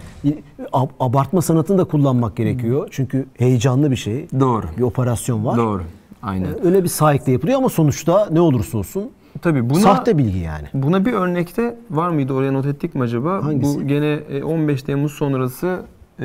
ab- 0.72 0.88
abartma 1.00 1.42
sanatını 1.42 1.78
da 1.78 1.84
kullanmak 1.84 2.36
gerekiyor. 2.36 2.88
Çünkü 2.90 3.26
heyecanlı 3.38 3.90
bir 3.90 3.96
şey. 3.96 4.26
Doğru. 4.40 4.66
Bir 4.78 4.82
operasyon 4.82 5.44
var. 5.44 5.56
Doğru. 5.56 5.82
Aynen. 6.22 6.66
Öyle 6.66 6.82
bir 6.82 6.88
sahikle 6.88 7.32
yapılıyor 7.32 7.58
ama 7.58 7.68
sonuçta 7.68 8.28
ne 8.32 8.40
olursa 8.40 8.78
olsun 8.78 9.10
Tabii 9.42 9.70
buna 9.70 9.78
sahte 9.80 10.18
bilgi 10.18 10.38
yani. 10.38 10.66
buna 10.74 11.04
bir 11.04 11.12
örnekte 11.12 11.76
var 11.90 12.10
mıydı 12.10 12.32
oraya 12.32 12.52
not 12.52 12.66
ettik 12.66 12.94
mi 12.94 13.02
acaba? 13.02 13.44
Hangisi? 13.44 13.80
Bu 13.80 13.86
gene 13.86 14.18
e, 14.30 14.42
15 14.42 14.82
Temmuz 14.82 15.12
sonrası 15.12 15.80
e, 16.20 16.24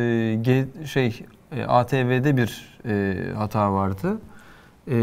şey 0.85 1.21
e, 1.55 1.63
ATV'de 1.63 2.37
bir 2.37 2.79
e, 2.85 3.15
hata 3.37 3.73
vardı. 3.73 4.17
E, 4.91 4.97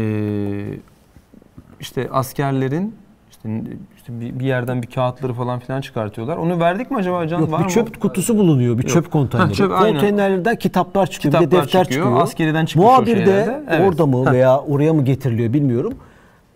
işte 1.79 2.07
askerlerin 2.11 2.95
işte, 3.31 3.49
işte 3.97 4.19
bir, 4.21 4.39
bir 4.39 4.45
yerden 4.45 4.81
bir 4.81 4.87
kağıtları 4.87 5.33
falan 5.33 5.59
filan 5.59 5.81
çıkartıyorlar. 5.81 6.37
Onu 6.37 6.59
verdik 6.59 6.91
mi 6.91 6.97
acaba 6.97 7.27
Can? 7.27 7.39
Yok, 7.39 7.51
var 7.51 7.59
bir 7.59 7.63
mı? 7.65 7.69
çöp 7.71 7.99
kutusu 8.01 8.37
bulunuyor. 8.37 8.77
Bir 8.77 8.83
çöp 8.83 9.11
konteyneri. 9.11 9.47
Ha, 9.47 9.53
çöp. 9.53 9.71
Konteynerlerden 9.71 10.55
kitaplar 10.55 11.07
çıkıyor. 11.07 11.33
bir 11.33 11.39
de 11.39 11.43
Kitaplar 11.43 11.63
defter 11.65 11.83
çıkıyor. 11.83 12.05
çıkıyor. 12.05 12.23
Askeriden 12.23 12.65
çıkmış 12.65 12.85
o 12.87 12.89
Muhabir 12.89 13.25
de. 13.25 13.63
Evet. 13.69 13.89
orada 13.89 14.05
mı 14.05 14.25
Ha. 14.25 14.33
veya 14.33 14.59
oraya 14.59 14.93
mı 14.93 15.05
getiriliyor 15.05 15.53
bilmiyorum. 15.53 15.93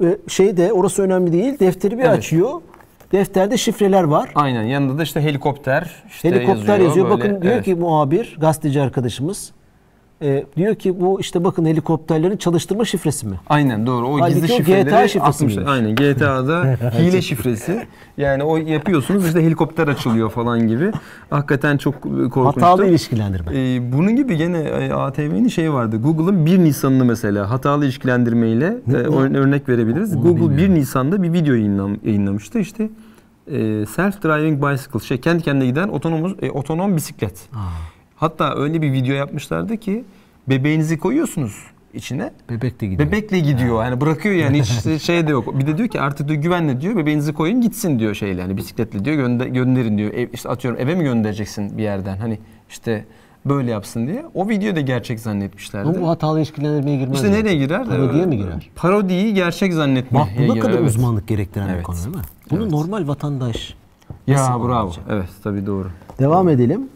Ee, 0.03 0.17
Şey 0.27 0.57
de 0.57 0.73
orası 0.73 1.01
önemli 1.03 1.33
değil. 1.33 1.59
Defteri 1.59 1.97
bir 1.97 2.03
Evet. 2.03 2.17
açıyor. 2.17 2.49
Defterde 3.11 3.57
şifreler 3.57 4.03
var. 4.03 4.31
Aynen 4.35 4.63
yanında 4.63 4.97
da 4.97 5.03
işte 5.03 5.21
helikopter 5.21 6.03
işte 6.07 6.29
Helikopter 6.31 6.79
yazıyor. 6.79 7.09
böyle. 7.09 7.17
Bakın 7.17 7.41
diyor 7.41 7.53
Evet. 7.53 7.65
ki 7.65 7.75
muhabir, 7.75 8.37
gazeteci 8.41 8.81
arkadaşımız 8.81 9.51
e, 10.23 10.45
diyor 10.57 10.75
ki 10.75 11.01
bu 11.01 11.19
işte 11.21 11.43
bakın 11.43 11.65
helikopterlerin 11.65 12.37
çalıştırma 12.37 12.85
şifresi 12.85 13.27
mi? 13.27 13.35
Aynen 13.47 13.87
doğru. 13.87 14.07
O 14.07 14.19
Halbuki 14.19 14.33
gizli 14.41 14.53
o 14.53 14.57
şifreleri 14.57 14.83
GTA 14.89 15.07
şifresi 15.07 15.25
atmışlar. 15.25 15.63
miymiş? 15.63 15.95
Aynen 15.99 16.13
GTA'da 16.15 16.77
hile 16.99 17.21
şifresi. 17.21 17.87
Yani 18.17 18.43
o 18.43 18.57
yapıyorsunuz 18.57 19.25
işte 19.27 19.43
helikopter 19.45 19.87
açılıyor 19.87 20.29
falan 20.29 20.67
gibi. 20.67 20.91
Hakikaten 21.29 21.77
çok 21.77 22.01
korkunçtu. 22.01 22.45
Hatalı 22.45 22.85
ilişkilendirme. 22.87 23.51
Ee, 23.55 23.91
bunun 23.93 24.15
gibi 24.15 24.37
gene 24.37 24.57
e, 24.59 24.91
ATV'nin 24.93 25.47
şeyi 25.47 25.73
vardı. 25.73 25.97
Google'ın 26.01 26.45
1 26.45 26.59
Nisan'ını 26.59 27.05
mesela 27.05 27.49
hatalı 27.49 27.85
ilişkilendirmeyle 27.85 28.77
e, 28.87 28.91
ör- 28.91 29.37
örnek 29.37 29.69
verebiliriz. 29.69 30.15
Google 30.21 30.57
1 30.57 30.69
Nisan'da 30.69 31.23
bir 31.23 31.33
video 31.33 31.55
yayınlam- 31.55 31.97
yayınlamıştı. 32.05 32.59
İşte 32.59 32.89
e, 33.47 33.85
self 33.85 34.23
driving 34.23 34.63
bicycle 34.65 34.99
şey 34.99 35.21
kendi 35.21 35.43
kendine 35.43 35.65
giden 35.65 35.87
otonom 35.87 36.35
e, 36.41 36.51
otonom 36.51 36.95
bisiklet. 36.95 37.49
Hatta 38.23 38.55
öyle 38.55 38.81
bir 38.81 38.93
video 38.93 39.15
yapmışlardı 39.15 39.77
ki 39.77 40.03
bebeğinizi 40.49 40.97
koyuyorsunuz 40.97 41.63
içine. 41.93 42.31
Bebek 42.49 42.81
de 42.81 42.87
gidiyor. 42.87 43.09
Bebekle 43.09 43.39
gidiyor. 43.39 43.83
Yani 43.83 44.01
bırakıyor 44.01 44.35
yani 44.35 44.61
hiç 44.61 45.01
şey 45.03 45.27
de 45.27 45.31
yok. 45.31 45.59
Bir 45.59 45.67
de 45.67 45.77
diyor 45.77 45.89
ki 45.89 46.01
artık 46.01 46.27
diyor 46.27 46.41
güvenle 46.41 46.81
diyor 46.81 46.95
bebeğinizi 46.95 47.33
koyun 47.33 47.61
gitsin 47.61 47.99
diyor 47.99 48.13
şeyle 48.15 48.41
hani 48.41 48.57
bisikletle 48.57 49.05
diyor 49.05 49.15
gönder, 49.15 49.45
gönderin 49.45 49.97
diyor. 49.97 50.13
Ev, 50.13 50.27
işte 50.33 50.49
atıyorum 50.49 50.79
eve 50.79 50.95
mi 50.95 51.03
göndereceksin 51.03 51.77
bir 51.77 51.83
yerden 51.83 52.17
hani 52.17 52.39
işte 52.69 53.05
böyle 53.45 53.71
yapsın 53.71 54.07
diye. 54.07 54.25
O 54.33 54.49
videoyu 54.49 54.75
da 54.75 54.81
gerçek 54.81 55.19
zannetmişlerdi. 55.19 56.01
Bu 56.01 56.09
hatalı 56.09 56.37
ilişkilendirmeye 56.39 56.97
girmez. 56.97 57.15
işte 57.15 57.29
mi? 57.29 57.33
nereye 57.35 57.55
girer? 57.55 57.85
Parodiye 57.85 58.25
mi 58.25 58.37
girer? 58.37 58.69
Parodiyi 58.75 59.33
gerçek 59.33 59.73
zannetmeye 59.73 60.19
Bak 60.21 60.29
bu 60.49 60.59
kadar 60.59 60.79
evet. 60.79 60.89
uzmanlık 60.89 61.27
gerektiren 61.27 61.67
bir 61.67 61.73
Evet. 61.73 61.83
konu 61.83 61.97
değil 61.97 62.15
mi? 62.15 62.21
Bunu 62.51 62.61
Evet. 62.61 62.71
normal 62.71 63.07
vatandaş. 63.07 63.75
Ya 64.27 64.37
Nasıl 64.37 64.67
bravo. 64.67 64.85
olacak? 64.87 65.05
Evet 65.09 65.29
tabii 65.43 65.65
doğru. 65.65 65.87
Devam 66.19 66.49
edelim. 66.49 66.89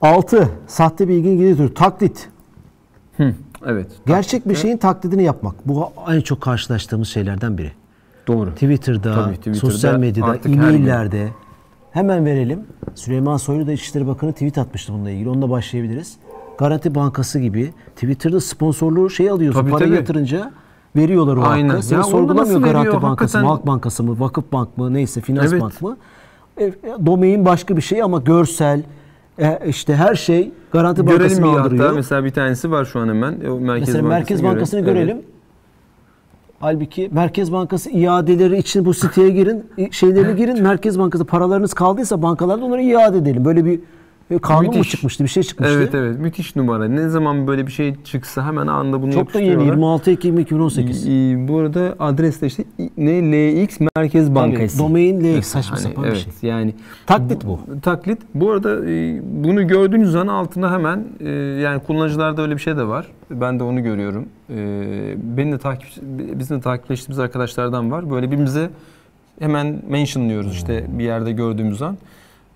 6. 0.00 0.48
Sahte 0.66 1.08
bilginin 1.08 1.38
geri 1.38 1.56
türü. 1.56 1.74
Taklit. 1.74 2.28
Hı, 3.16 3.34
evet. 3.66 3.86
Gerçek 4.06 4.48
bir 4.48 4.54
şeyin 4.54 4.76
taklidini 4.76 5.22
yapmak. 5.22 5.68
Bu 5.68 5.88
en 6.10 6.20
çok 6.20 6.40
karşılaştığımız 6.40 7.08
şeylerden 7.08 7.58
biri. 7.58 7.72
Doğru. 8.26 8.50
Twitter'da, 8.50 9.14
Tabii, 9.14 9.30
Twitter'da, 9.34 9.56
sosyal 9.58 9.96
medyada, 9.98 10.36
e-maillerde. 10.36 11.28
Hemen 11.90 12.24
verelim. 12.26 12.60
Süleyman 12.94 13.36
Soylu 13.36 13.66
da 13.66 13.72
İçişleri 13.72 14.06
Bakanı 14.06 14.32
tweet 14.32 14.58
atmıştı 14.58 14.92
bununla 14.92 15.10
ilgili. 15.10 15.28
Onunla 15.28 15.50
başlayabiliriz. 15.50 16.16
Garanti 16.58 16.94
Bankası 16.94 17.38
gibi 17.38 17.70
Twitter'da 17.94 18.40
sponsorluğu 18.40 19.10
şey 19.10 19.30
alıyorsun. 19.30 19.60
Tabii, 19.60 19.70
para 19.70 19.84
tabii. 19.84 19.94
yatırınca 19.94 20.52
veriyorlar 20.96 21.36
o 21.36 21.42
Aynen. 21.42 21.68
hakkı. 21.68 21.82
Seni 21.82 21.96
Ya 21.98 22.02
sorgulamıyor 22.04 22.60
Garanti 22.60 22.78
veriyor? 22.78 23.02
Bankası 23.02 23.38
mı, 23.38 23.44
Hakikaten- 23.44 23.44
Halk 23.44 23.66
Bankası 23.66 24.02
mı, 24.02 24.20
Vakıf 24.20 24.52
Bank 24.52 24.78
mı, 24.78 24.94
neyse 24.94 25.20
Finans 25.20 25.52
Evet. 25.52 25.62
Bank 25.62 25.82
mı. 25.82 25.96
E, 26.60 26.72
domain 27.06 27.44
başka 27.44 27.76
bir 27.76 27.82
şey 27.82 28.02
ama 28.02 28.18
görsel, 28.18 28.82
e, 29.40 29.60
işte 29.66 29.94
her 29.96 30.14
şey 30.14 30.50
Garanti 30.72 31.02
Görelim 31.02 31.18
Bankası'nı 31.20 31.72
bir 31.72 31.78
hatta 31.78 31.92
mesela 31.94 32.24
bir 32.24 32.30
tanesi 32.30 32.70
var 32.70 32.84
şu 32.84 33.00
an 33.00 33.08
hemen. 33.08 33.40
O 33.40 33.60
Merkez 33.60 33.88
Mesela 33.88 34.08
Merkez 34.08 34.44
Bankası'nı 34.44 34.80
görelim. 34.80 35.06
görelim. 35.06 35.22
Halbuki 36.60 37.08
Merkez 37.12 37.52
Bankası 37.52 37.90
iadeleri 37.90 38.58
için 38.58 38.84
bu 38.84 38.94
siteye 38.94 39.30
girin, 39.30 39.64
şeylerini 39.90 40.36
girin. 40.36 40.62
Merkez 40.62 40.98
Bankası 40.98 41.24
paralarınız 41.24 41.74
kaldıysa 41.74 42.22
bankalarda 42.22 42.64
onları 42.64 42.82
iade 42.82 43.18
edelim. 43.18 43.44
Böyle 43.44 43.64
bir 43.64 43.80
e, 44.30 44.38
kanun 44.38 44.66
mu 44.66 44.72
Müthiş. 44.72 44.90
çıkmıştı? 44.90 45.24
Bir 45.24 45.28
şey 45.28 45.42
çıkmıştı. 45.42 45.74
Evet 45.76 45.94
evet 45.94 46.18
müthiş 46.18 46.56
numara. 46.56 46.84
Ne 46.88 47.08
zaman 47.08 47.46
böyle 47.46 47.66
bir 47.66 47.72
şey 47.72 47.94
çıksa 48.04 48.46
hemen 48.46 48.66
anında 48.66 49.02
bunu 49.02 49.12
Çok 49.12 49.34
da 49.34 49.38
yeni. 49.38 49.48
yapıştırıyorlar. 49.48 49.76
26 49.76 50.10
Ekim 50.10 50.38
2018. 50.38 51.06
Ee, 51.08 51.10
Bu 51.48 51.58
arada 51.58 51.94
adres 51.98 52.40
de 52.40 52.46
işte 52.46 52.64
ne 52.96 53.32
LX 53.64 53.78
Merkez 53.96 54.34
Bankası. 54.34 54.78
Domain 54.78 55.20
LX 55.20 55.22
Mesela 55.22 55.42
saçma 55.42 55.76
hani, 55.76 55.82
sapan 55.82 56.04
bir 56.04 56.08
evet, 56.08 56.26
şey. 56.40 56.50
Yani 56.50 56.74
Taklit 57.06 57.46
bu. 57.46 57.58
taklit. 57.82 58.18
Bu 58.34 58.50
arada 58.50 58.90
e, 58.90 59.20
bunu 59.44 59.66
gördüğünüz 59.68 60.14
an 60.14 60.26
altına 60.26 60.72
hemen 60.72 61.04
e, 61.20 61.28
yani 61.62 61.80
kullanıcılarda 61.82 62.42
öyle 62.42 62.54
bir 62.54 62.60
şey 62.60 62.76
de 62.76 62.86
var. 62.86 63.06
Ben 63.30 63.58
de 63.58 63.62
onu 63.64 63.82
görüyorum. 63.82 64.28
E, 64.50 64.56
Benim 65.36 65.52
de 65.52 65.58
takip 65.58 65.88
bizim 66.34 66.56
de 66.56 66.60
takipleştiğimiz 66.60 67.18
arkadaşlardan 67.18 67.90
var. 67.90 68.10
Böyle 68.10 68.26
birbirimize 68.26 68.70
hemen 69.40 69.82
mentionlıyoruz 69.88 70.52
işte 70.52 70.86
bir 70.88 71.04
yerde 71.04 71.32
gördüğümüz 71.32 71.82
an. 71.82 71.96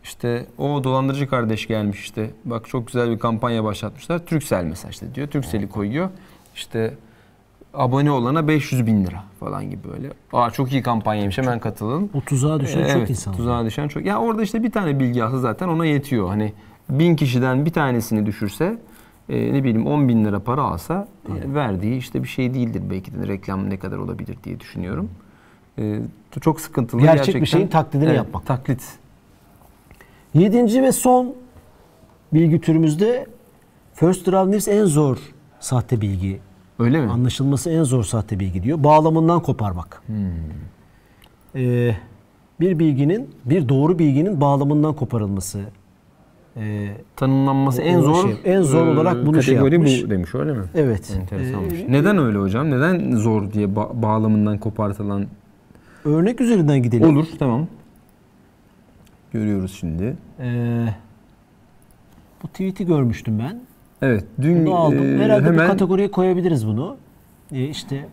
İşte 0.04 0.46
o 0.58 0.84
dolandırıcı 0.84 1.28
kardeş 1.28 1.66
gelmiş 1.68 2.00
işte. 2.00 2.30
Bak 2.44 2.68
çok 2.68 2.86
güzel 2.86 3.10
bir 3.10 3.18
kampanya 3.18 3.64
başlatmışlar. 3.64 4.18
Türksel 4.18 4.64
mesela 4.64 4.90
işte 4.90 5.14
diyor. 5.14 5.28
Türksel'i 5.28 5.68
koyuyor. 5.68 6.08
İşte 6.54 6.94
abone 7.74 8.10
olana 8.10 8.48
500 8.48 8.86
bin 8.86 9.04
lira 9.04 9.24
falan 9.40 9.70
gibi 9.70 9.80
böyle. 9.92 10.08
Aa 10.32 10.50
çok 10.50 10.72
iyi 10.72 10.82
kampanyaymış 10.82 11.38
hemen 11.38 11.58
katılın. 11.58 12.10
O 12.14 12.20
tuzağa 12.20 12.60
düşen 12.60 12.80
Ee, 12.80 12.88
çok 12.88 12.96
evet, 12.96 13.10
insan. 13.10 13.34
Tuzağa 13.34 13.64
düşen 13.64 13.88
çok. 13.88 14.04
Ya 14.06 14.18
orada 14.20 14.42
işte 14.42 14.62
bir 14.62 14.72
tane 14.72 15.00
bilgi 15.00 15.24
alsa 15.24 15.38
zaten 15.38 15.68
ona 15.68 15.86
yetiyor. 15.86 16.28
Hani 16.28 16.52
bin 16.90 17.16
kişiden 17.16 17.66
bir 17.66 17.72
tanesini 17.72 18.26
düşürse 18.26 18.78
e, 19.28 19.52
ne 19.52 19.64
bileyim 19.64 19.86
10 19.86 20.08
bin 20.08 20.24
lira 20.24 20.38
para 20.40 20.62
alsa 20.62 21.08
e, 21.28 21.54
verdiği 21.54 21.96
işte 21.98 22.22
bir 22.22 22.28
şey 22.28 22.54
değildir 22.54 22.82
belki 22.90 23.14
de 23.14 23.26
reklam 23.28 23.70
ne 23.70 23.76
kadar 23.78 23.98
olabilir 23.98 24.36
diye 24.44 24.60
düşünüyorum. 24.60 25.10
e, 25.78 25.98
çok 26.40 26.60
sıkıntılı. 26.60 27.00
Gerçek 27.00 27.18
bir 27.20 27.32
gerçekten. 27.32 27.44
şeyin 27.58 27.68
taklidini 27.68 28.08
Evet, 28.08 28.16
yapmak. 28.16 28.46
Taklit. 28.46 28.82
Yedinci 30.34 30.82
ve 30.82 30.92
son 30.92 31.34
bilgi 32.32 32.60
türümüzde 32.60 33.26
First 33.94 34.26
Draft 34.26 34.48
News 34.50 34.68
en 34.68 34.84
zor 34.84 35.18
sahte 35.60 36.00
bilgi. 36.00 36.40
Öyle 36.78 37.00
mi? 37.00 37.10
Anlaşılması 37.10 37.70
en 37.70 37.82
zor 37.82 38.04
sahte 38.04 38.40
bilgi 38.40 38.62
diyor. 38.62 38.84
Bağlamından 38.84 39.40
koparmak. 39.42 40.02
Hmm. 40.06 40.16
Ee, 41.56 41.96
bir 42.60 42.78
bilginin, 42.78 43.30
bir 43.44 43.68
doğru 43.68 43.98
bilginin 43.98 44.40
bağlamından 44.40 44.94
koparılması. 44.94 45.60
Ee, 46.56 46.88
Tanımlanması 47.16 47.82
en 47.82 48.00
zor 48.00 48.22
şey, 48.22 48.36
en 48.54 48.62
zor 48.62 48.86
e, 48.86 48.90
olarak 48.90 49.26
bunu 49.26 49.42
şey 49.42 49.54
yapmış. 49.54 50.04
bu 50.04 50.10
demiş 50.10 50.34
öyle 50.34 50.52
mi? 50.52 50.64
evet. 50.74 51.16
Enteresanmış. 51.20 51.74
Ee, 51.80 51.92
Neden 51.92 52.18
öyle 52.18 52.38
hocam? 52.38 52.70
Neden 52.70 53.16
zor 53.16 53.52
diye 53.52 53.66
ba- 53.66 54.02
bağlamından 54.02 54.58
kopartılan 54.58 55.26
Örnek 56.04 56.40
üzerinden 56.40 56.82
gidelim. 56.82 57.16
olur 57.16 57.26
tamam. 57.38 57.66
Görüyoruz 59.38 59.76
şimdi. 59.80 60.16
Ee, 60.40 60.86
bu 62.42 62.48
tweet'i 62.48 62.86
görmüştüm 62.86 63.38
ben. 63.38 63.60
Evet 64.02 64.24
dün 64.40 64.66
Bunu 64.66 64.74
aldım. 64.74 65.20
e, 65.20 65.24
Herhalde 65.24 65.46
hemen 65.46 65.64
bu 65.64 65.70
kategoriye 65.70 66.10
koyabiliriz 66.10 66.66
bunu. 66.66 66.96
Ee, 67.52 67.64
işte 67.64 68.06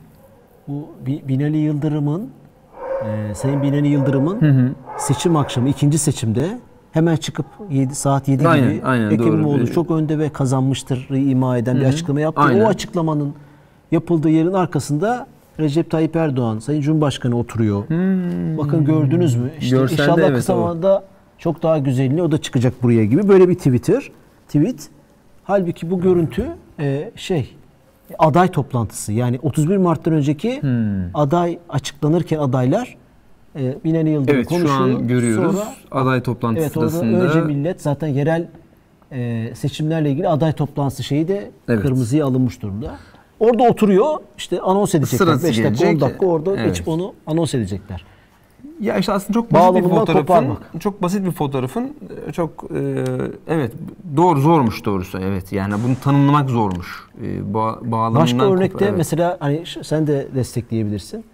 bu 0.68 0.88
Bi- 1.06 1.24
Binali 1.28 1.58
Yıldırım'ın 1.58 2.30
e, 3.06 3.36
Sayın 3.36 3.62
Binali 3.64 3.88
Yıldırım'ın 3.88 4.42
Hı 4.42 4.50
hı. 4.50 4.72
seçim 4.98 5.36
akşamı 5.36 5.70
ikinci 5.70 5.98
seçimde 5.98 6.60
hemen 6.92 7.16
çıkıp 7.16 7.46
7 7.70 7.96
saat 7.96 8.28
7 8.28 8.48
Aynen, 8.48 8.74
gibi 8.74 8.86
aynen, 8.86 9.06
Ekrem 9.12 9.20
doğru. 9.28 9.34
İmamoğlu 9.38 9.68
çok 9.72 9.92
önde 9.92 10.20
ve 10.20 10.30
kazanmıştır 10.30 11.10
ima 11.10 11.58
eden 11.58 11.76
bir 11.76 11.82
Hı 11.82 11.86
hı. 11.86 11.90
açıklama 11.90 12.20
yaptı. 12.22 12.42
Aynen. 12.42 12.62
O 12.66 12.68
açıklamanın 12.68 13.34
yapıldığı 13.92 14.30
yerin 14.30 14.54
arkasında 14.54 15.28
Recep 15.60 15.92
Tayyip 15.92 16.16
Erdoğan 16.16 16.60
Sayın 16.60 16.82
Cumhurbaşkanı 16.82 17.38
oturuyor. 17.38 17.84
Bakın 18.58 18.86
gördünüz 18.86 19.36
mü? 19.36 19.52
İşte 19.60 19.76
Hmm. 19.76 19.82
Görselde 19.82 20.02
inşallah 20.04 20.18
evet, 20.28 20.36
kısa 20.38 20.54
zamanda 20.56 21.04
çok 21.42 21.64
daha 21.64 21.78
güzelini 21.78 22.22
o 22.22 22.32
da 22.32 22.38
çıkacak 22.38 22.84
buraya 22.84 23.06
gibi 23.06 23.28
böyle 23.28 23.50
bir 23.50 23.56
Twitter 23.56 24.12
tweet. 24.48 24.90
Halbuki 25.44 25.92
bu 25.92 26.02
görüntü 26.02 26.46
e, 26.80 27.12
şey 27.16 27.56
aday 28.20 28.48
toplantısı 28.48 29.14
yani 29.14 29.40
31 29.44 29.78
Mart'tan 29.78 30.14
önceki 30.14 30.62
Hmm. 30.62 31.16
aday 31.16 31.60
açıklanırken 31.70 32.38
adaylar 32.40 32.98
e, 33.60 33.76
Binali 33.84 34.10
Yıldırım 34.10 34.36
Evet 34.36 34.48
konuşuyor. 34.48 34.78
şu 34.78 34.84
an 34.84 35.08
görüyoruz. 35.08 35.56
Sonra, 35.56 35.74
Aday 35.92 36.24
toplantısı 36.24 36.64
evet 36.64 36.74
sırasında 36.74 37.18
önce 37.22 37.42
millet 37.42 37.82
zaten 37.82 38.08
yerel 38.08 38.48
e, 39.12 39.52
seçimlerle 39.56 40.12
ilgili 40.12 40.28
aday 40.28 40.54
toplantısı 40.54 41.04
şeyi 41.04 41.28
de 41.28 41.52
Evet. 41.68 41.82
kırmızıya 41.82 42.26
alınmış 42.26 42.62
durumda. 42.62 42.96
Orada 43.40 43.64
oturuyor 43.64 44.18
işte 44.38 44.60
anons 44.62 44.96
edecekler. 44.96 45.18
Sırası 45.26 45.48
5 45.48 45.58
dakika 45.58 45.70
10 45.70 45.76
gelecek. 45.78 46.02
dakika 46.02 46.26
orada 46.26 46.56
Evet. 46.58 46.84
onu 46.86 47.14
anons 47.28 47.54
edecekler. 47.54 48.06
Ya 48.82 48.98
işte 48.98 49.12
aslında 49.14 49.34
çok 49.34 49.54
basit 49.54 49.76
bir 49.76 49.90
fotoğrafın, 49.90 50.20
koparmak. 50.22 50.58
çok 50.80 51.02
basit 51.02 51.26
bir 51.26 51.32
fotoğrafın 51.32 51.94
e, 52.28 52.32
çok 52.32 52.64
e, 52.76 53.04
evet 53.48 53.72
doğru 54.18 54.40
zormuş 54.40 54.86
doğrusu 54.86 55.20
evet 55.20 55.52
yani 55.54 55.74
bunu 55.88 55.96
tanımlamak 56.04 56.50
zormuş. 56.50 57.08
E, 57.22 57.26
ba- 57.26 57.92
bağlamından 57.92 58.16
Başka 58.24 58.38
kopar- 58.38 58.54
örnekte 58.58 58.86
evet. 58.86 58.98
mesela 58.98 59.38
hani 59.40 59.64
sen 59.84 60.08
de 60.08 60.28
destekleyebilirsin. 60.36 61.26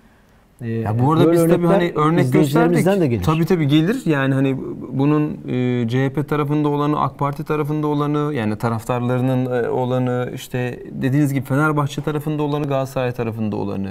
Ee, 0.61 0.69
Ya 0.69 0.99
bu 0.99 1.11
arada 1.13 1.31
biz 1.31 1.47
tabii 1.47 1.65
hani 1.67 1.93
örnek 1.95 2.33
gösterdik. 2.33 2.85
de 2.85 3.07
gelir. 3.07 3.23
Tabii 3.23 3.45
tabii 3.45 3.67
gelir. 3.67 4.01
Yani 4.05 4.33
hani 4.33 4.57
bunun 4.91 5.37
e, 5.47 5.87
CHP 5.89 6.29
tarafında 6.29 6.69
olanı, 6.69 6.99
AK 7.01 7.19
Parti 7.19 7.43
tarafında 7.43 7.87
olanı, 7.87 8.33
yani 8.33 8.55
taraftarlarının 8.57 9.63
e, 9.63 9.69
olanı, 9.69 10.31
işte 10.35 10.79
dediğiniz 10.91 11.33
gibi 11.33 11.45
Fenerbahçe 11.45 12.01
tarafında 12.01 12.43
olanı, 12.43 12.67
Galatasaray 12.67 13.11
tarafında 13.11 13.55
olanı. 13.55 13.89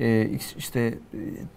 E, 0.00 0.30
işte 0.58 0.80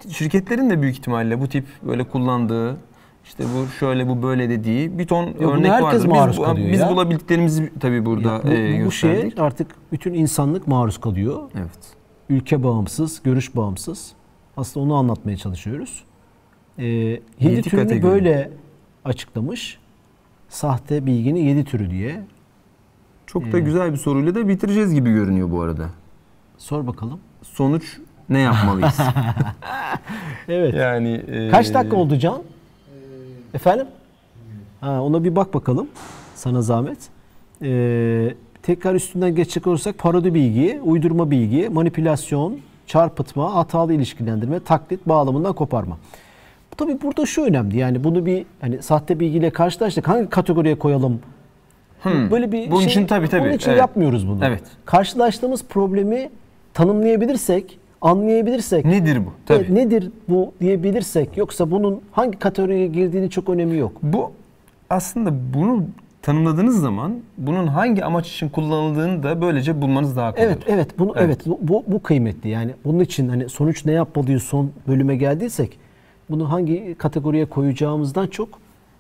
e, 0.06 0.10
şirketlerin 0.10 0.70
de 0.70 0.82
büyük 0.82 0.96
ihtimalle 0.96 1.42
bu 1.42 1.48
tip 1.48 1.66
böyle 1.84 2.04
kullandığı 2.04 2.78
işte 3.26 3.44
bu 3.44 3.68
şöyle 3.80 4.08
bu 4.08 4.24
böyle 4.24 4.50
dediği 4.50 4.98
bir 5.00 5.08
ton 5.08 5.34
buna 5.40 5.52
örnek 5.52 5.72
herkes 5.72 6.02
vardır. 6.02 6.08
maruz 6.08 6.38
Biz, 6.38 6.46
kalıyor 6.46 6.72
biz 6.72 6.80
ya. 6.80 6.90
bulabildiklerimizi 6.90 7.72
tabii 7.80 8.06
burada 8.06 8.32
Ya 8.34 8.42
bu, 8.44 8.48
e, 8.52 8.86
bu 8.86 8.92
şeye 8.92 9.14
gösterdik. 9.14 9.40
artık 9.40 9.68
bütün 9.92 10.14
insanlık 10.14 10.68
maruz 10.68 10.98
kalıyor. 10.98 11.42
Evet. 11.56 11.80
Ülke 12.30 12.64
bağımsız, 12.64 13.24
görüş 13.24 13.56
bağımsız. 13.56 14.12
Aslında 14.58 14.86
onu 14.86 14.96
anlatmaya 14.96 15.38
çalışıyoruz. 15.38 16.04
Ee, 16.78 16.86
yedi 17.40 17.62
türünü 17.62 17.82
kategori. 17.84 18.12
böyle 18.12 18.52
açıklamış. 19.06 19.80
Sahte 20.50 21.06
bilginin 21.06 21.40
yedi 21.40 21.64
türü 21.66 21.90
diye. 21.92 22.24
Çok 23.28 23.52
da 23.52 23.60
güzel 23.60 23.92
bir 23.92 23.98
soruyla 23.98 24.36
da 24.36 24.48
bitireceğiz 24.48 24.94
gibi 24.94 25.12
görünüyor 25.12 25.52
bu 25.52 25.62
arada. 25.62 25.90
Sor 26.58 26.88
bakalım. 26.88 27.20
Sonuç 27.42 27.98
ne 28.34 28.40
yapmalıyız? 28.40 28.98
Evet. 30.50 30.74
Yani 30.74 31.22
e, 31.32 31.50
Kaç 31.50 31.74
dakika 31.74 31.96
oldu 31.96 32.20
Can? 32.20 32.42
Efendim? 33.54 33.88
Ha, 34.82 35.02
ona 35.02 35.24
bir 35.24 35.36
bak 35.36 35.54
bakalım. 35.54 35.88
Sana 36.36 36.62
zahmet. 36.62 36.98
Ee, 37.62 38.34
tekrar 38.64 38.96
üstünden 38.96 39.36
geçecek 39.36 39.68
olursak 39.68 39.98
parodi 39.98 40.34
bilgi, 40.34 40.80
uydurma 40.84 41.32
bilgi, 41.32 41.70
manipülasyon, 41.70 42.58
çarpıtma, 42.88 43.56
hatalı 43.56 43.94
ilişkilendirme, 43.94 44.60
taklit, 44.60 45.08
bağlamından 45.08 45.54
koparma. 45.54 45.98
Tabii 46.78 47.02
burada 47.02 47.26
şu 47.26 47.44
önemli. 47.44 47.78
Yani 47.78 48.04
bunu 48.04 48.26
bir 48.26 48.46
hani 48.62 48.82
sahte 48.82 49.20
bilgiyle 49.20 49.50
karşılaştık. 49.50 50.08
Hangi 50.08 50.30
kategoriye 50.30 50.80
koyalım? 50.80 51.20
Hmm. 52.02 52.32
Böyle 52.32 52.52
bir 52.52 52.72
Bunun 52.72 52.80
şey, 52.80 52.90
için 52.90 53.06
tabii, 53.06 53.28
tabii, 53.28 53.42
Bunun 53.42 53.52
için 53.54 53.70
evet. 53.70 53.80
yapmıyoruz 53.80 54.28
bunu. 54.28 54.46
Evet. 54.46 54.64
Karşılaştığımız 54.86 55.64
problemi 55.64 56.30
tanımlayabilirsek, 56.74 57.80
anlayabilirsek, 58.04 58.86
Nedir 58.86 59.18
bu? 59.26 59.32
Tabii. 59.46 59.58
Evet, 59.58 59.70
nedir 59.70 60.12
bu 60.30 60.54
diyebilirsek 60.62 61.38
yoksa 61.38 61.72
bunun 61.72 62.02
hangi 62.12 62.40
kategoriye 62.40 62.88
girdiğini 62.88 63.30
çok 63.30 63.50
önemi 63.50 63.78
yok. 63.78 63.92
Bu 64.04 64.32
aslında 64.90 65.34
bunu 65.54 65.86
tanımladığınız 66.22 66.82
zaman 66.82 67.14
bunun 67.38 67.68
hangi 67.68 68.06
amaç 68.06 68.32
için 68.32 68.50
kullanıldığını 68.50 69.24
da 69.24 69.42
böylece 69.42 69.82
bulmanız 69.82 70.16
daha 70.16 70.32
kolay. 70.32 70.46
Evet, 70.46 70.58
evet 70.68 71.00
bunu 71.00 71.14
Evet. 71.16 71.42
evet, 71.46 71.60
bu, 71.62 71.84
bu 71.88 72.04
kıymetli. 72.04 72.50
Yani 72.50 72.72
bunun 72.86 73.00
için 73.00 73.30
hani 73.30 73.50
sonuç 73.50 73.86
ne 73.86 73.92
yapmalıyız 73.92 74.44
son 74.44 74.72
bölüme 74.88 75.16
geldiysek 75.16 75.80
bunu 76.30 76.52
hangi 76.52 76.96
kategoriye 76.98 77.46
koyacağımızdan 77.46 78.28
çok 78.28 78.50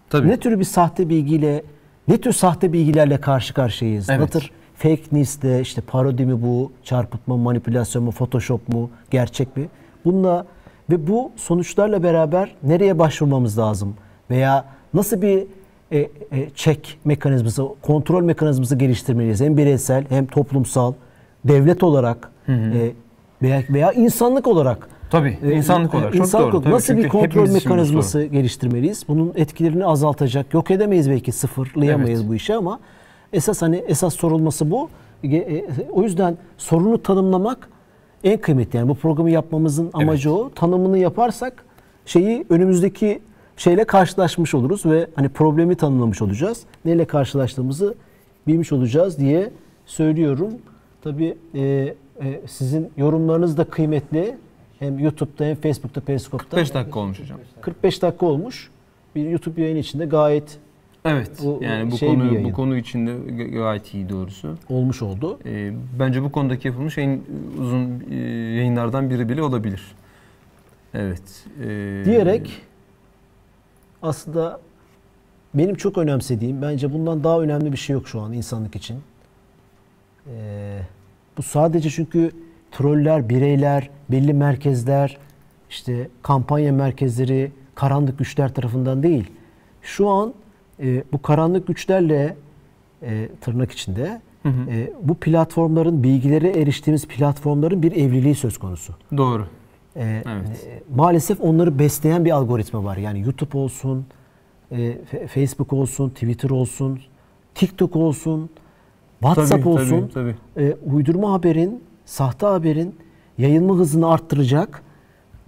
Tabii. 0.09 0.27
ne 0.27 0.37
tür 0.37 0.59
bir 0.59 0.63
sahte 0.63 1.09
bilgiyle 1.09 1.63
ne 2.07 2.17
tür 2.17 2.33
sahte 2.33 2.73
bilgilerle 2.73 3.17
karşı 3.17 3.53
karşıyayız? 3.53 4.09
Evet. 4.09 4.31
tür 4.31 4.51
fake 4.75 5.01
news'le 5.11 5.61
işte 5.61 5.81
parodi 5.81 6.25
mi 6.25 6.41
bu, 6.41 6.71
çarpıtma, 6.83 7.37
manipülasyon 7.37 8.03
mu, 8.03 8.11
photoshop 8.11 8.67
mu, 8.69 8.89
gerçek 9.11 9.57
mi? 9.57 9.67
Bununla 10.05 10.45
ve 10.89 11.07
bu 11.07 11.31
sonuçlarla 11.35 12.03
beraber 12.03 12.55
nereye 12.63 12.99
başvurmamız 12.99 13.57
lazım? 13.59 13.93
Veya 14.29 14.65
nasıl 14.93 15.21
bir 15.21 15.43
e, 15.91 15.99
e, 15.99 16.09
check 16.55 16.97
mekanizması, 17.05 17.63
kontrol 17.81 18.23
mekanizması 18.23 18.75
geliştirmeliyiz? 18.75 19.41
Hem 19.41 19.57
bireysel 19.57 20.05
hem 20.09 20.25
toplumsal, 20.25 20.93
devlet 21.45 21.83
olarak 21.83 22.31
e, 22.47 22.91
veya, 23.41 23.63
veya 23.69 23.91
insanlık 23.91 24.47
olarak. 24.47 24.87
Tabii, 25.09 25.37
E, 25.43 25.51
insanlık 25.51 25.93
e, 25.93 25.97
olarak. 25.97 26.13
Çok 26.13 26.21
insanlık 26.21 26.45
doğru. 26.47 26.51
olarak 26.57 26.63
Tabii, 26.63 26.75
Nasıl 26.75 26.93
bir 26.97 27.01
çünkü 27.01 27.09
kontrol 27.17 27.49
mekanizması 27.49 28.23
geliştirmeliyiz? 28.23 29.05
Bunun 29.07 29.33
etkilerini 29.35 29.85
azaltacak. 29.85 30.53
Yok 30.53 30.71
edemeyiz 30.71 31.09
belki 31.09 31.31
sıfırlayamayız 31.31 32.19
Evet. 32.19 32.29
bu 32.29 32.35
işi 32.35 32.55
ama 32.55 32.79
esas 33.33 33.61
hani 33.61 33.75
esas 33.87 34.15
sorulması 34.15 34.71
bu. 34.71 34.89
E, 35.23 35.65
O 35.91 36.03
yüzden 36.03 36.37
sorunu 36.57 37.03
tanımlamak 37.03 37.69
en 38.23 38.41
kıymetli. 38.41 38.77
Yani 38.77 38.89
bu 38.89 38.95
programı 38.95 39.31
yapmamızın 39.31 39.89
amacı 39.93 40.33
o. 40.33 40.49
Tanımını 40.55 40.97
yaparsak 40.97 41.65
şeyi 42.05 42.45
önümüzdeki 42.49 43.19
şeyle 43.57 43.83
karşılaşmış 43.83 44.53
oluruz 44.53 44.85
ve 44.85 45.07
hani 45.15 45.29
problemi 45.29 45.75
tanımlamış 45.75 46.21
olacağız. 46.21 46.63
Neyle 46.85 47.05
karşılaştığımızı 47.05 47.95
bilmiş 48.47 48.71
olacağız 48.71 49.19
diye 49.19 49.51
söylüyorum. 49.85 50.53
Tabii 51.01 51.37
e, 51.55 51.61
e, 51.61 51.95
sizin 52.47 52.91
yorumlarınız 52.97 53.57
da 53.57 53.63
kıymetli. 53.63 54.37
Hem 54.79 54.99
YouTube'da 54.99 55.45
hem 55.45 55.55
Facebook'ta, 55.55 56.01
Periskop'ta. 56.01 56.57
5 56.57 56.73
dakika 56.73 56.99
olmuş 56.99 57.19
hocam. 57.21 57.39
45 57.61 58.01
dakika 58.01 58.25
olmuş. 58.25 58.71
Bir 59.15 59.29
YouTube 59.29 59.61
yayını 59.61 59.79
içinde 59.79 60.05
gayet 60.05 60.57
Evet. 61.05 61.31
Bu- 61.43 61.59
yani 61.63 61.91
bu 61.91 61.97
şey 61.97 62.09
konu 62.09 62.43
bu 62.43 62.53
konu 62.53 62.77
içinde 62.77 63.11
ga- 63.11 63.51
gayet 63.51 63.93
iyi 63.93 64.09
doğrusu. 64.09 64.57
olmuş 64.69 65.01
oldu. 65.01 65.39
Ee, 65.45 65.73
bence 65.99 66.23
bu 66.23 66.31
konudaki 66.31 66.67
yapılmış 66.67 66.97
en 66.97 67.19
uzun 67.59 68.03
e, 68.11 68.15
yayınlardan 68.55 69.09
biri 69.09 69.29
bile 69.29 69.43
olabilir. 69.43 69.81
Evet. 70.93 71.45
ee, 71.61 72.01
Diyerek 72.05 72.61
aslında 74.01 74.59
benim 75.53 75.75
çok 75.75 75.97
önemsediğim, 75.97 76.61
bence 76.61 76.93
bundan 76.93 77.23
daha 77.23 77.41
önemli 77.41 77.71
bir 77.71 77.77
şey 77.77 77.93
yok 77.93 78.07
şu 78.07 78.21
an 78.21 78.33
insanlık 78.33 78.75
için. 78.75 78.97
Ee, 80.27 80.79
bu 81.37 81.43
sadece 81.43 81.89
çünkü 81.89 82.31
troller, 82.71 83.29
bireyler, 83.29 83.89
belli 84.11 84.33
merkezler, 84.33 85.17
işte 85.69 86.07
kampanya 86.21 86.73
merkezleri, 86.73 87.51
karanlık 87.75 88.19
güçler 88.19 88.53
tarafından 88.53 89.03
değil. 89.03 89.31
Şu 89.81 90.09
an 90.09 90.33
e, 90.83 91.03
bu 91.13 91.21
karanlık 91.21 91.67
güçlerle 91.67 92.35
e, 93.03 93.29
tırnak 93.41 93.71
içinde 93.71 94.21
Hı 94.43 94.49
hı. 94.49 94.71
e, 94.71 94.91
bu 95.03 95.15
platformların, 95.15 96.03
bilgilere 96.03 96.49
eriştiğimiz 96.49 97.07
platformların 97.07 97.83
bir 97.83 97.91
evliliği 97.91 98.35
söz 98.35 98.57
konusu. 98.57 98.93
Doğru. 99.17 99.47
e, 99.95 100.03
Evet. 100.03 100.67
e, 100.67 100.83
maalesef 100.95 101.41
onları 101.41 101.79
besleyen 101.79 102.25
bir 102.25 102.31
algoritma 102.31 102.83
var. 102.83 102.97
Yani 102.97 103.21
YouTube 103.21 103.57
olsun, 103.57 104.05
e, 104.71 104.97
Facebook 105.27 105.73
olsun, 105.73 106.09
Twitter 106.09 106.49
olsun, 106.49 106.99
TikTok 107.55 107.95
olsun, 107.95 108.49
WhatsApp 109.19 109.63
Tabii, 109.63 109.69
olsun. 109.73 110.09
tabii, 110.13 110.35
tabii. 110.55 110.65
e, 110.67 110.75
uydurma 110.93 111.31
haberin, 111.33 111.83
sahte 112.05 112.45
haberin 112.45 112.95
yayılma 113.37 113.75
hızını 113.75 114.09
arttıracak 114.11 114.81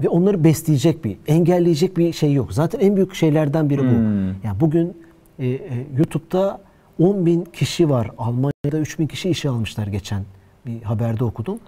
ve 0.03 0.09
onları 0.09 0.43
besleyecek 0.43 1.05
bir, 1.05 1.17
engelleyecek 1.27 1.97
bir 1.97 2.13
şey 2.13 2.33
yok. 2.33 2.53
Zaten 2.53 2.79
en 2.79 2.95
büyük 2.95 3.15
şeylerden 3.15 3.69
biri 3.69 3.79
bu. 3.79 3.83
Hmm. 3.91 4.25
Yani 4.27 4.59
bugün 4.59 4.97
e, 5.39 5.47
e, 5.47 5.59
YouTube'da 5.97 6.61
10 6.99 7.25
bin 7.25 7.43
kişi 7.45 7.89
var. 7.89 8.11
Almanya'da 8.17 8.79
3 8.79 8.99
bin 8.99 9.07
kişi 9.07 9.29
işe 9.29 9.49
almışlar 9.49 9.87
geçen 9.87 10.23
bir 10.65 10.81
haberde 10.81 11.23
okudum. 11.23 11.59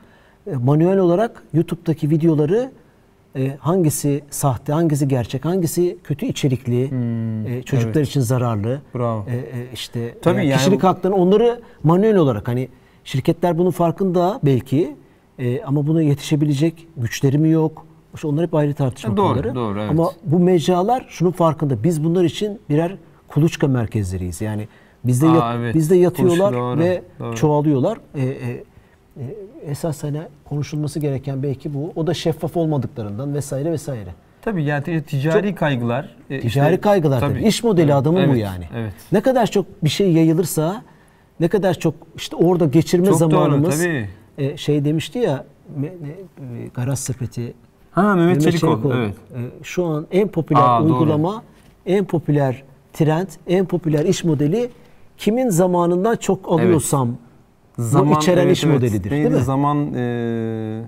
E, 0.47 0.55
manuel 0.55 0.97
olarak 0.97 1.43
YouTube'daki 1.53 2.09
videoları 2.09 2.71
e, 3.35 3.57
hangisi 3.59 4.23
sahte, 4.29 4.73
hangisi 4.73 5.07
gerçek, 5.07 5.45
hangisi 5.45 5.97
kötü 6.03 6.25
içerikli, 6.25 6.91
Hmm, 6.91 7.47
e, 7.47 7.63
çocuklar 7.63 7.95
evet. 7.95 8.07
için 8.07 8.21
zararlı, 8.21 8.81
Bravo. 8.95 9.25
e, 9.29 9.35
e, 9.35 9.67
işte 9.73 10.15
Tabii 10.21 10.45
yani 10.45 10.57
kişilik 10.57 10.83
haklarını 10.83 11.17
onları 11.17 11.61
manuel 11.83 12.15
olarak 12.15 12.47
hani 12.47 12.69
şirketler 13.03 13.57
bunun 13.57 13.71
farkında 13.71 14.39
belki 14.43 14.95
e, 15.39 15.63
ama 15.63 15.87
buna 15.87 16.01
yetişebilecek 16.01 16.87
güçleri 16.97 17.37
mi 17.37 17.49
yok? 17.49 17.85
İşte 18.15 18.27
onlar 18.27 18.45
hep 18.45 18.55
ayrı 18.55 18.73
tartışma 18.73 19.17
doğru, 19.17 19.27
konuları. 19.27 19.55
doğru, 19.55 19.79
evet. 19.79 19.91
Ama 19.91 20.11
bu 20.23 20.39
mecralar 20.39 21.05
şunun 21.09 21.31
farkında. 21.31 21.83
Biz 21.83 22.03
bunlar 22.03 22.23
için 22.23 22.59
birer 22.69 22.97
kuluçka 23.27 23.67
merkezleriyiz. 23.67 24.41
Yani 24.41 24.67
bizde 25.03 25.27
Aa, 25.27 25.35
yat- 25.35 25.55
evet. 25.57 25.75
bizde 25.75 25.95
yatıyorlar 25.95 26.37
Kuluçka, 26.53 26.61
doğru, 26.61 26.79
ve 26.79 27.01
doğru. 27.19 27.35
çoğalıyorlar. 27.35 27.97
E, 28.15 28.21
e, 28.21 28.63
e, 29.17 29.35
esas 29.65 30.03
hani 30.03 30.19
konuşulması 30.45 30.99
gereken 30.99 31.43
belki 31.43 31.73
bu. 31.73 31.91
O 31.95 32.07
da 32.07 32.13
şeffaf 32.13 32.57
olmadıklarından 32.57 33.33
vesaire 33.33 33.71
vesaire. 33.71 34.09
Tabii 34.41 34.63
yani 34.63 34.83
ti- 34.83 35.03
ticari 35.07 35.55
kaygılar. 35.55 36.15
e, 36.29 36.39
Ticari 36.39 36.73
işte- 36.73 36.81
kaygılar 36.81 37.19
tabii. 37.19 37.43
İş 37.47 37.63
modeli 37.63 37.93
adamın 37.93 38.19
bu 38.27 38.31
Evet, 38.31 38.41
yani. 38.41 38.65
Evet. 38.75 38.93
Ne 39.11 39.21
kadar 39.21 39.47
çok 39.47 39.83
bir 39.83 39.89
şey 39.89 40.11
yayılırsa 40.11 40.81
ne 41.39 41.47
kadar 41.47 41.73
çok 41.73 41.93
işte 42.15 42.35
orada 42.35 42.65
geçirme 42.65 43.05
Çok 43.05 43.19
doğru, 43.19 43.29
zamanımız 43.29 43.79
tabii. 43.83 44.09
e, 44.37 44.57
şey 44.57 44.85
demişti 44.85 45.19
ya 45.19 45.45
me- 45.79 45.81
ne- 45.81 46.59
e, 46.63 46.67
Garaz 46.73 46.99
Sepeti 46.99 47.53
Ha 47.91 48.01
Mehmet, 48.15 48.25
Mehmet 48.37 48.41
Çelikol. 48.41 48.73
Çelikol, 48.73 48.91
Evet. 48.95 49.15
e, 49.35 49.63
şu 49.63 49.85
an 49.85 50.07
en 50.11 50.27
popüler 50.27 50.61
Aa, 50.63 50.79
doğru. 50.83 50.93
uygulama, 50.93 51.43
en 51.85 52.05
popüler 52.05 52.63
trend, 52.97 53.27
en 53.47 53.65
popüler 53.65 54.05
iş 54.05 54.23
modeli 54.23 54.69
kimin 55.17 55.49
zamanından 55.49 56.15
çok 56.15 56.51
alıyorsam 56.51 57.17
bu 57.77 58.17
içeren 58.17 58.49
iş 58.49 58.63
modelidir. 58.63 59.11
Neydi? 59.11 59.23
Değil 59.23 59.35
mi? 59.35 59.43
Zaman 59.43 59.93
e, 59.93 60.81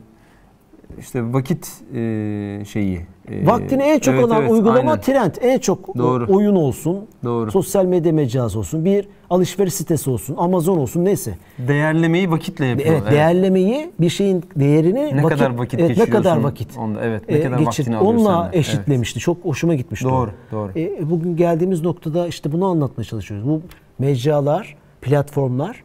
işte 1.00 1.34
vakit 1.34 1.72
e, 1.94 2.62
şeyi. 2.68 3.02
E, 3.32 3.48
Vaktini 3.48 3.84
en 3.84 4.00
çok 4.00 4.14
evet, 4.14 4.26
alan 4.26 4.42
evet, 4.42 4.52
uygulama 4.52 4.92
aynen. 4.92 5.02
trend. 5.02 5.36
En 5.42 5.60
çok 5.60 5.98
Doğru. 5.98 6.26
oyun 6.30 6.56
olsun, 6.56 7.06
Doğru. 7.24 7.52
sosyal 7.52 7.86
medya 7.86 8.14
mecrası 8.14 8.60
olsun, 8.60 8.86
bir 8.86 9.08
alışveriş 9.30 9.74
sitesi 9.74 10.10
olsun, 10.10 10.36
Amazon 10.38 10.78
olsun 10.78 11.06
neyse. 11.06 11.38
Değerlemeyi 11.58 12.32
vakitle 12.32 12.66
yapıyor. 12.66 12.90
Evet, 12.94 13.12
değerlemeyi 13.12 13.92
bir 14.00 14.10
şeyin 14.10 14.44
değerini 14.56 15.18
Ne 15.18 15.24
kadar 15.24 15.58
vakit 15.58 15.80
evet, 15.80 15.98
ne 15.98 16.06
kadar 16.06 16.38
vakit 16.38 16.78
onda, 16.78 17.02
evet, 17.02 17.30
ne 17.30 17.36
e, 17.36 17.42
kadar 17.42 17.58
geçir- 17.58 17.66
vaktini 17.68 17.98
alıyor 17.98 18.14
onunla 18.14 18.50
eşitlemişti. 18.54 19.20
Çok 19.20 19.46
hoşuma 19.46 19.76
gitmişti. 19.76 20.08
o. 20.08 20.12
Doğru, 20.12 20.32
doğru. 20.52 20.72
E, 20.76 21.10
bugün 21.10 21.36
geldiğimiz 21.36 21.82
noktada 21.84 22.28
işte 22.28 22.52
bunu 22.52 22.66
anlatmaya 22.66 23.04
çalışıyoruz. 23.06 23.48
Bu 23.48 23.62
mecralar, 24.00 24.76
platformlar 25.02 25.84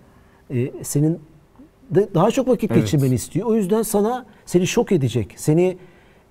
e, 0.50 0.70
senin 0.82 1.18
de 1.90 2.08
daha 2.14 2.30
çok 2.30 2.48
vakit 2.48 2.70
Evet. 2.70 2.82
geçirmeni 2.82 3.14
istiyor. 3.14 3.46
O 3.46 3.54
yüzden 3.54 3.82
sana 3.82 4.26
seni 4.46 4.66
şok 4.66 4.92
edecek. 4.92 5.32
Seni 5.36 5.76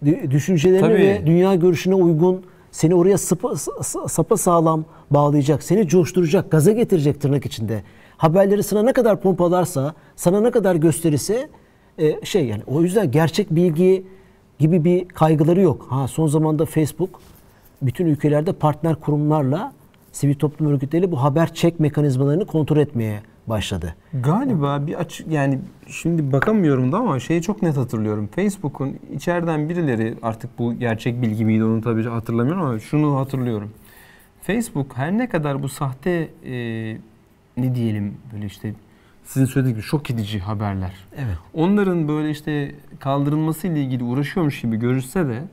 düşüncelerine 0.06 0.82
Tabii. 0.82 0.94
ve 0.94 1.24
dünya 1.26 1.56
görüşüne 1.56 1.96
uygun 1.96 2.44
seni 2.72 2.96
oraya 2.96 3.18
sapa, 3.18 3.56
sapa 4.08 4.38
sağlam 4.38 4.86
bağlayacak, 5.12 5.64
seni 5.64 5.88
coşturacak, 5.88 6.52
gaza 6.52 6.72
getirecek 6.72 7.22
tırnak 7.22 7.46
içinde. 7.46 7.84
Haberleri 8.18 8.64
sana 8.64 8.84
ne 8.84 8.94
kadar 8.94 9.22
pompalarsa, 9.22 9.94
sana 10.16 10.42
ne 10.42 10.52
kadar 10.52 10.76
gösterirse 10.76 11.50
e, 11.98 12.26
şey 12.26 12.46
yani 12.46 12.62
o 12.68 12.82
yüzden 12.82 13.12
gerçek 13.12 13.52
bilgi 13.52 14.06
gibi 14.60 14.84
bir 14.84 15.08
kaygıları 15.08 15.62
yok. 15.62 15.86
Ha 15.90 16.08
son 16.08 16.28
zamanda 16.28 16.66
Facebook 16.66 17.20
bütün 17.82 18.06
ülkelerde 18.06 18.54
partner 18.54 18.96
kurumlarla 18.96 19.74
sivil 20.12 20.36
toplum 20.36 20.72
örgütleriyle 20.72 21.12
bu 21.12 21.24
haber 21.24 21.54
çek 21.54 21.80
mekanizmalarını 21.80 22.46
kontrol 22.46 22.78
etmeye 22.78 23.22
başladı. 23.48 23.96
Galiba 24.14 24.88
bir 24.88 24.94
açık 24.94 25.28
yani 25.28 25.60
şimdi 25.88 26.32
bakamıyorum 26.32 26.92
da 26.92 26.98
ama 26.98 27.20
şeyi 27.20 27.42
çok 27.42 27.62
net 27.62 27.78
hatırlıyorum. 27.78 28.30
Facebook'un 28.36 29.00
içeriden 29.16 29.70
birileri 29.70 30.16
artık 30.22 30.60
bu 30.60 30.74
gerçek 30.74 31.22
bilgi 31.22 31.46
miydi 31.46 31.64
onu 31.64 31.82
tabii 31.82 32.04
hatırlamıyorum 32.04 32.62
ama 32.62 32.80
şunu 32.80 33.20
hatırlıyorum. 33.20 33.72
Facebook 34.42 34.98
her 34.98 35.18
ne 35.18 35.30
kadar 35.30 35.64
bu 35.64 35.70
sahte 35.70 36.30
e, 36.46 36.54
ne 37.58 37.76
diyelim 37.76 38.18
böyle 38.34 38.46
işte 38.46 38.74
sizin 39.24 39.46
söylediğiniz 39.46 39.82
gibi 39.82 39.90
şok 39.90 40.12
edici 40.12 40.40
haberler. 40.40 40.94
Evet. 41.16 41.38
Onların 41.54 42.08
böyle 42.08 42.30
işte 42.30 42.76
kaldırılması 43.00 43.68
ile 43.68 43.82
ilgili 43.82 44.04
uğraşıyormuş 44.04 44.62
gibi 44.62 44.78
görünse 44.78 45.28
de 45.28 45.44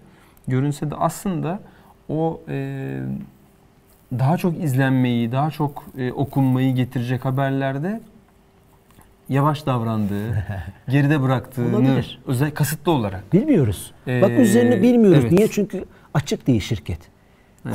görünse 0.49 0.91
de 0.91 0.95
aslında 0.95 1.61
o 2.09 2.41
e, 2.49 3.01
daha 4.19 4.37
çok 4.37 4.63
izlenmeyi, 4.65 5.33
daha 5.33 5.51
çok 5.51 5.85
e, 5.99 6.13
okunmayı 6.13 6.75
getirecek 6.75 7.25
haberlerde 7.25 8.01
yavaş 9.29 9.67
davrandığı, 9.67 10.45
geride 10.89 11.23
bıraktığını 11.23 11.77
Olabilir. 11.77 12.21
özel 12.27 12.51
kasıtlı 12.51 12.93
olarak. 12.93 13.33
Bilmiyoruz. 13.33 13.93
Bak 14.07 14.31
Ee, 14.31 14.35
üzerine 14.43 14.83
bilmiyoruz. 14.83 15.19
evet. 15.23 15.33
Niye? 15.33 15.49
Çünkü 15.49 15.85
açık 16.15 16.47
değil 16.47 16.61
şirket. 16.61 16.99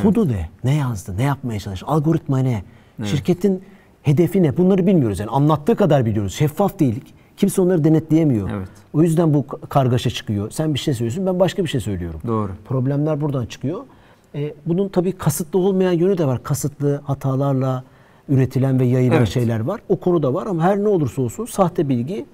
Kodu 0.04 0.28
ne? 0.28 0.50
Ne 0.64 0.74
yazdı? 0.76 1.18
Ne 1.18 1.24
yapmaya 1.24 1.60
çalıştı? 1.60 1.86
Algoritma 1.90 2.40
ne? 2.40 2.64
Şirketin 3.04 3.64
hedefi 4.02 4.44
ne? 4.44 4.58
Bunları 4.58 4.88
bilmiyoruz. 4.88 5.20
Yani 5.20 5.30
anlattığı 5.30 5.76
kadar 5.76 6.06
biliyoruz. 6.06 6.34
Şeffaf 6.36 6.80
değil. 6.80 7.02
Kimse 7.38 7.62
onları 7.62 7.84
denetleyemiyor. 7.84 8.50
Evet. 8.50 8.70
O 8.94 9.02
yüzden 9.02 9.34
bu 9.34 9.48
kargaşa 9.48 10.10
çıkıyor. 10.10 10.52
Sen 10.52 10.74
bir 10.74 10.80
şey 10.80 10.94
söylüyorsun, 10.94 11.26
ben 11.26 11.40
başka 11.40 11.64
bir 11.64 11.70
şey 11.70 11.82
söylüyorum. 11.82 12.20
Doğru. 12.28 12.52
Problemler 12.66 13.22
buradan 13.22 13.46
çıkıyor. 13.46 13.80
Ee, 14.36 14.54
bunun 14.66 14.90
tabii 14.90 15.12
kasıtlı 15.12 15.60
olmayan 15.60 15.92
yönü 15.92 16.18
de 16.18 16.28
var. 16.28 16.44
Kasıtlı 16.44 17.02
hatalarla 17.04 17.84
üretilen 18.30 18.80
ve 18.80 18.86
yayılan 18.86 19.18
Evet. 19.18 19.28
şeyler 19.30 19.60
var. 19.60 19.82
O 19.90 20.00
konu 20.00 20.24
da 20.24 20.34
var 20.34 20.48
ama 20.48 20.64
her 20.64 20.78
ne 20.78 20.88
olursa 20.88 21.22
olsun 21.22 21.46
sahte 21.46 21.90
bilgi 21.90 22.26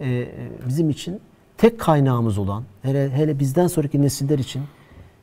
e, 0.00 0.28
bizim 0.68 0.90
için 0.90 1.20
tek 1.58 1.80
kaynağımız 1.80 2.38
olan, 2.38 2.62
hele, 2.82 3.10
hele 3.10 3.38
bizden 3.38 3.66
sonraki 3.66 4.02
nesiller 4.02 4.38
için 4.38 4.62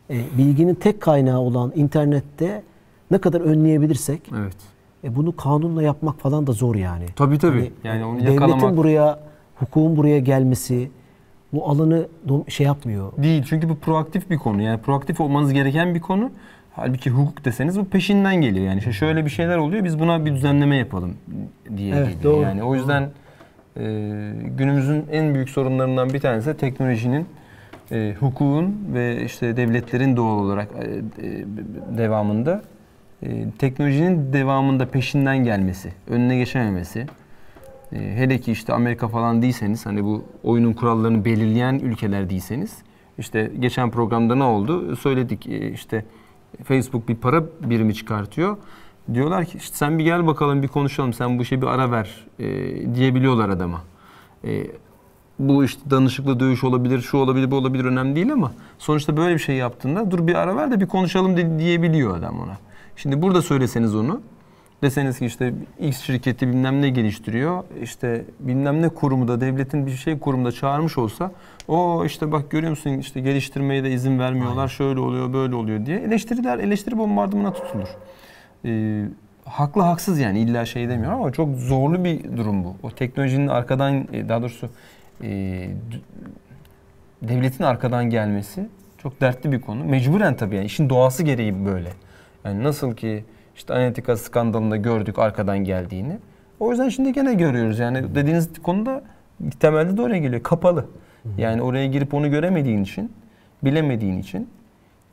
e, 0.10 0.22
bilginin 0.38 0.76
tek 0.76 1.02
kaynağı 1.02 1.40
olan 1.40 1.72
internette 1.76 2.64
ne 3.12 3.18
kadar 3.18 3.42
önleyebilirsek 3.42 4.22
Evet. 4.40 4.56
e, 5.04 5.16
bunu 5.16 5.36
kanunla 5.36 5.84
yapmak 5.84 6.20
falan 6.20 6.48
da 6.48 6.52
zor 6.52 6.76
yani. 6.76 7.06
Tabii 7.16 7.38
tabii. 7.40 7.60
Hani, 7.60 7.72
yani 7.84 8.06
onu 8.06 8.20
devletin 8.20 8.34
yakalamak 8.34 8.78
buraya, 8.78 9.20
hukukun 9.56 9.98
buraya 9.98 10.20
gelmesi 10.20 10.92
bu 11.54 11.70
alanı 11.70 12.08
şey 12.48 12.66
yapmıyor. 12.66 13.12
değil. 13.18 13.44
Çünkü 13.50 13.70
bu 13.70 13.76
proaktif 13.80 14.30
bir 14.30 14.38
konu. 14.38 14.62
Yani 14.62 14.82
proaktif 14.82 15.22
olmanız 15.22 15.54
gereken 15.54 15.96
bir 15.96 16.00
konu. 16.00 16.32
Halbuki 16.76 17.10
hukuk 17.10 17.46
deseniz 17.46 17.80
bu 17.80 17.86
peşinden 17.86 18.36
geliyor. 18.36 18.66
Yani 18.66 18.78
işte 18.80 18.94
şöyle 18.94 19.26
bir 19.26 19.30
şeyler 19.30 19.58
oluyor. 19.58 19.84
Biz 19.84 20.00
buna 20.00 20.26
bir 20.26 20.32
düzenleme 20.34 20.76
yapalım 20.76 21.14
diye 21.78 21.96
Evet, 21.96 22.06
geliyor. 22.08 22.24
doğru. 22.24 22.42
Yani 22.42 22.64
o 22.64 22.76
yüzden 22.76 23.10
e, 23.78 23.84
günümüzün 24.58 25.06
en 25.12 25.34
büyük 25.34 25.50
sorunlarından 25.50 26.10
bir 26.14 26.20
tanesi 26.20 26.58
teknolojinin 26.58 27.26
e, 27.92 28.16
hukukun 28.20 28.76
ve 28.94 29.24
işte 29.26 29.58
devletlerin 29.58 30.18
doğal 30.18 30.40
olarak 30.40 30.68
e, 30.80 30.86
e, 31.28 31.46
devamında 31.98 32.62
e, 33.24 33.28
teknolojinin 33.60 34.34
devamında 34.34 34.86
peşinden 34.86 35.38
gelmesi, 35.38 35.90
önüne 36.10 36.38
geçememesi. 36.38 37.06
E, 37.94 37.98
hele 37.98 38.38
ki 38.40 38.52
işte 38.52 38.74
Amerika 38.74 39.08
falan 39.08 39.42
değilseniz 39.42 39.86
hani 39.86 40.04
bu 40.04 40.24
oyunun 40.44 40.74
kurallarını 40.74 41.26
belirleyen 41.26 41.74
ülkeler 41.80 42.30
değilseniz 42.30 42.78
işte 43.18 43.52
geçen 43.60 43.92
programda 43.92 44.36
ne 44.36 44.44
oldu? 44.44 44.96
Söyledik 44.96 45.48
e, 45.48 45.72
işte 45.72 46.06
Facebook 46.64 47.08
bir 47.10 47.16
para 47.16 47.44
birimi 47.62 47.96
çıkartıyor. 47.96 48.58
Diyorlar 49.14 49.46
ki 49.46 49.58
işte 49.58 49.78
sen 49.78 50.00
bir 50.00 50.04
gel 50.04 50.28
bakalım 50.28 50.64
bir 50.64 50.68
konuşalım 50.68 51.14
sen 51.14 51.40
bu 51.40 51.44
işe 51.44 51.62
bir 51.62 51.68
ara 51.68 51.92
ver 51.92 52.28
e, 52.40 52.46
diyebiliyorlar 52.96 53.50
adama. 53.50 53.82
E, 54.44 54.68
bu 55.40 55.64
işte 55.64 55.90
danışıklı 55.90 56.40
dövüş 56.40 56.64
olabilir, 56.64 57.02
şu 57.02 57.18
olabilir, 57.18 57.52
bu 57.52 57.56
olabilir 57.56 57.86
önemli 57.86 58.16
değil 58.16 58.34
ama 58.34 58.52
sonuçta 58.78 59.18
böyle 59.18 59.34
bir 59.34 59.40
şey 59.40 59.56
yaptığında 59.56 60.12
dur 60.12 60.28
bir 60.28 60.36
ara 60.36 60.56
ver 60.56 60.72
de 60.72 60.80
bir 60.82 60.88
konuşalım 60.88 61.38
de- 61.38 61.60
diyebiliyor 61.60 62.18
adam 62.18 62.40
ona. 62.40 62.58
Şimdi 62.96 63.22
burada 63.22 63.42
söyleseniz 63.42 63.96
onu 63.96 64.22
deseniz 64.82 65.20
ki 65.20 65.26
işte 65.26 65.54
X 65.80 66.00
şirketi 66.02 66.48
bilmem 66.48 66.82
ne 66.82 66.90
geliştiriyor. 66.90 67.64
işte 67.82 68.26
bilmem 68.40 68.82
ne 68.82 68.90
kurumu 68.90 69.28
da 69.28 69.42
devletin 69.42 69.86
bir 69.86 69.92
şey 69.92 70.20
kurumda 70.20 70.52
çağırmış 70.52 70.98
olsa 70.98 71.32
o 71.68 72.06
işte 72.06 72.32
bak 72.32 72.52
görüyor 72.52 72.70
musun 72.70 72.90
işte 72.90 73.22
geliştirmeye 73.22 73.84
de 73.84 73.92
izin 73.92 74.20
vermiyorlar. 74.20 74.68
Şöyle 74.68 75.00
oluyor, 75.00 75.34
böyle 75.34 75.56
oluyor 75.56 75.86
diye 75.86 76.00
eleştiriler 76.00 76.60
eleştiri 76.60 76.98
bombardımına 76.98 77.54
tutulur. 77.54 77.88
Ee, 78.66 79.06
haklı 79.46 79.82
haksız 79.82 80.20
yani 80.20 80.40
illa 80.40 80.66
şey 80.66 80.90
demiyorum 80.90 81.22
ama 81.22 81.32
çok 81.32 81.56
zorlu 81.56 82.04
bir 82.04 82.38
durum 82.38 82.64
bu. 82.64 82.76
O 82.84 82.92
teknolojinin 82.92 83.48
arkadan 83.48 84.08
e, 84.14 84.30
daha 84.30 84.42
doğrusu 84.42 84.70
e, 85.24 85.30
devletin 87.22 87.64
arkadan 87.64 88.10
gelmesi 88.10 88.68
çok 88.98 89.22
dertli 89.22 89.52
bir 89.52 89.62
konu. 89.62 89.84
Mecburen 89.84 90.36
tabii 90.36 90.56
yani 90.56 90.66
işin 90.66 90.90
doğası 90.90 91.24
gereği 91.24 91.66
böyle. 91.66 91.90
Yani 92.46 92.64
nasıl 92.64 92.96
ki 92.96 93.24
işte 93.60 93.74
Analitika 93.74 94.18
skandalında 94.18 94.78
gördük 94.78 95.20
arkadan 95.20 95.58
geldiğini. 95.58 96.18
O 96.60 96.72
yüzden 96.72 96.90
şimdi 96.90 97.14
gene 97.14 97.34
görüyoruz. 97.34 97.80
Yani 97.80 98.16
dediğiniz 98.16 98.62
konuda 98.64 99.04
temelde 99.60 99.98
de 99.98 100.02
oraya 100.02 100.20
geliyor. 100.20 100.44
Kapalı. 100.44 100.86
Yani 101.38 101.62
oraya 101.62 101.86
girip 101.86 102.14
onu 102.14 102.32
göremediğin 102.32 102.84
için, 102.84 103.12
bilemediğin 103.64 104.20
için 104.20 104.50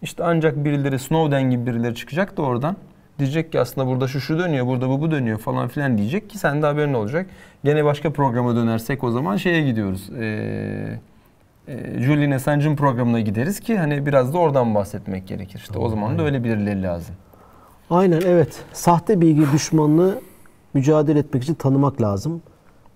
işte 0.02 0.24
ancak 0.24 0.64
birileri 0.64 0.98
Snowden 0.98 1.50
gibi 1.50 1.66
birileri 1.66 1.94
çıkacak 1.94 2.36
da 2.36 2.42
oradan 2.42 2.76
diyecek 3.18 3.52
ki 3.52 3.60
aslında 3.60 3.86
burada 3.86 4.08
şu 4.08 4.20
şu 4.20 4.38
dönüyor, 4.38 4.66
burada 4.66 4.88
bu 4.88 5.00
bu 5.00 5.10
dönüyor 5.10 5.38
falan 5.38 5.68
filan 5.68 5.98
diyecek 5.98 6.30
ki 6.30 6.38
sen 6.38 6.62
de 6.62 6.66
haberin 6.66 6.94
olacak. 6.94 7.26
Gene 7.64 7.84
başka 7.84 8.12
programa 8.12 8.56
dönersek 8.56 9.04
o 9.04 9.10
zaman 9.10 9.36
şeye 9.36 9.62
gidiyoruz. 9.62 10.10
Ee, 10.18 10.98
e, 11.68 12.02
Julian 12.02 12.30
Assange'ın 12.30 12.76
programına 12.76 13.20
gideriz 13.20 13.60
ki 13.60 13.78
hani 13.78 14.06
biraz 14.06 14.34
da 14.34 14.38
oradan 14.38 14.74
bahsetmek 14.74 15.28
gerekir. 15.28 15.58
İşte 15.58 15.78
o 15.78 15.88
zaman 15.88 16.18
da 16.18 16.22
öyle 16.22 16.44
birileri 16.44 16.82
lazım. 16.82 17.14
Aynen 17.90 18.20
evet. 18.26 18.64
Sahte 18.72 19.20
bilgi 19.20 19.52
düşmanlığı 19.52 20.20
mücadele 20.74 21.18
etmek 21.18 21.42
için 21.42 21.54
tanımak 21.54 22.02
lazım. 22.02 22.42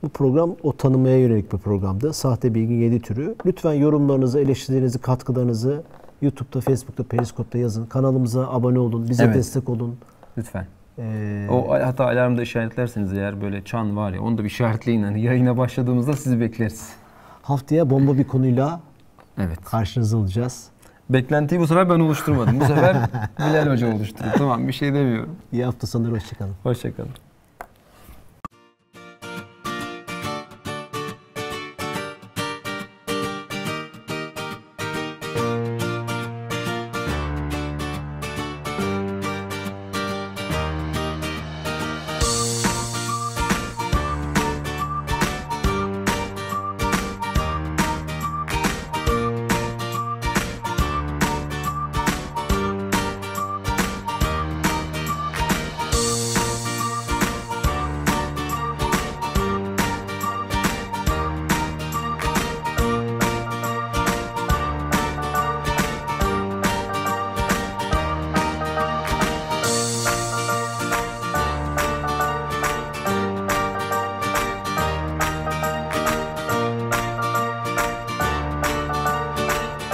Bu 0.02 0.08
program 0.08 0.54
o 0.62 0.76
tanımaya 0.76 1.18
yönelik 1.18 1.52
bir 1.52 1.58
programdı. 1.58 2.12
Sahte 2.12 2.54
bilgi 2.54 2.74
7 2.74 3.00
türü. 3.00 3.34
Lütfen 3.46 3.72
yorumlarınızı, 3.72 4.40
eleştirilerinizi, 4.40 4.98
katkılarınızı 4.98 5.82
YouTube'da, 6.22 6.60
Facebook'ta, 6.60 7.02
Periskop'ta 7.04 7.58
yazın. 7.58 7.86
Kanalımıza 7.86 8.48
abone 8.50 8.78
olun, 8.78 9.08
bize 9.10 9.24
Evet. 9.24 9.34
destek 9.34 9.68
olun. 9.68 9.96
Lütfen. 10.38 10.66
Ee, 10.98 11.46
O 11.50 11.70
hatta 11.72 12.04
alarmda 12.04 12.42
işaretlerseniz 12.42 13.12
eğer 13.12 13.40
böyle 13.42 13.64
çan 13.64 13.96
var 13.96 14.12
ya 14.12 14.22
onu 14.22 14.38
da 14.38 14.42
bir 14.42 14.48
işaretleyin. 14.48 15.02
Hani 15.02 15.22
yayına 15.22 15.56
başladığımızda 15.56 16.12
sizi 16.12 16.40
bekleriz. 16.40 16.88
haftaya 17.42 17.90
bomba 17.90 18.18
bir 18.18 18.24
konuyla 18.24 18.80
Evet. 19.38 19.64
karşınızda 19.64 20.16
olacağız. 20.16 20.68
Beklentiyi 21.10 21.60
bu 21.60 21.66
sefer 21.66 21.90
ben 21.90 22.00
oluşturmadım. 22.00 22.60
Bu 22.60 22.64
sefer 22.64 22.96
Bilal 23.38 23.72
Hoca 23.72 23.94
oluşturdu. 23.94 24.28
Tamam 24.38 24.68
bir 24.68 24.72
şey 24.72 24.94
demiyorum. 24.94 25.36
İyi 25.52 25.64
hafta 25.64 25.86
sonları, 25.86 26.12
hoşçakalın. 26.12 26.54
Hoşçakalın. 26.62 27.10